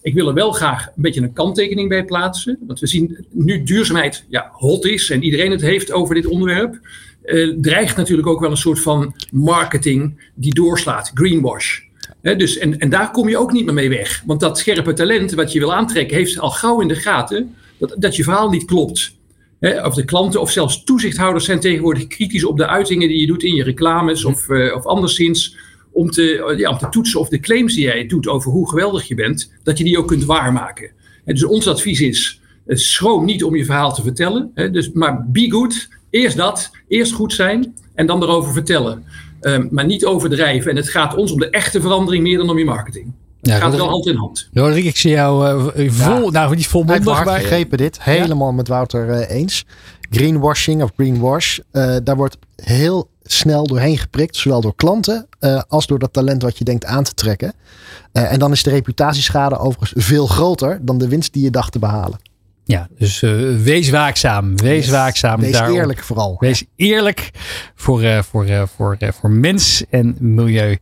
Ik 0.06 0.14
wil 0.14 0.28
er 0.28 0.34
wel 0.34 0.52
graag 0.52 0.86
een 0.86 1.02
beetje 1.02 1.22
een 1.22 1.34
kanttekening 1.34 1.90
bij 1.90 2.06
plaatsen. 2.06 2.58
Want 2.68 2.80
we 2.80 2.88
zien 2.88 3.26
nu 3.32 3.64
duurzaamheid 3.64 4.26
ja, 4.30 4.50
hot 4.54 4.86
is 4.86 5.10
en 5.10 5.24
iedereen 5.24 5.52
het 5.52 5.62
heeft 5.62 5.92
over 5.92 6.16
dit 6.16 6.26
onderwerp. 6.26 6.80
Uh, 7.26 7.56
dreigt 7.62 7.98
natuurlijk 7.98 8.28
ook 8.28 8.40
wel 8.40 8.52
een 8.52 8.58
soort 8.58 8.80
van 8.80 9.16
marketing 9.32 10.30
die 10.36 10.54
doorslaat, 10.54 11.12
greenwash. 11.14 11.80
dus, 12.22 12.58
en, 12.58 12.80
en 12.80 12.90
daar 12.90 13.12
kom 13.12 13.30
je 13.30 13.38
ook 13.38 13.52
niet 13.52 13.66
meer 13.66 13.74
mee 13.74 13.90
weg. 13.90 14.24
Want 14.26 14.40
dat 14.40 14.58
scherpe 14.58 14.94
talent 14.94 15.34
wat 15.34 15.52
je 15.52 15.60
wil 15.60 15.74
aantrekken, 15.74 16.18
heeft 16.18 16.40
al 16.40 16.52
gauw 16.52 16.82
in 16.82 16.88
de 16.88 16.96
gaten 16.96 17.56
dat, 17.78 17.96
dat 17.98 18.16
je 18.16 18.24
verhaal 18.24 18.50
niet 18.50 18.66
klopt. 18.66 19.16
of 19.60 19.94
de 19.94 20.06
klanten 20.06 20.42
of 20.42 20.52
zelfs 20.52 20.84
toezichthouders 20.84 21.46
zijn 21.46 21.60
tegenwoordig 21.60 22.08
kritisch 22.08 22.46
op 22.46 22.58
de 22.58 22.68
uitingen 22.68 23.08
die 23.08 23.20
je 23.20 23.28
doet 23.28 23.44
in 23.44 23.56
je 23.56 23.64
reclames 23.64 24.26
of, 24.26 24.50
uh, 24.50 24.76
of 24.76 24.86
anderszins 24.86 25.58
om 25.96 26.10
te, 26.10 26.56
ja, 26.58 26.70
om 26.70 26.78
te 26.78 26.90
toetsen 26.90 27.20
of 27.20 27.30
de 27.30 27.40
claims 27.40 27.74
die 27.74 27.84
jij 27.84 28.06
doet 28.06 28.28
over 28.28 28.52
hoe 28.52 28.70
geweldig 28.70 29.08
je 29.08 29.16
bent, 29.16 29.52
dat 29.64 29.78
je 29.78 29.84
die 29.84 29.98
ook 29.98 30.08
kunt 30.08 30.26
waarmaken. 30.26 30.92
En 31.26 31.34
dus 31.34 31.44
ons 31.44 31.68
advies 31.68 32.02
is, 32.02 32.42
eh, 32.66 32.78
schroom 32.78 33.26
niet 33.26 33.44
om 33.44 33.56
je 33.56 33.66
verhaal 33.66 33.94
te 33.94 34.02
vertellen, 34.02 34.52
hè, 34.54 34.72
dus, 34.72 34.92
maar 34.92 35.26
be 35.28 35.52
good, 35.52 35.88
eerst 36.10 36.38
dat, 36.38 36.72
eerst 36.88 37.12
goed 37.12 37.34
zijn 37.34 37.74
en 37.94 38.06
dan 38.06 38.24
erover 38.24 38.54
vertellen. 38.54 39.04
Um, 39.42 39.68
maar 39.72 39.86
niet 39.86 40.06
overdrijven. 40.06 40.72
En 40.72 40.78
het 40.78 40.90
gaat 40.90 41.16
ons 41.16 41.32
om 41.32 41.40
de 41.40 41.50
echte 41.50 41.82
verandering 41.82 42.24
meer 42.24 42.38
dan 42.38 42.50
om 42.50 42.58
je 42.58 42.66
marketing. 42.66 43.14
Het 43.42 43.50
ja, 43.50 43.60
gaat 43.60 43.76
wel 43.76 43.90
hand 43.90 44.08
in 44.08 44.16
hand. 44.16 44.50
Roderick, 44.54 44.86
ik 44.86 44.98
zie 44.98 45.12
jou 45.12 45.58
uh, 45.78 45.92
vol, 45.92 46.24
ja, 46.24 46.30
nou 46.30 46.56
niet 46.56 46.68
volmondig. 46.68 47.24
Begrepen 47.24 47.78
dit. 47.78 48.04
Helemaal 48.04 48.54
met 48.54 48.68
Wouter 48.68 49.10
uh, 49.10 49.30
eens. 49.30 49.66
Greenwashing 50.10 50.84
of 50.84 50.92
greenwash. 50.96 51.60
Uh, 51.72 51.96
daar 52.04 52.16
wordt 52.16 52.38
heel 52.56 53.10
snel 53.26 53.68
doorheen 53.68 53.98
geprikt, 53.98 54.36
zowel 54.36 54.62
door 54.62 54.76
klanten 54.76 55.28
uh, 55.40 55.62
als 55.68 55.88
door 55.88 56.00
dat 56.00 56.14
talent 56.14 56.42
wat 56.42 56.58
je 56.58 56.64
denkt 56.64 56.86
aan 56.86 57.04
te 57.04 57.14
trekken. 57.14 57.54
Uh, 58.14 58.32
en 58.32 58.40
dan 58.40 58.52
is 58.52 58.64
de 58.64 58.70
reputatieschade 58.70 59.58
overigens 59.58 60.06
veel 60.06 60.28
groter 60.28 60.80
dan 60.82 60.98
de 60.98 61.08
winst 61.08 61.34
die 61.34 61.44
je 61.44 61.50
dacht 61.50 61.72
te 61.72 61.80
behalen. 61.80 62.20
Ja, 62.68 62.88
dus 62.98 63.22
uh, 63.22 63.62
wees 63.64 63.90
waakzaam. 63.90 64.58
Wees 64.58 64.90
waakzaam. 64.90 65.40
Wees 65.40 65.52
daarom. 65.52 65.76
eerlijk 65.76 66.04
vooral. 66.04 66.36
Wees 66.40 66.64
eerlijk 66.76 67.32
voor, 67.76 68.04
uh, 68.04 68.22
voor, 68.22 68.48
uh, 68.48 68.64
voor, 68.76 68.98
voor 69.00 69.32
mens 69.32 69.84
en 69.90 70.16
milieu. 70.20 70.78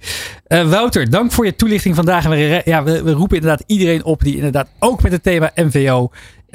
Wouter, 0.47 1.09
dank 1.09 1.31
voor 1.31 1.45
je 1.45 1.55
toelichting 1.55 1.95
vandaag. 1.95 2.23
En 2.23 2.29
we, 2.29 2.61
ja, 2.65 2.83
we, 2.83 3.03
we, 3.03 3.11
roepen 3.11 3.37
inderdaad 3.37 3.63
iedereen 3.67 4.03
op 4.03 4.23
die 4.23 4.35
inderdaad 4.35 4.67
ook 4.79 5.01
met 5.01 5.11
het 5.11 5.23
thema 5.23 5.51
MVO 5.55 6.11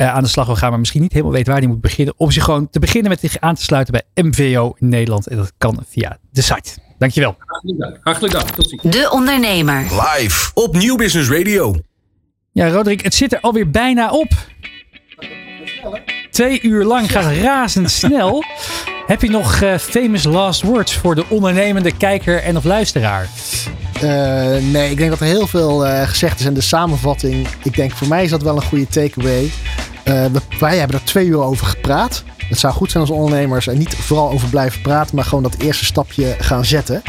aan 0.07 0.22
de 0.22 0.28
slag 0.28 0.46
wil 0.46 0.57
gaan. 0.57 0.70
Maar 0.70 0.78
misschien 0.78 1.03
niet 1.03 1.12
helemaal 1.12 1.32
weet 1.32 1.46
waar 1.46 1.61
die 1.61 1.68
moet 1.68 1.80
beginnen. 1.80 2.14
Om 2.16 2.30
zich 2.30 2.44
gewoon 2.44 2.70
te 2.70 2.78
beginnen 2.78 3.11
met 3.11 3.20
zich 3.20 3.40
aan 3.40 3.55
te 3.55 3.62
sluiten 3.62 3.92
bij 3.92 4.24
MVO 4.24 4.74
in 4.78 4.88
Nederland. 4.88 5.26
En 5.26 5.36
dat 5.36 5.53
kan 5.59 5.84
via 5.88 6.18
de 6.30 6.42
site. 6.42 6.70
Dankjewel. 6.99 7.36
Hartelijk 7.38 7.78
dank. 7.78 7.99
Hartelijk 8.03 8.32
dank. 8.32 8.49
Tot 8.49 8.68
ziens. 8.68 8.82
De 8.82 9.09
Ondernemer. 9.11 9.82
Live 9.82 10.51
op 10.55 10.76
Nieuw 10.76 10.96
Business 10.96 11.30
Radio. 11.30 11.74
Ja, 12.53 12.68
Roderick, 12.68 13.03
het 13.03 13.14
zit 13.14 13.32
er 13.32 13.40
alweer 13.40 13.70
bijna 13.70 14.11
op. 14.11 14.32
Twee 16.30 16.62
uur 16.62 16.84
lang 16.84 17.11
gaat 17.11 17.32
razendsnel. 17.32 18.44
Heb 19.07 19.22
je 19.22 19.30
nog 19.30 19.61
uh, 19.61 19.78
famous 19.78 20.24
last 20.24 20.62
words 20.62 20.94
voor 20.94 21.14
de 21.14 21.24
ondernemende 21.28 21.96
kijker 21.96 22.42
en 22.42 22.57
of 22.57 22.64
luisteraar? 22.64 23.28
Uh, 23.94 24.03
nee, 24.57 24.90
ik 24.90 24.96
denk 24.96 25.11
dat 25.11 25.20
er 25.20 25.26
heel 25.26 25.46
veel 25.46 25.86
uh, 25.86 26.03
gezegd 26.03 26.40
is. 26.40 26.46
En 26.46 26.55
de 26.55 26.61
samenvatting, 26.61 27.49
ik 27.64 27.74
denk 27.74 27.92
voor 27.92 28.09
mij 28.09 28.24
is 28.24 28.30
dat 28.30 28.42
wel 28.42 28.57
een 28.57 28.62
goede 28.62 28.86
takeaway. 28.86 29.51
Wij 30.59 30.78
hebben 30.78 30.96
er 30.96 31.04
twee 31.04 31.26
uur 31.26 31.42
over 31.42 31.66
gepraat. 31.66 32.24
Het 32.48 32.59
zou 32.59 32.74
goed 32.74 32.90
zijn 32.90 33.02
als 33.02 33.12
ondernemers 33.12 33.66
er 33.66 33.76
niet 33.76 33.94
vooral 33.94 34.30
over 34.30 34.48
blijven 34.48 34.80
praten, 34.80 35.16
maar 35.16 35.24
gewoon 35.24 35.42
dat 35.42 35.56
eerste 35.59 35.84
stapje 35.84 36.36
gaan 36.38 36.64
zetten. 36.64 37.02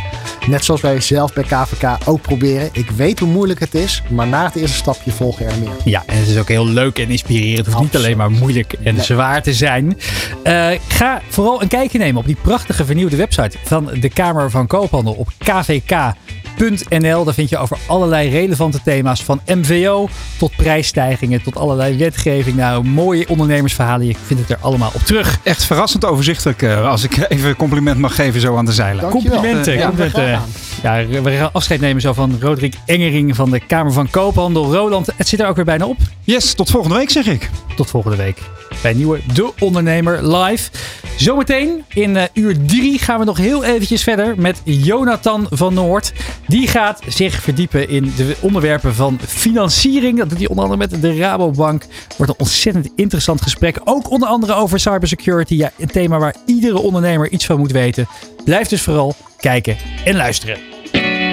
Net 0.48 0.66
zoals 0.66 0.82
wij 0.82 1.02
zelf 1.02 1.34
bij 1.34 1.44
KVK 1.44 1.98
ook 2.06 2.22
proberen. 2.22 2.70
Ik 2.72 2.90
weet 2.90 3.20
hoe 3.20 3.30
moeilijk 3.30 3.60
het 3.60 3.76
is, 3.76 4.04
maar 4.10 4.28
na 4.28 4.46
het 4.46 4.56
eerste 4.56 4.78
stapje 4.78 5.12
volgen 5.12 5.46
er 5.46 5.58
meer. 5.60 5.72
Ja, 5.84 6.04
en 6.06 6.18
het 6.18 6.28
is 6.28 6.38
ook 6.38 6.48
heel 6.48 6.68
leuk 6.68 7.00
en 7.00 7.10
inspirerend. 7.10 7.66
Het 7.66 7.76
hoeft 7.76 7.94
niet 7.94 7.96
alleen 7.96 8.18
maar 8.18 8.32
moeilijk 8.32 8.74
en 8.84 9.04
zwaar 9.04 9.44
te 9.44 9.54
zijn. 9.54 9.98
Uh, 10.44 10.70
ga 10.88 11.22
vooral 11.30 11.62
een 11.62 11.68
kijkje 11.68 11.98
nemen 11.98 12.22
op 12.22 12.26
die 12.26 12.38
prachtige 12.42 12.86
vernieuwde 12.86 13.16
website 13.16 13.58
van 13.64 13.90
de 14.00 14.10
Kamer 14.10 14.50
van 14.50 14.68
Koophandel 14.68 15.14
op 15.14 15.28
kvk.nl. 15.38 16.39
Daar 16.60 17.34
vind 17.34 17.50
je 17.50 17.58
over 17.58 17.78
allerlei 17.88 18.30
relevante 18.30 18.80
thema's 18.84 19.24
van 19.24 19.42
MVO 19.46 20.10
tot 20.38 20.56
prijsstijgingen 20.56 21.42
tot 21.42 21.58
allerlei 21.58 21.98
wetgeving. 21.98 22.56
Nou, 22.56 22.84
mooie 22.84 23.28
ondernemersverhalen. 23.28 24.08
Je 24.08 24.16
vindt 24.26 24.42
het 24.42 24.52
er 24.52 24.66
allemaal 24.66 24.92
op 24.94 25.02
terug. 25.02 25.40
Echt 25.44 25.64
verrassend 25.64 26.06
overzichtelijk 26.06 26.62
uh, 26.62 26.90
als 26.90 27.04
ik 27.04 27.18
even 27.30 27.50
een 27.50 27.56
compliment 27.56 27.98
mag 27.98 28.16
geven 28.16 28.42
zo 28.42 28.58
aan 28.58 28.66
de 28.66 28.74
zeilen. 28.74 29.10
Complimenten. 29.10 29.74
Ja, 29.74 29.86
complimenten. 29.86 30.42
Ja, 30.84 31.06
we 31.22 31.32
gaan 31.32 31.54
afscheid 31.54 31.82
nemen 31.82 32.02
zo 32.02 32.14
van 32.14 32.38
Roderick 32.40 32.76
Engering 32.86 33.36
van 33.36 33.52
de 33.52 33.60
Kamer 33.60 33.94
van 33.94 34.10
Koophandel. 34.10 34.74
Roland, 34.74 35.08
het 35.16 35.28
zit 35.28 35.40
er 35.40 35.48
ook 35.48 35.56
weer 35.56 35.66
bijna 35.66 35.86
op. 35.86 35.98
Yes, 36.24 36.54
tot 36.54 36.70
volgende 36.70 36.98
week 36.98 37.10
zeg 37.10 37.26
ik. 37.26 37.50
Tot 37.76 37.90
volgende 37.90 38.18
week 38.18 38.38
bij 38.82 38.94
nieuwe 38.94 39.20
De 39.34 39.52
Ondernemer 39.60 40.36
live. 40.38 40.70
Zometeen 41.16 41.84
in 41.94 42.16
uh, 42.16 42.24
uur 42.34 42.66
3 42.66 43.00
gaan 43.00 43.20
we 43.20 43.26
nog 43.26 43.38
heel 43.38 43.64
eventjes 43.64 44.04
verder 44.04 44.34
met 44.38 44.62
Jonathan 44.64 45.48
van 45.50 45.74
Noord. 45.74 46.14
Die 46.50 46.68
gaat 46.68 47.02
zich 47.08 47.42
verdiepen 47.42 47.90
in 47.90 48.14
de 48.16 48.36
onderwerpen 48.40 48.96
van 48.96 49.20
financiering. 49.28 50.18
Dat 50.18 50.30
doet 50.30 50.38
hij 50.38 50.48
onder 50.48 50.64
andere 50.64 50.88
met 50.88 51.02
de 51.02 51.18
Rabobank. 51.18 51.84
Wordt 52.18 52.32
een 52.32 52.40
ontzettend 52.40 52.90
interessant 52.96 53.42
gesprek. 53.42 53.80
Ook 53.84 54.10
onder 54.10 54.30
andere 54.30 54.54
over 54.54 54.80
cybersecurity. 54.80 55.56
Ja, 55.56 55.72
een 55.78 55.88
thema 55.88 56.18
waar 56.18 56.36
iedere 56.46 56.78
ondernemer 56.78 57.30
iets 57.30 57.46
van 57.46 57.58
moet 57.60 57.72
weten. 57.72 58.08
Blijf 58.44 58.68
dus 58.68 58.82
vooral 58.82 59.16
kijken 59.38 59.78
en 60.06 60.16
luisteren. 60.16 60.58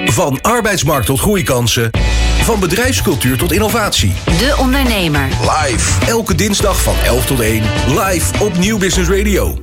Van 0.04 0.40
arbeidsmarkt 0.40 1.06
tot 1.06 1.20
groeikansen. 1.20 1.90
Van 2.42 2.60
bedrijfscultuur 2.60 3.38
tot 3.38 3.52
innovatie. 3.52 4.12
De 4.24 4.56
Ondernemer. 4.58 5.28
Live. 5.28 6.06
Elke 6.06 6.34
dinsdag 6.34 6.82
van 6.82 6.94
11 7.04 7.26
tot 7.26 7.40
1. 7.40 7.62
Live 7.88 8.44
op 8.44 8.58
Nieuw 8.58 8.78
Business 8.78 9.10
Radio. 9.10 9.58